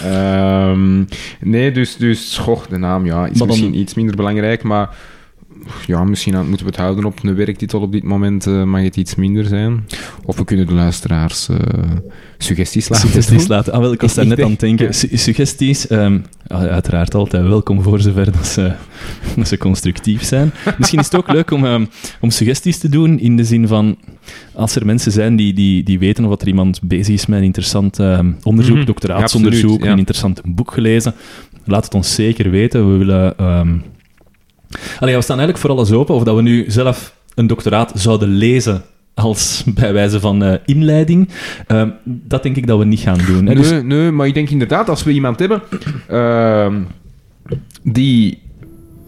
Ehm, 0.03 1.03
nee, 1.39 1.71
dus, 1.71 1.95
dus 1.97 2.37
goh, 2.37 2.61
de 2.69 2.77
naam 2.77 3.05
ja, 3.05 3.23
is 3.25 3.29
Maar 3.29 3.33
dan- 3.37 3.47
misschien 3.47 3.79
iets 3.79 3.93
minder 3.93 4.15
belangrijk, 4.15 4.63
maar 4.63 4.89
ja, 5.87 6.03
misschien 6.03 6.33
moeten 6.37 6.65
we 6.65 6.71
het 6.71 6.75
houden 6.81 7.05
op 7.05 7.23
een 7.23 7.35
werktitel 7.35 7.81
op 7.81 7.91
dit 7.91 8.03
moment. 8.03 8.47
eh, 8.47 8.63
mag 8.63 8.81
het 8.81 8.97
iets 8.97 9.15
minder 9.15 9.45
zijn. 9.45 9.85
Of 10.25 10.37
we 10.37 10.43
kunnen 10.45 10.67
de 10.67 10.73
luisteraars 10.73 11.49
eh, 11.49 11.57
suggesties 12.37 12.89
laten 12.89 13.07
Suggesties 13.07 13.37
doen. 13.47 13.55
laten. 13.55 13.73
Ah, 13.73 13.79
wel, 13.79 13.91
ik 13.93 14.01
was 14.01 14.13
daar 14.13 14.27
net 14.27 14.41
aan 14.43 14.49
het 14.51 14.59
denken. 14.59 14.93
Su- 14.93 15.17
Suggesties, 15.17 15.87
ehm, 15.87 16.19
uiteraard 16.47 17.13
altijd 17.15 17.43
welkom 17.47 17.81
voor 17.81 17.99
zover 17.99 18.31
dat 18.31 18.47
ze, 18.47 18.71
dat 19.35 19.47
ze 19.47 19.57
constructief 19.57 20.23
zijn. 20.23 20.51
Misschien 20.77 20.99
is 20.99 21.05
het 21.05 21.15
ook 21.15 21.31
leuk 21.31 21.51
om, 21.51 21.65
ehm, 21.65 21.85
om 22.21 22.29
suggesties 22.29 22.77
te 22.77 22.89
doen 22.89 23.19
in 23.19 23.35
de 23.37 23.43
zin 23.43 23.67
van, 23.67 23.97
als 24.53 24.75
er 24.75 24.85
mensen 24.85 25.11
zijn 25.11 25.35
die, 25.35 25.53
die, 25.53 25.83
die 25.83 25.99
weten 25.99 26.23
of 26.23 26.29
dat 26.29 26.41
er 26.41 26.47
iemand 26.47 26.79
bezig 26.83 27.13
is 27.15 27.25
met 27.25 27.39
een 27.39 27.45
interessant 27.45 27.99
ehm, 27.99 28.31
onderzoek, 28.43 28.85
doctoraatsonderzoek, 28.85 29.61
Ja, 29.61 29.65
absoluut, 29.67 29.85
ja. 29.85 29.91
een 29.91 29.97
interessant 29.97 30.41
boek 30.45 30.71
gelezen, 30.71 31.13
laat 31.65 31.83
het 31.85 31.93
ons 31.93 32.15
zeker 32.15 32.49
weten. 32.49 32.91
We 32.91 32.97
willen... 32.97 33.35
Allee, 34.99 35.15
we 35.15 35.21
staan 35.21 35.37
eigenlijk 35.39 35.57
voor 35.67 35.69
alles 35.77 35.91
open, 35.91 36.15
of 36.15 36.23
dat 36.23 36.35
we 36.35 36.41
nu 36.41 36.63
zelf 36.67 37.15
een 37.35 37.47
doctoraat 37.47 37.91
zouden 37.95 38.29
lezen 38.29 38.81
als 39.13 39.63
bij 39.79 39.93
wijze 39.93 40.19
van 40.19 40.43
eh, 40.43 40.53
inleiding. 40.65 41.29
Ehm, 41.67 41.89
dat 42.03 42.43
denk 42.43 42.55
ik 42.55 42.67
dat 42.67 42.77
we 42.77 42.85
niet 42.85 42.99
gaan 42.99 43.19
doen. 43.27 43.45
hè. 43.45 43.55
Dus- 43.55 43.69
Nee, 43.71 43.83
nee, 43.83 44.11
maar 44.11 44.27
ik 44.27 44.33
denk 44.33 44.49
inderdaad, 44.49 44.89
als 44.89 45.03
we 45.03 45.11
iemand 45.11 45.39
hebben 45.39 45.61
ehm, 46.07 46.75
die 47.83 48.39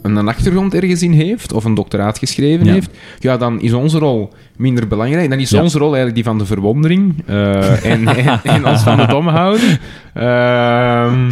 een 0.01 0.27
achtergrond 0.27 0.73
ergens 0.73 1.01
in 1.01 1.11
heeft, 1.11 1.53
of 1.53 1.65
een 1.65 1.73
doctoraat 1.73 2.17
geschreven 2.17 2.65
Ja. 2.65 2.73
heeft, 2.73 2.89
ja, 3.19 3.37
dan 3.37 3.61
is 3.61 3.73
onze 3.73 3.97
rol 3.97 4.33
minder 4.57 4.87
belangrijk. 4.87 5.29
Dan 5.29 5.39
is 5.39 5.49
Ja. 5.49 5.61
onze 5.61 5.77
rol 5.77 5.87
eigenlijk 5.95 6.15
die 6.15 6.23
van 6.23 6.37
de 6.37 6.45
verwondering 6.45 7.23
eh, 7.25 7.85
en, 7.85 8.07
en, 8.17 8.39
en 8.43 8.67
ons 8.67 8.81
van 8.81 8.97
de 8.97 9.05
dom 9.07 9.27
houden. 9.27 9.79
Ehm, 10.13 11.31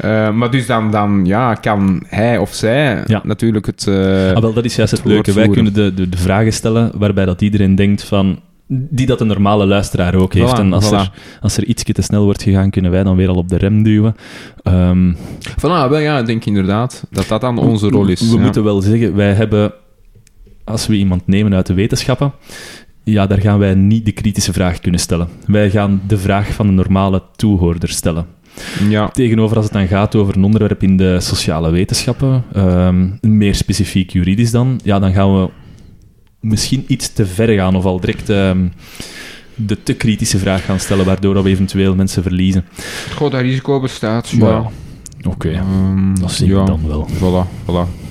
eh, 0.00 0.30
maar 0.30 0.50
dus 0.50 0.66
dan, 0.66 0.90
dan 0.90 1.20
ja, 1.24 1.54
kan 1.54 2.02
hij 2.08 2.38
of 2.38 2.52
zij 2.54 3.02
Ja. 3.06 3.20
natuurlijk 3.24 3.66
het... 3.66 3.86
eh, 3.86 4.32
Ah, 4.32 4.40
wel, 4.40 4.52
dat 4.52 4.64
is 4.64 4.76
juist 4.76 4.92
het 4.92 5.02
het 5.02 5.12
leuke. 5.12 5.32
Wij 5.32 5.48
kunnen 5.48 5.72
de, 5.72 5.94
de, 5.94 6.08
de 6.08 6.16
vragen 6.16 6.52
stellen 6.52 6.90
waarbij 6.98 7.24
dat 7.24 7.40
iedereen 7.42 7.74
denkt 7.74 8.04
van... 8.04 8.40
Die 8.66 9.06
dat 9.06 9.20
een 9.20 9.26
normale 9.26 9.66
luisteraar 9.66 10.14
ook 10.14 10.34
heeft. 10.34 10.58
En 10.58 10.72
als, 10.72 10.88
voilà. 10.88 10.94
er, 10.96 11.10
als 11.40 11.56
er 11.56 11.64
ietsje 11.64 11.92
te 11.92 12.02
snel 12.02 12.24
wordt 12.24 12.42
gegaan, 12.42 12.70
kunnen 12.70 12.90
wij 12.90 13.02
dan 13.02 13.16
weer 13.16 13.28
al 13.28 13.34
op 13.34 13.48
de 13.48 13.56
rem 13.58 13.82
duwen. 13.82 14.16
Ehm, 14.62 15.12
Voilà, 15.50 15.88
wel 15.88 15.98
ja, 15.98 16.18
ik 16.18 16.26
denk 16.26 16.44
inderdaad 16.44 17.04
dat 17.10 17.28
dat 17.28 17.40
dan 17.40 17.58
onze 17.58 17.88
rol 17.88 18.06
is. 18.08 18.20
We 18.30 18.36
ja. 18.36 18.42
moeten 18.42 18.64
wel 18.64 18.80
zeggen, 18.82 19.14
wij 19.14 19.32
hebben... 19.32 19.72
Als 20.64 20.86
we 20.86 20.94
iemand 20.94 21.26
nemen 21.26 21.54
uit 21.54 21.66
de 21.66 21.74
wetenschappen... 21.74 22.32
Ja, 23.06 23.26
daar 23.26 23.40
gaan 23.40 23.58
wij 23.58 23.74
niet 23.74 24.04
de 24.04 24.12
kritische 24.12 24.52
vraag 24.52 24.78
kunnen 24.80 25.00
stellen. 25.00 25.28
Wij 25.46 25.70
gaan 25.70 26.02
de 26.06 26.18
vraag 26.18 26.52
van 26.52 26.68
een 26.68 26.74
normale 26.74 27.22
toehoorder 27.36 27.88
stellen. 27.88 28.26
Ja. 28.88 29.08
Tegenover 29.08 29.56
als 29.56 29.64
het 29.64 29.74
dan 29.74 29.86
gaat 29.86 30.14
over 30.14 30.36
een 30.36 30.44
onderwerp 30.44 30.82
in 30.82 30.96
de 30.96 31.20
sociale 31.20 31.70
wetenschappen, 31.70 32.44
ehm, 32.52 33.08
meer 33.20 33.54
specifiek 33.54 34.10
juridisch 34.10 34.50
dan, 34.50 34.80
ja, 34.84 34.98
dan 34.98 35.12
gaan 35.12 35.40
we 35.40 35.48
misschien 36.40 36.84
iets 36.86 37.12
te 37.12 37.26
ver 37.26 37.48
gaan 37.48 37.76
of 37.76 37.84
al 37.84 38.00
direct 38.00 38.30
ehm, 38.30 38.66
de 39.54 39.82
te 39.82 39.94
kritische 39.94 40.38
vraag 40.38 40.64
gaan 40.64 40.80
stellen, 40.80 41.04
waardoor 41.04 41.42
we 41.42 41.48
eventueel 41.50 41.94
mensen 41.94 42.22
verliezen. 42.22 42.64
Goh, 43.14 43.30
dat 43.30 43.40
risico 43.40 43.80
bestaat. 43.80 44.28
Ja. 44.28 44.70
Oké, 45.28 45.50
Ehm, 45.50 46.14
dat 46.14 46.38
we 46.38 46.46
ja. 46.46 46.64
dan 46.64 46.80
wel. 46.86 47.08
Voilà, 47.08 47.48
voilà. 47.64 48.03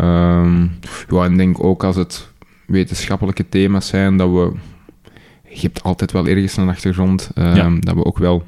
Ehm, 0.00 0.62
ja, 1.08 1.24
en 1.24 1.36
denk 1.36 1.64
ook 1.64 1.84
als 1.84 1.96
het 1.96 2.28
wetenschappelijke 2.66 3.48
thema's 3.48 3.86
zijn, 3.86 4.16
dat 4.16 4.28
we... 4.30 4.52
Je 5.48 5.60
hebt 5.60 5.82
altijd 5.82 6.12
wel 6.12 6.26
ergens 6.26 6.56
een 6.56 6.68
achtergrond, 6.68 7.30
ehm, 7.34 7.56
Ja. 7.56 7.70
dat 7.80 7.94
we 7.94 8.04
ook 8.04 8.18
wel 8.18 8.44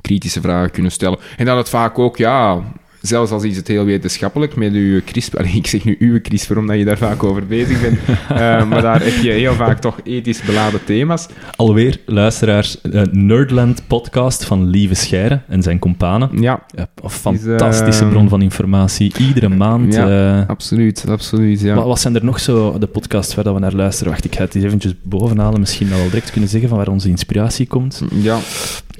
kritische 0.00 0.40
vragen 0.40 0.70
kunnen 0.70 0.92
stellen. 0.92 1.18
En 1.36 1.44
dat 1.44 1.56
het 1.56 1.68
vaak 1.68 1.98
ook, 1.98 2.16
ja... 2.16 2.62
Zelfs 3.06 3.30
als 3.30 3.44
is 3.44 3.56
het 3.56 3.68
heel 3.68 3.84
wetenschappelijk 3.84 4.56
met 4.56 4.72
uw 4.72 5.00
CRISPR... 5.04 5.36
Allee, 5.38 5.52
ik 5.54 5.66
zeg 5.66 5.84
nu 5.84 5.96
uw 5.98 6.20
CRISPR, 6.20 6.56
omdat 6.56 6.78
je 6.78 6.84
daar 6.84 6.98
vaak 6.98 7.24
over 7.24 7.46
bezig 7.46 7.80
bent. 7.80 7.98
Ehm, 8.28 8.68
maar 8.68 8.82
daar 8.82 9.02
heb 9.02 9.14
je 9.22 9.30
heel 9.30 9.52
vaak 9.52 9.80
toch 9.80 10.00
ethisch 10.04 10.42
beladen 10.42 10.84
thema's. 10.84 11.26
Alweer, 11.56 12.00
luisteraars, 12.06 12.80
eh, 12.80 13.02
Nerdland 13.10 13.82
podcast 13.86 14.44
van 14.44 14.66
Lieve 14.66 14.94
Scheire 14.94 15.40
en 15.48 15.62
zijn 15.62 15.78
companen. 15.78 16.30
Ja, 16.40 16.66
fantastische 17.06 18.02
ehm, 18.02 18.10
bron 18.10 18.28
van 18.28 18.42
informatie, 18.42 19.12
iedere 19.18 19.48
maand. 19.48 19.94
Ja. 19.94 20.40
eh, 20.40 20.48
absoluut, 20.48 21.04
absoluut, 21.08 21.60
ja. 21.60 21.74
Wat, 21.74 21.84
wat 21.84 22.00
zijn 22.00 22.14
er 22.14 22.24
nog 22.24 22.40
zo, 22.40 22.78
de 22.78 22.86
podcasts 22.86 23.34
waar 23.34 23.44
dat 23.44 23.54
we 23.54 23.60
naar 23.60 23.74
luisteren? 23.74 24.12
Wacht, 24.12 24.24
ik 24.24 24.34
ga 24.34 24.42
het 24.42 24.54
eens 24.54 24.64
eventjes 24.64 24.94
bovenhalen. 25.02 25.60
Misschien 25.60 25.92
al 25.92 26.04
direct 26.04 26.30
kunnen 26.30 26.50
zeggen 26.50 26.68
van 26.68 26.78
waar 26.78 26.88
onze 26.88 27.08
inspiratie 27.08 27.66
komt. 27.66 28.02
Ja. 28.10 28.38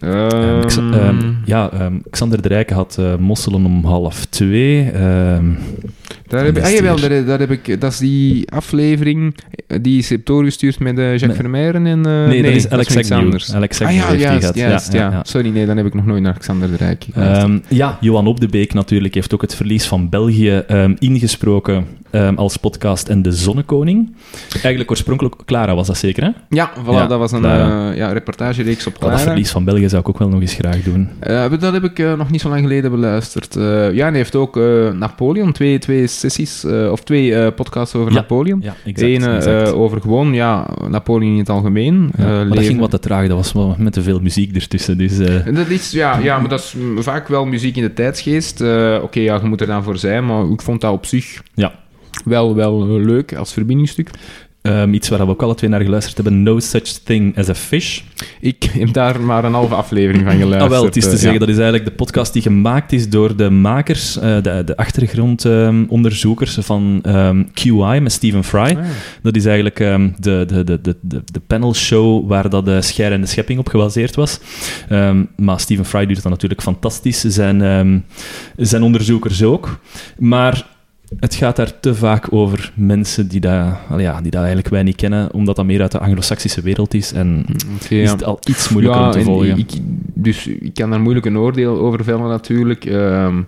Ehm, 0.05 0.63
Ehm, 0.79 0.93
ehm, 0.93 1.33
ja, 1.45 1.71
Xander 2.11 2.43
de 2.43 2.49
Rijken 2.49 2.77
had 2.77 2.97
eh, 2.99 3.17
Mosselen 3.17 3.65
om 3.65 3.85
half 3.85 4.25
twee. 4.25 4.91
Daar 6.27 6.45
heb, 6.45 6.59
ah, 6.59 6.71
jawel, 6.73 7.01
daar, 7.01 7.25
daar 7.25 7.39
heb 7.39 7.51
ik, 7.51 7.81
dat 7.81 7.93
is 7.93 7.99
die 7.99 8.51
aflevering, 8.51 9.35
eh, 9.67 9.79
die 9.83 9.99
is 9.99 10.17
doorgestuurd 10.25 10.79
met 10.79 10.99
eh, 10.99 11.05
Jacques 11.05 11.23
Nee. 11.29 11.37
Vermeijeren 11.37 11.87
en... 11.87 12.07
eh, 12.07 12.27
nee, 12.29 12.43
dat 12.43 12.53
is 12.53 12.69
Alex 12.71 12.89
weer 12.89 12.99
iets 12.99 13.11
Agnew. 13.11 13.25
anders. 13.25 13.55
Alex 13.55 13.81
Ah 13.81 13.93
ja, 13.93 13.97
heeft 13.97 14.11
die 14.11 14.19
juist, 14.21 14.41
gehad. 14.41 14.57
juist, 14.57 14.93
ja, 14.93 14.99
ja, 15.01 15.11
ja. 15.11 15.21
Sorry, 15.25 15.49
nee, 15.49 15.67
dan 15.67 15.77
heb 15.77 15.87
ik 15.87 15.95
nog 15.95 16.07
nooit 16.07 16.23
naar 16.23 16.33
Alexander 16.33 16.71
de 16.71 16.77
Rijk 16.77 17.07
ja, 17.69 17.99
Johan 18.01 18.27
Op 18.27 18.41
de 18.41 18.49
Beek 18.49 18.75
natuurlijk 18.75 19.15
heeft 19.15 19.35
ook 19.35 19.41
het 19.43 19.55
verlies 19.55 19.87
van 19.87 20.09
België 20.09 20.65
ingesproken 20.99 21.87
als 22.37 22.57
podcast 22.57 23.09
en 23.09 23.23
de 23.23 23.33
Zonnekoning. 23.33 24.15
Eigenlijk 24.53 24.91
oorspronkelijk 24.91 25.35
Clara 25.45 25.75
was 25.75 25.87
dat 25.87 25.97
zeker, 25.99 26.23
hè? 26.25 26.31
ja, 26.49 26.73
voilà, 26.85 27.09
dat 27.09 27.19
was 27.19 27.33
een 27.33 27.43
ja, 27.97 28.13
reportagereeks 28.13 28.87
op 28.87 28.93
dat 28.93 29.03
Clara. 29.09 29.19
verlies 29.19 29.51
van 29.51 29.65
België 29.65 29.89
zou 29.95 30.07
ik 30.07 30.09
ook 30.09 30.19
wel 30.19 30.29
nog 30.29 30.41
eens 30.41 30.55
graag 30.55 30.83
doen. 30.83 31.09
Eh, 31.19 31.51
dat 31.61 31.73
heb 31.73 31.85
ik 31.85 31.99
eh, 31.99 32.15
nog 32.15 32.31
niet 32.31 32.41
zo 32.41 32.49
lang 32.49 32.61
geleden 32.61 32.91
beluisterd. 32.91 33.57
Eh, 33.57 33.65
ja, 33.93 34.07
en 34.07 34.09
hij 34.09 34.17
heeft 34.17 34.35
ook 34.35 34.57
Napoleon, 34.93 35.53
twee, 35.53 35.79
twee 35.79 36.07
sessies, 36.07 36.65
of 36.91 37.05
twee 37.05 37.53
podcasts 37.53 37.95
over 37.95 38.09
Ja, 38.13 38.15
Napoleon. 38.17 38.61
Ja, 38.63 38.75
De 38.85 38.93
exact. 38.93 39.73
over 39.73 40.01
gewoon, 40.01 40.33
ja, 40.33 40.67
Napoleon 40.89 41.33
in 41.33 41.39
het 41.39 41.49
algemeen. 41.49 42.11
Ja, 42.17 42.25
maar 42.25 42.49
dat 42.49 42.65
ging 42.65 42.81
wat 42.81 42.91
te 42.91 42.99
traag, 42.99 43.27
dat 43.29 43.37
was 43.37 43.53
wel 43.53 43.75
met 43.79 43.93
te 43.93 44.03
veel 44.03 44.21
muziek 44.21 44.55
ertussen. 44.55 44.99
Dus, 44.99 45.17
Dat 45.55 45.69
is, 45.69 45.91
ja, 45.91 46.19
ja, 46.19 46.39
maar 46.39 46.49
dat 46.49 46.59
is 46.61 46.75
vaak 46.97 47.29
wel 47.29 47.45
muziek 47.47 47.77
in 47.77 47.83
de 47.83 47.93
tijdsgeest. 47.93 48.61
Oké, 49.03 49.21
ja, 49.21 49.35
je 49.43 49.49
moet 49.49 49.61
er 49.61 49.67
dan 49.67 49.83
voor 49.83 49.99
zijn, 49.99 50.27
maar 50.27 50.51
ik 50.51 50.63
vond 50.63 50.81
dat 50.81 50.93
op 50.93 51.07
zich 51.07 51.43
Ja. 51.55 51.73
wel, 52.25 52.55
wel 52.55 52.89
leuk 53.01 53.35
als 53.35 53.53
verbindingstuk. 53.53 54.11
Ehm, 54.65 54.93
iets 54.93 55.09
waar 55.09 55.27
we 55.27 55.33
ook 55.33 55.43
alle 55.43 55.55
twee 55.55 55.71
naar 55.71 55.81
geluisterd 55.81 56.17
hebben, 56.17 56.43
No 56.43 56.59
Such 56.59 56.83
Thing 56.83 57.39
as 57.39 57.49
a 57.49 57.55
Fish. 57.55 58.01
Ik 58.41 58.65
heb 58.65 58.93
daar 58.93 59.21
maar 59.21 59.45
een 59.45 59.53
halve 59.53 59.75
aflevering 59.75 60.25
van 60.25 60.33
geluisterd. 60.33 60.63
Ah, 60.63 60.69
wel, 60.69 60.85
het 60.85 60.97
is 60.97 61.03
te 61.03 61.11
eh, 61.11 61.17
zeggen, 61.17 61.33
ja. 61.33 61.39
dat 61.39 61.49
is 61.49 61.59
eigenlijk 61.59 61.85
de 61.85 61.97
podcast 61.97 62.33
die 62.33 62.43
gemaakt 62.43 62.93
is 62.93 63.09
door 63.09 63.37
de 63.37 63.51
makers, 63.51 64.19
eh, 64.19 64.43
de, 64.43 64.63
de 64.65 64.77
achtergrondonderzoekers 64.77 66.59
van 66.61 67.01
ehm, 67.03 67.43
QI 67.53 68.01
met 68.01 68.13
Stephen 68.13 68.45
Fry. 68.45 68.77
Ah, 68.77 68.79
Dat 69.23 69.37
is 69.37 69.45
eigenlijk 69.45 69.81
ehm, 69.81 70.09
de, 70.19 70.45
de, 70.47 70.65
de, 70.65 70.81
de, 70.81 70.97
de, 71.33 71.41
panelshow 71.47 72.29
waar 72.29 72.51
dat 72.51 72.65
de 72.65 72.83
Scher 72.83 73.13
en 73.13 73.21
de 73.21 73.27
Schepping 73.27 73.59
op 73.59 73.69
gebaseerd 73.69 74.15
was. 74.15 74.41
Ehm, 74.89 75.25
maar 75.37 75.61
Stephen 75.61 75.85
Fry 75.85 76.07
doet 76.07 76.23
dat 76.23 76.33
natuurlijk 76.33 76.63
fantastisch. 76.63 77.21
Zijn, 77.21 77.63
ehm, 77.63 77.99
zijn 78.57 78.83
onderzoekers 78.83 79.43
ook. 79.43 79.79
Maar 80.19 80.67
het 81.19 81.35
gaat 81.35 81.57
daar 81.57 81.81
te 81.81 81.95
vaak 81.95 82.27
over 82.31 82.73
mensen 82.75 83.29
die 83.29 83.41
dat, 83.41 83.67
ja, 83.97 84.21
die 84.21 84.31
dat 84.31 84.41
eigenlijk 84.41 84.69
wij 84.69 84.83
niet 84.83 84.97
kennen, 84.97 85.33
omdat 85.33 85.57
dat 85.57 85.65
meer 85.65 85.81
uit 85.81 85.93
de 85.93 85.99
anglo-saxische 85.99 86.61
wereld 86.63 86.95
is. 86.95 87.13
En 87.13 87.47
is 87.89 88.11
het 88.11 88.25
al 88.25 88.39
iets 88.49 88.69
moeilijker 88.69 89.03
om 89.03 89.11
te 89.11 89.19
en 89.19 89.25
volgen. 89.25 89.59
Ik, 89.59 89.71
dus 90.15 90.47
ik 90.47 90.75
kan 90.75 90.91
daar 90.91 91.01
moeilijk 91.01 91.27
een 91.27 91.39
oordeel 91.39 91.79
over 91.79 92.05
vellen 92.05 92.29
natuurlijk, 92.29 92.85
ehm, 92.85 93.43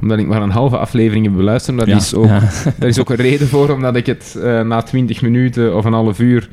omdat 0.00 0.18
ik 0.18 0.26
maar 0.26 0.42
een 0.42 0.50
halve 0.50 0.76
aflevering 0.76 1.24
heb 1.24 1.34
beluisterd. 1.34 1.78
Dat 1.78 1.86
Ja, 1.86 1.96
is 1.96 2.14
ook. 2.14 2.26
Daar 2.78 2.88
is 2.88 2.98
ook 2.98 3.10
een 3.10 3.16
reden 3.16 3.48
voor, 3.48 3.70
omdat 3.70 3.96
ik 3.96 4.06
het 4.06 4.36
eh, 4.42 4.60
na 4.60 4.82
20 4.82 5.22
minuten 5.22 5.76
of 5.76 5.84
een 5.84 5.92
half 5.92 6.18
uur. 6.20 6.48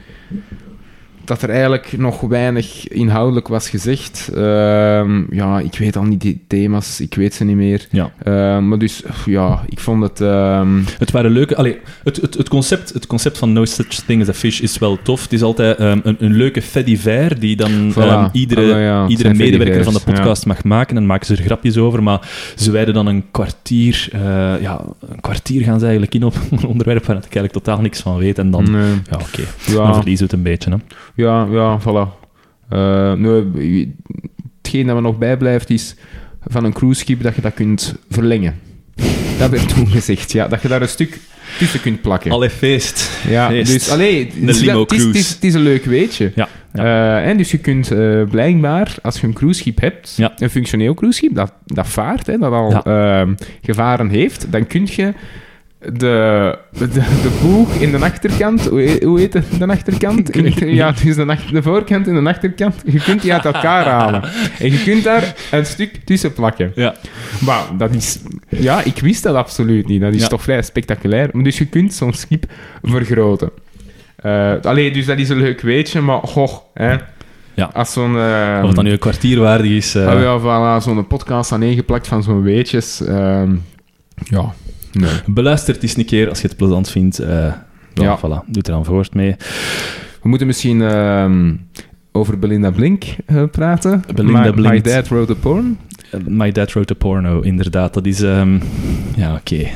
Dat 1.28 1.42
er 1.42 1.50
eigenlijk 1.50 1.98
nog 1.98 2.20
weinig 2.22 2.88
inhoudelijk 2.88 3.48
was 3.48 3.70
gezegd. 3.70 4.30
Ehm, 4.36 5.22
ja, 5.36 5.60
ik 5.60 5.78
weet 5.78 5.96
al 5.96 6.04
niet 6.04 6.22
die 6.22 6.44
thema's, 6.48 7.00
ik 7.02 7.14
weet 7.16 7.34
ze 7.34 7.44
niet 7.44 7.56
meer. 7.56 7.88
Ja. 7.92 8.12
Ehm, 8.24 8.68
maar 8.68 8.78
dus, 8.78 9.04
ja, 9.26 9.64
ik 9.70 9.80
vond 9.80 10.04
het. 10.04 10.22
ehm, 10.22 10.82
Het 10.98 11.12
waren 11.12 11.32
leuke... 11.32 11.56
Allee, 11.56 11.78
het, 12.04 12.16
het, 12.22 12.34
het, 12.38 12.50
concept, 12.50 12.94
het 12.94 13.08
concept 13.08 13.38
van 13.38 13.54
No 13.54 13.66
Such 13.66 13.88
Thing 13.88 14.22
as 14.22 14.30
a 14.30 14.34
Fish 14.34 14.60
is 14.60 14.78
wel 14.78 14.98
tof. 15.04 15.22
Het 15.24 15.34
is 15.34 15.42
altijd 15.42 15.80
een, 15.80 16.02
een 16.20 16.34
leuke 16.34 16.62
fediver 16.62 17.40
die 17.40 17.56
dan 17.56 17.92
Voilà. 17.94 18.32
iedere, 18.32 18.62
Ah, 18.74 18.82
ja, 18.82 19.08
iedere 19.08 19.28
zijn 19.36 19.38
medewerker 19.38 19.84
van 19.84 19.94
de 19.94 20.02
podcast 20.06 20.46
mag 20.46 20.64
maken 20.64 20.98
en 20.98 21.06
maken 21.06 21.26
ze 21.26 21.36
er 21.36 21.44
grapjes 21.44 21.78
over. 21.78 22.04
Maar 22.04 22.30
ze 22.56 22.72
wijden 22.72 22.94
dan 22.94 23.08
een 23.08 23.24
kwartier... 23.32 24.08
eh, 24.12 24.22
ja, 24.62 24.82
een 25.10 25.22
kwartier 25.22 25.62
gaan 25.64 25.76
ze 25.78 25.84
eigenlijk 25.84 26.16
in 26.16 26.24
op 26.24 26.36
een 26.52 26.66
onderwerp 26.68 27.06
waar 27.06 27.16
ik 27.16 27.22
eigenlijk 27.24 27.54
totaal 27.54 27.82
niks 27.82 28.02
van 28.02 28.18
weet. 28.18 28.38
En 28.40 28.52
dan... 28.52 28.72
nee. 28.72 28.94
Ja, 29.10 29.18
oké. 29.18 29.44
Dan 29.74 29.96
verliezen 29.96 30.28
we 30.28 30.34
het 30.36 30.46
een 30.46 30.52
beetje, 30.52 30.70
hè. 30.70 30.78
Ja, 31.18 31.48
ja, 31.52 31.80
voilà. 31.82 32.26
Eh, 32.70 33.14
nee, 33.14 33.96
hetgeen 34.62 34.86
dat 34.86 34.96
me 34.96 35.02
nog 35.02 35.18
bijblijft 35.18 35.70
is 35.70 35.96
van 36.48 36.64
een 36.64 36.74
cruiseschip 36.74 37.22
dat 37.24 37.36
je 37.36 37.42
dat 37.42 37.54
kunt 37.54 37.96
verlengen. 38.10 38.56
Dat 39.40 39.50
werd 39.50 39.76
toen 39.76 39.88
gezegd, 39.88 40.32
ja. 40.32 40.48
Dat 40.48 40.62
je 40.62 40.68
daar 40.68 40.82
een 40.82 40.88
stuk 40.90 41.20
tussen 41.58 41.82
kunt 41.82 42.02
plakken. 42.02 42.32
Allee, 42.32 42.50
feest. 42.50 43.12
Ja, 43.28 43.48
Feest. 43.50 43.72
dus 43.72 43.90
allee, 43.92 44.26
het 44.26 44.34
is- 44.92 45.30
het 45.34 45.44
is, 45.44 45.54
een 45.54 45.62
leuk 45.62 45.86
weetje. 45.86 46.32
Ja, 46.36 46.48
ja. 46.74 46.84
Eh, 47.24 47.30
en 47.30 47.38
dus 47.38 47.52
je 47.52 47.58
kunt 47.58 47.92
eh, 47.92 48.24
blijkbaar, 48.30 48.96
als 49.02 49.20
je 49.20 49.28
een 49.28 49.34
cruiseschip 49.34 49.80
hebt, 49.80 50.14
Ja. 50.18 50.34
een 50.38 50.50
functioneel 50.50 50.94
cruiseschip, 50.94 51.36
dat, 51.36 51.52
dat 51.66 51.88
vaart, 51.88 52.28
hè, 52.28 52.38
dat 52.38 52.52
al 52.52 52.72
Ja. 52.72 52.84
ehm, 52.84 53.34
gevaren 53.62 54.10
heeft, 54.10 54.52
dan 54.52 54.68
kun 54.68 54.88
je 54.92 55.14
de, 55.80 56.58
de, 56.78 56.88
de 56.90 57.40
boeg 57.42 57.74
in 57.74 57.92
de 57.92 57.98
achterkant, 58.00 58.66
hoe 58.68 58.82
heet, 58.82 59.04
hoe 59.04 59.20
heet 59.20 59.34
het, 59.34 59.46
de 59.60 59.68
achterkant? 59.68 60.30
Ja, 60.60 60.92
dus 61.04 61.16
de, 61.16 61.26
ach- 61.26 61.46
de 61.52 61.62
voorkant 61.62 62.08
en 62.08 62.24
de 62.24 62.30
achterkant, 62.30 62.76
je 62.86 63.00
kunt 63.00 63.22
die 63.22 63.34
uit 63.34 63.46
elkaar 63.46 63.86
halen. 64.00 64.24
En 64.60 64.72
je 64.72 64.84
kunt 64.84 65.04
daar 65.04 65.36
een 65.52 65.66
stuk 65.66 66.00
tussen 66.06 66.34
plakken. 66.34 66.72
Ja. 66.76 66.96
Maar 67.46 67.64
dat 67.78 67.96
is... 67.96 68.20
Ja, 68.50 68.84
ik 68.84 68.98
wist 69.00 69.24
dat 69.24 69.36
absoluut 69.36 69.88
niet. 69.88 70.02
Dat 70.02 70.14
is 70.14 70.22
Ja. 70.22 70.28
toch 70.28 70.42
vrij 70.44 70.62
spectaculair. 70.62 71.30
Dus 71.44 71.58
je 71.58 71.66
kunt 71.66 71.94
zo'n 71.94 72.14
schip 72.14 72.46
vergroten. 72.84 73.50
Allee, 74.62 74.92
dus 74.92 75.06
dat 75.06 75.18
is 75.18 75.30
een 75.30 75.38
leuk 75.40 75.62
weetje, 75.62 76.02
maar 76.02 76.20
goh, 76.22 76.54
hè. 76.74 76.96
Ja. 77.54 77.70
Als 77.74 77.94
zo'n... 77.94 78.18
eh, 78.18 78.60
Of 78.62 78.68
het 78.68 78.76
dan 78.76 78.84
nu 78.86 78.92
een 78.92 79.00
kwartier 79.00 79.40
waardig 79.40 79.72
is. 79.72 79.96
eh, 79.96 80.08
ah, 80.08 80.22
ja, 80.22 80.40
voilà, 80.40 80.84
zo'n 80.84 81.08
podcast 81.08 81.52
aaneengeplakt 81.52 82.08
van 82.08 82.24
zo'n 82.24 82.42
weetjes. 82.42 83.02
ehm, 83.06 83.56
ja, 84.24 84.54
nee. 85.00 85.10
Beluister 85.26 85.74
het 85.74 85.84
eens 85.84 85.98
een 85.98 86.06
keer 86.06 86.30
als 86.30 86.42
je 86.42 86.48
het 86.48 86.58
plezant 86.58 86.90
vindt. 86.90 87.20
eh 87.20 87.28
ja, 87.94 88.04
Ja. 88.04 88.18
voilà. 88.18 88.22
Doe 88.48 88.64
er 88.64 88.72
dan 88.72 88.86
voort 88.86 89.14
mee. 89.14 89.36
We 90.22 90.30
moeten 90.30 90.48
misschien 90.48 90.82
ehm, 90.82 91.54
over 92.12 92.40
Belinda 92.40 92.72
Blink 92.72 93.04
eh, 93.26 93.44
praten. 93.52 94.04
Belinda 94.16 94.42
my, 94.42 94.52
Blink. 94.52 94.74
My 94.74 94.82
Dad 94.82 95.08
Wrote 95.08 95.32
a 95.32 95.36
Porn. 95.36 95.78
Eh, 96.12 96.20
My 96.28 96.52
Dad 96.52 96.72
Wrote 96.74 96.94
a 96.94 96.96
Porno, 96.98 97.40
inderdaad. 97.42 97.94
Dat 97.94 98.06
is... 98.06 98.22
ehm, 98.22 98.60
ja, 99.16 99.34
oké. 99.34 99.68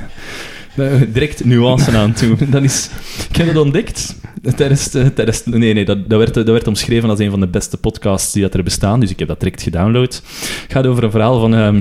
Direct 1.13 1.45
nuance 1.45 1.97
aan 1.97 2.13
toe. 2.13 2.35
Dat 2.49 2.63
is... 2.63 2.89
Ik 3.29 3.35
heb 3.35 3.47
het 3.47 3.57
ontdekt 3.57 4.15
tijdens... 4.55 4.89
de- 4.89 5.13
tijdens 5.13 5.45
nee, 5.45 5.73
nee, 5.73 5.85
dat, 5.85 6.09
dat, 6.09 6.17
werd, 6.19 6.33
dat 6.33 6.45
werd 6.45 6.67
omschreven 6.67 7.09
als 7.09 7.19
een 7.19 7.29
van 7.29 7.39
de 7.39 7.47
beste 7.47 7.77
podcasts 7.77 8.33
die 8.33 8.41
dat 8.41 8.53
er 8.53 8.63
bestaan. 8.63 8.99
Dus 8.99 9.09
ik 9.09 9.19
heb 9.19 9.27
dat 9.27 9.39
direct 9.39 9.61
gedownload. 9.61 10.13
Het 10.61 10.65
gaat 10.71 10.87
over 10.87 11.03
een 11.03 11.11
verhaal 11.11 11.39
van... 11.39 11.55
ehm, 11.55 11.79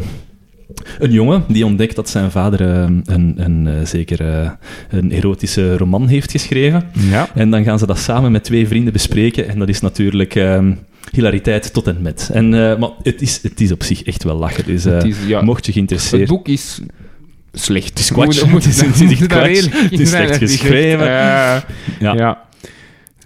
een 0.99 1.13
jongen 1.13 1.45
die 1.49 1.65
ontdekt 1.67 1.97
dat 1.97 2.09
zijn 2.09 2.31
vader 2.31 2.61
ehm, 2.61 3.01
een, 3.05 3.35
een, 3.37 3.67
eh, 3.67 3.75
zeker 3.87 4.21
eh, 4.21 4.51
een 4.91 5.13
erotische 5.13 5.77
roman 5.77 6.09
heeft 6.09 6.31
geschreven. 6.31 6.83
Ja. 7.11 7.29
En 7.35 7.51
dan 7.51 7.65
gaan 7.65 7.79
ze 7.79 7.87
dat 7.87 7.99
samen 7.99 8.33
met 8.33 8.45
twee 8.45 8.67
vrienden 8.67 8.93
bespreken. 8.93 9.49
En 9.49 9.59
dat 9.59 9.69
is 9.69 9.81
natuurlijk 9.81 10.35
ehm, 10.35 10.73
hilariteit 11.13 11.73
tot 11.73 11.87
en 11.87 11.97
met. 12.03 12.31
En, 12.33 12.45
eh, 12.71 12.79
maar 12.79 12.91
het 13.03 13.23
is, 13.23 13.39
het 13.43 13.61
is 13.61 13.73
op 13.73 13.83
zich 13.83 14.03
echt 14.03 14.23
wel 14.25 14.37
lachen. 14.37 14.65
Dus 14.67 14.85
eh, 14.85 14.93
Het 14.93 15.05
is, 15.05 15.17
ja, 15.27 15.43
mocht 15.43 15.67
je 15.67 15.73
geïnteresseerd... 15.73 16.21
het 16.21 16.31
boek 16.31 16.49
is 16.49 16.81
slecht. 17.53 17.89
Het 17.89 17.99
is 17.99 18.11
kwats. 18.13 18.41
Het 18.43 18.67
is- 18.67 18.81
het 18.81 19.01
is. 19.01 19.65
Het 19.91 20.09
slecht 20.09 20.37
geschreven. 20.37 21.07
Ja. 21.07 21.65
ja. 22.01 22.49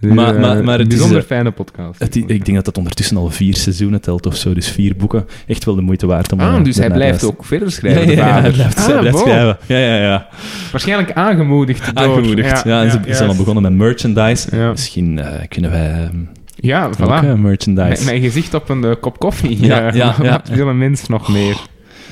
Maar- 0.01 0.35
Eh, 0.35 0.41
maar- 0.41 0.65
maar 0.65 0.79
het 0.79 0.87
is, 0.87 0.95
bijzonder 0.95 1.19
eh, 1.19 1.25
fijne 1.25 1.51
podcast. 1.51 1.99
Het, 2.01 2.17
ik 2.17 2.45
denk 2.45 2.55
dat 2.55 2.67
het 2.67 2.79
ondertussen 2.79 3.17
al 3.17 3.31
vier 3.31 3.57
seizoenen 3.57 4.01
telt 4.01 4.27
of 4.27 4.37
zo. 4.37 4.55
Dus 4.55 4.69
vier 4.69 4.97
boeken. 4.97 5.27
Echt 5.47 5.65
wel 5.65 5.75
de 5.75 5.81
moeite 5.81 6.07
waard 6.07 6.33
om... 6.33 6.41
ah, 6.41 6.57
eh, 6.57 6.65
dus 6.65 6.77
hij 6.77 6.91
blijft 6.91 7.25
ook 7.25 7.45
verder 7.45 7.73
schrijven. 7.79 8.07
Ja, 8.17 8.27
ja, 8.27 8.27
ja, 8.29 8.35
de 8.35 8.41
hij 8.41 8.51
blijft, 8.51 8.85
hij 8.87 8.95
Ah, 8.95 8.99
blijft 9.01 9.17
wow. 9.19 9.27
schrijven. 9.29 9.57
Ja, 9.67 9.79
ja, 9.79 9.97
ja. 9.97 10.29
Waarschijnlijk 10.71 11.13
aangemoedigd 11.13 11.95
door... 11.97 12.05
Aangemoedigd. 12.05 12.65
Ja, 12.65 12.83
en 12.83 12.91
ze 12.91 12.99
zijn 13.15 13.29
al 13.29 13.37
begonnen 13.37 13.63
met 13.63 13.73
merchandise. 13.73 14.57
Misschien 14.71 15.21
kunnen 15.49 15.71
wij 15.71 15.91
ehm, 15.93 16.17
Ja, 16.57 16.85
ook 16.87 16.95
voilà. 16.97 17.39
merchandise... 17.41 17.75
Mijn, 17.75 18.05
mijn 18.05 18.21
gezicht 18.21 18.55
op 18.55 18.69
een 18.69 18.97
kop 19.01 19.19
koffie. 19.19 19.65
Ja, 19.67 19.93
ja, 19.95 20.15
ja. 20.23 20.31
Wat 20.31 20.49
wil 20.49 20.69
een 20.69 20.79
mens 20.79 21.09
nog 21.09 21.29
meer? 21.29 21.57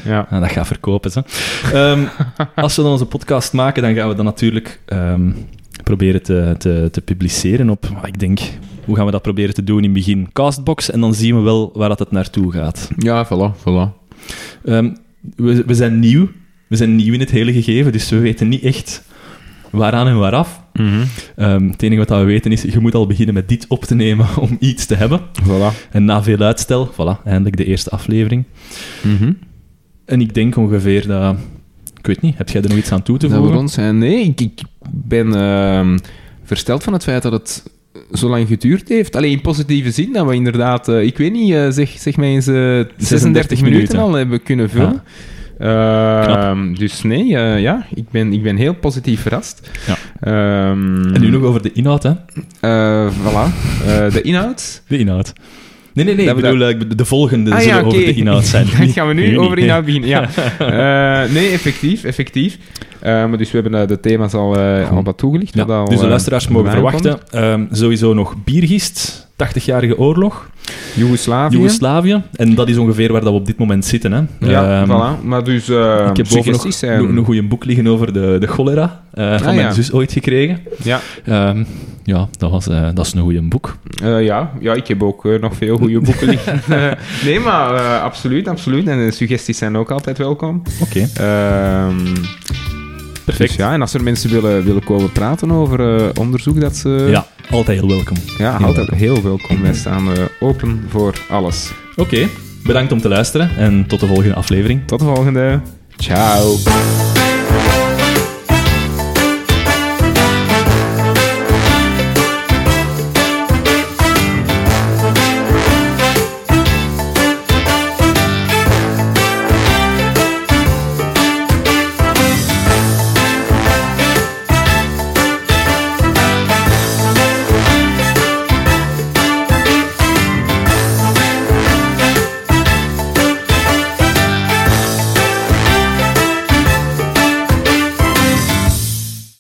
Ja. 0.05 0.27
Ah, 0.31 0.41
dat 0.41 0.51
gaat 0.51 0.67
verkopen, 0.67 1.11
ze. 1.11 1.23
Ehm, 1.73 2.01
als 2.65 2.77
we 2.77 2.83
dan 2.83 2.91
onze 2.93 3.07
podcast 3.07 3.53
maken, 3.53 3.83
dan 3.83 3.95
gaan 3.95 4.09
we 4.09 4.15
dat 4.15 4.25
natuurlijk 4.25 4.81
ehm, 4.87 5.31
proberen 5.83 6.23
te, 6.23 6.55
te, 6.59 6.89
te 6.93 7.01
publiceren 7.01 7.71
op, 7.71 7.91
ah, 7.95 8.09
ik 8.09 8.19
denk, 8.19 8.41
hoe 8.85 8.97
gaan 8.97 9.07
we 9.07 9.11
dat 9.13 9.23
proberen 9.23 9.55
te 9.55 9.65
doen 9.65 9.77
in 9.77 9.85
het 9.85 9.93
begin? 9.93 10.33
Castbox, 10.33 10.91
en 10.91 11.01
dan 11.01 11.15
zien 11.15 11.37
we 11.37 11.43
wel 11.43 11.71
waar 11.75 11.89
dat 11.89 11.99
het 11.99 12.11
naartoe 12.11 12.53
gaat. 12.53 12.91
Ja, 12.97 13.27
voilà, 13.27 13.59
voilà. 13.59 14.01
Ehm, 14.65 14.91
we, 15.37 15.65
we 15.67 15.75
zijn 15.75 15.99
nieuw. 15.99 16.29
We 16.69 16.77
zijn 16.77 16.97
nieuw 16.97 17.13
in 17.13 17.21
het 17.21 17.31
hele 17.31 17.53
gegeven, 17.53 17.93
dus 17.93 18.11
we 18.11 18.19
weten 18.19 18.49
niet 18.49 18.63
echt 18.63 19.05
waaraan 19.71 20.07
en 20.07 20.19
waaraf. 20.19 20.63
Ehm, 21.37 21.69
het 21.69 21.83
enige 21.83 22.05
wat 22.05 22.19
we 22.19 22.25
weten 22.25 22.53
is, 22.53 22.63
je 22.63 22.79
moet 22.79 22.95
al 22.95 23.07
beginnen 23.07 23.35
met 23.35 23.49
dit 23.49 23.65
op 23.69 23.85
te 23.85 23.95
nemen 23.95 24.27
om 24.41 24.57
iets 24.61 24.87
te 24.87 24.95
hebben. 24.95 25.21
Voilà. 25.43 25.91
En 25.91 26.05
na 26.05 26.23
veel 26.23 26.39
uitstel, 26.39 26.93
voilà, 26.93 27.23
eindelijk 27.25 27.57
de 27.57 27.65
eerste 27.65 27.91
aflevering. 27.91 28.45
Mhm. 29.03 29.33
En 30.05 30.21
ik 30.21 30.35
denk 30.35 30.57
ongeveer 30.57 31.07
dat... 31.07 31.37
Ik 32.03 32.09
weet 32.09 32.21
niet, 32.21 32.39
heb 32.39 32.49
jij 32.49 32.63
er 32.63 32.69
nog 32.69 32.79
iets 32.79 32.93
aan 32.93 33.03
toe 33.03 33.19
te 33.19 33.27
Dat 33.27 33.31
we 33.31 33.37
voegen? 33.37 33.57
rond 33.57 33.71
zijn. 33.71 33.99
Nee, 33.99 34.25
ik, 34.25 34.41
ik 34.41 34.61
ben 34.91 35.35
ehm, 35.35 35.99
versteld 36.45 36.83
van 36.83 36.93
het 36.93 37.03
feit 37.03 37.23
dat 37.23 37.33
het 37.33 37.63
zo 38.13 38.29
lang 38.29 38.49
geduurd 38.49 38.89
heeft. 38.89 39.17
Alleen 39.17 39.31
in 39.31 39.41
positieve 39.41 39.91
zin, 39.91 40.13
dat 40.13 40.27
we 40.27 40.35
inderdaad, 40.35 40.89
eh, 40.89 41.03
ik 41.03 41.19
weet 41.19 41.33
niet, 41.33 41.53
eh, 41.53 41.67
zeg, 41.71 41.91
zeg 41.99 42.17
mij 42.17 42.29
eens, 42.29 42.47
eh, 42.47 42.81
36, 42.97 43.61
minuten, 43.61 43.63
minuten. 43.63 43.99
al 43.99 44.13
hebben 44.13 44.43
kunnen 44.43 44.71
vullen. 44.71 45.03
Ehm, 45.59 46.75
dus 46.75 47.03
nee, 47.03 47.27
ja, 47.61 47.87
ik 47.95 48.11
ben, 48.11 48.33
ik 48.33 48.43
ben 48.43 48.57
heel 48.57 48.75
positief 48.75 49.21
verrast. 49.21 49.69
Ja. 49.87 49.97
Ehm, 50.21 51.15
En 51.15 51.21
nu 51.21 51.31
nog 51.31 51.43
over 51.43 51.63
de 51.63 51.73
inhoud, 51.73 52.03
hè? 52.03 52.13
voilà. 53.11 53.53
De 54.13 54.21
inhoud. 54.23 54.83
De 54.89 54.99
inhoud. 54.99 55.33
Nee, 55.95 56.05
nee, 56.05 56.15
nee, 56.15 56.27
Dat 56.27 56.37
ik 56.37 56.43
we 56.45 56.51
bedoel, 56.51 56.69
eh, 56.69 56.75
ik 56.81 56.99
de 56.99 57.05
volgende 57.05 57.51
Ah, 57.51 57.59
zullen 57.61 57.75
ja, 57.75 57.81
oké. 57.81 57.87
over 57.97 58.07
de 58.07 58.15
inhoud 58.15 58.45
zijn. 58.45 58.67
Dan 58.79 58.89
gaan 58.89 59.09
we 59.09 59.15
nu 59.15 59.39
over 59.41 59.59
inhoud 59.59 59.85
beginnen. 59.85 60.09
Ja. 60.09 60.29
Eh, 60.59 61.31
nee, 61.33 61.51
effectief, 61.51 62.05
effectief. 62.05 62.59
Eh, 63.01 63.13
maar 63.13 63.39
dus 63.39 63.51
we 63.51 63.59
hebben 63.61 63.89
de 63.89 64.01
thema's 64.01 64.35
al, 64.35 64.57
wat 65.03 65.19
toegelicht. 65.19 65.55
Ja, 65.55 65.67
wat 65.67 65.77
al, 65.77 65.89
dus 65.89 66.01
de 66.01 66.07
luisteraars 66.07 66.49
mogen 66.49 66.71
verwachten. 66.71 67.19
ehm, 67.31 67.65
sowieso 67.71 68.13
nog 68.15 68.35
Biergist, 68.45 69.29
80-jarige 69.37 69.99
oorlog, 69.99 70.51
Joegoslavië. 70.95 71.57
Joegoslavië. 71.57 72.23
En 72.33 72.55
dat 72.55 72.69
is 72.69 72.77
ongeveer 72.77 73.13
waar 73.13 73.21
dat 73.21 73.31
we 73.33 73.39
op 73.39 73.47
dit 73.47 73.59
moment 73.59 73.85
zitten. 73.85 74.13
Hè. 74.13 74.21
Ja, 74.51 74.81
Ehm, 74.83 74.91
voilà. 74.91 75.25
Maar 75.25 75.45
dus 75.45 75.69
uh, 75.69 76.07
Ik 76.11 76.17
heb 76.17 76.29
boven 76.29 76.53
nog, 76.53 76.65
nog 77.01 77.17
een 77.17 77.25
goede 77.25 77.43
boek 77.43 77.65
liggen 77.65 77.87
over 77.87 78.13
de, 78.13 78.37
de 78.41 78.47
cholera. 78.47 79.03
eh, 79.13 79.25
van 79.29 79.37
Ah, 79.39 79.45
mijn 79.55 79.57
ja. 79.59 79.73
zus 79.73 79.93
ooit 79.93 80.13
gekregen. 80.13 80.59
Ja, 80.83 81.01
Ehm, 81.25 81.65
ja, 82.05 82.29
dat, 82.39 82.51
was, 82.51 82.69
eh, 82.69 82.89
dat 82.95 83.07
is 83.07 83.13
een 83.13 83.21
goede 83.23 83.43
boek. 83.43 83.77
ja, 84.03 84.51
ja, 84.61 84.75
ik 84.75 84.87
heb 84.87 85.03
ook 85.03 85.25
nog 85.41 85.57
veel 85.57 85.77
goede 85.77 86.01
boeken 86.09 86.29
liggen. 86.29 86.61
Nee, 87.25 87.41
maar 87.41 87.99
absoluut, 88.01 88.49
absoluut. 88.49 88.87
En 88.87 89.13
suggesties 89.13 89.59
zijn 89.59 89.77
ook 89.77 89.91
altijd 89.91 90.19
welkom. 90.19 90.63
Oké, 90.81 91.09
Ehm, 91.15 91.97
perfect. 93.25 93.49
dus 93.49 93.59
ja, 93.59 93.73
en 93.73 93.81
als 93.81 93.95
er 93.95 94.03
mensen 94.03 94.31
willen, 94.31 94.65
willen 94.65 94.85
komen 94.85 95.13
praten 95.13 95.51
over 95.51 95.97
eh, 95.97 96.09
onderzoek, 96.15 96.61
dat 96.61 96.77
ze... 96.77 97.07
ja, 97.11 97.27
altijd 97.51 97.79
heel 97.79 97.89
welkom. 97.89 98.17
ja 98.39 98.57
heel 98.57 98.67
altijd 98.67 98.77
welkom. 98.77 98.99
heel 98.99 99.23
welkom. 99.23 99.63
Wij 99.63 99.75
staan 99.75 100.13
eh, 100.13 100.23
open 100.41 100.85
voor 100.89 101.15
alles. 101.29 101.71
Oké, 101.97 102.29
bedankt 102.63 102.93
om 102.93 103.01
te 103.01 103.09
luisteren 103.09 103.57
en 103.57 103.87
tot 103.87 104.01
de 104.01 104.07
volgende 104.07 104.35
aflevering. 104.35 104.87
Tot 104.87 104.99
de 104.99 105.05
volgende. 105.05 105.61
Ciao. 105.97 106.57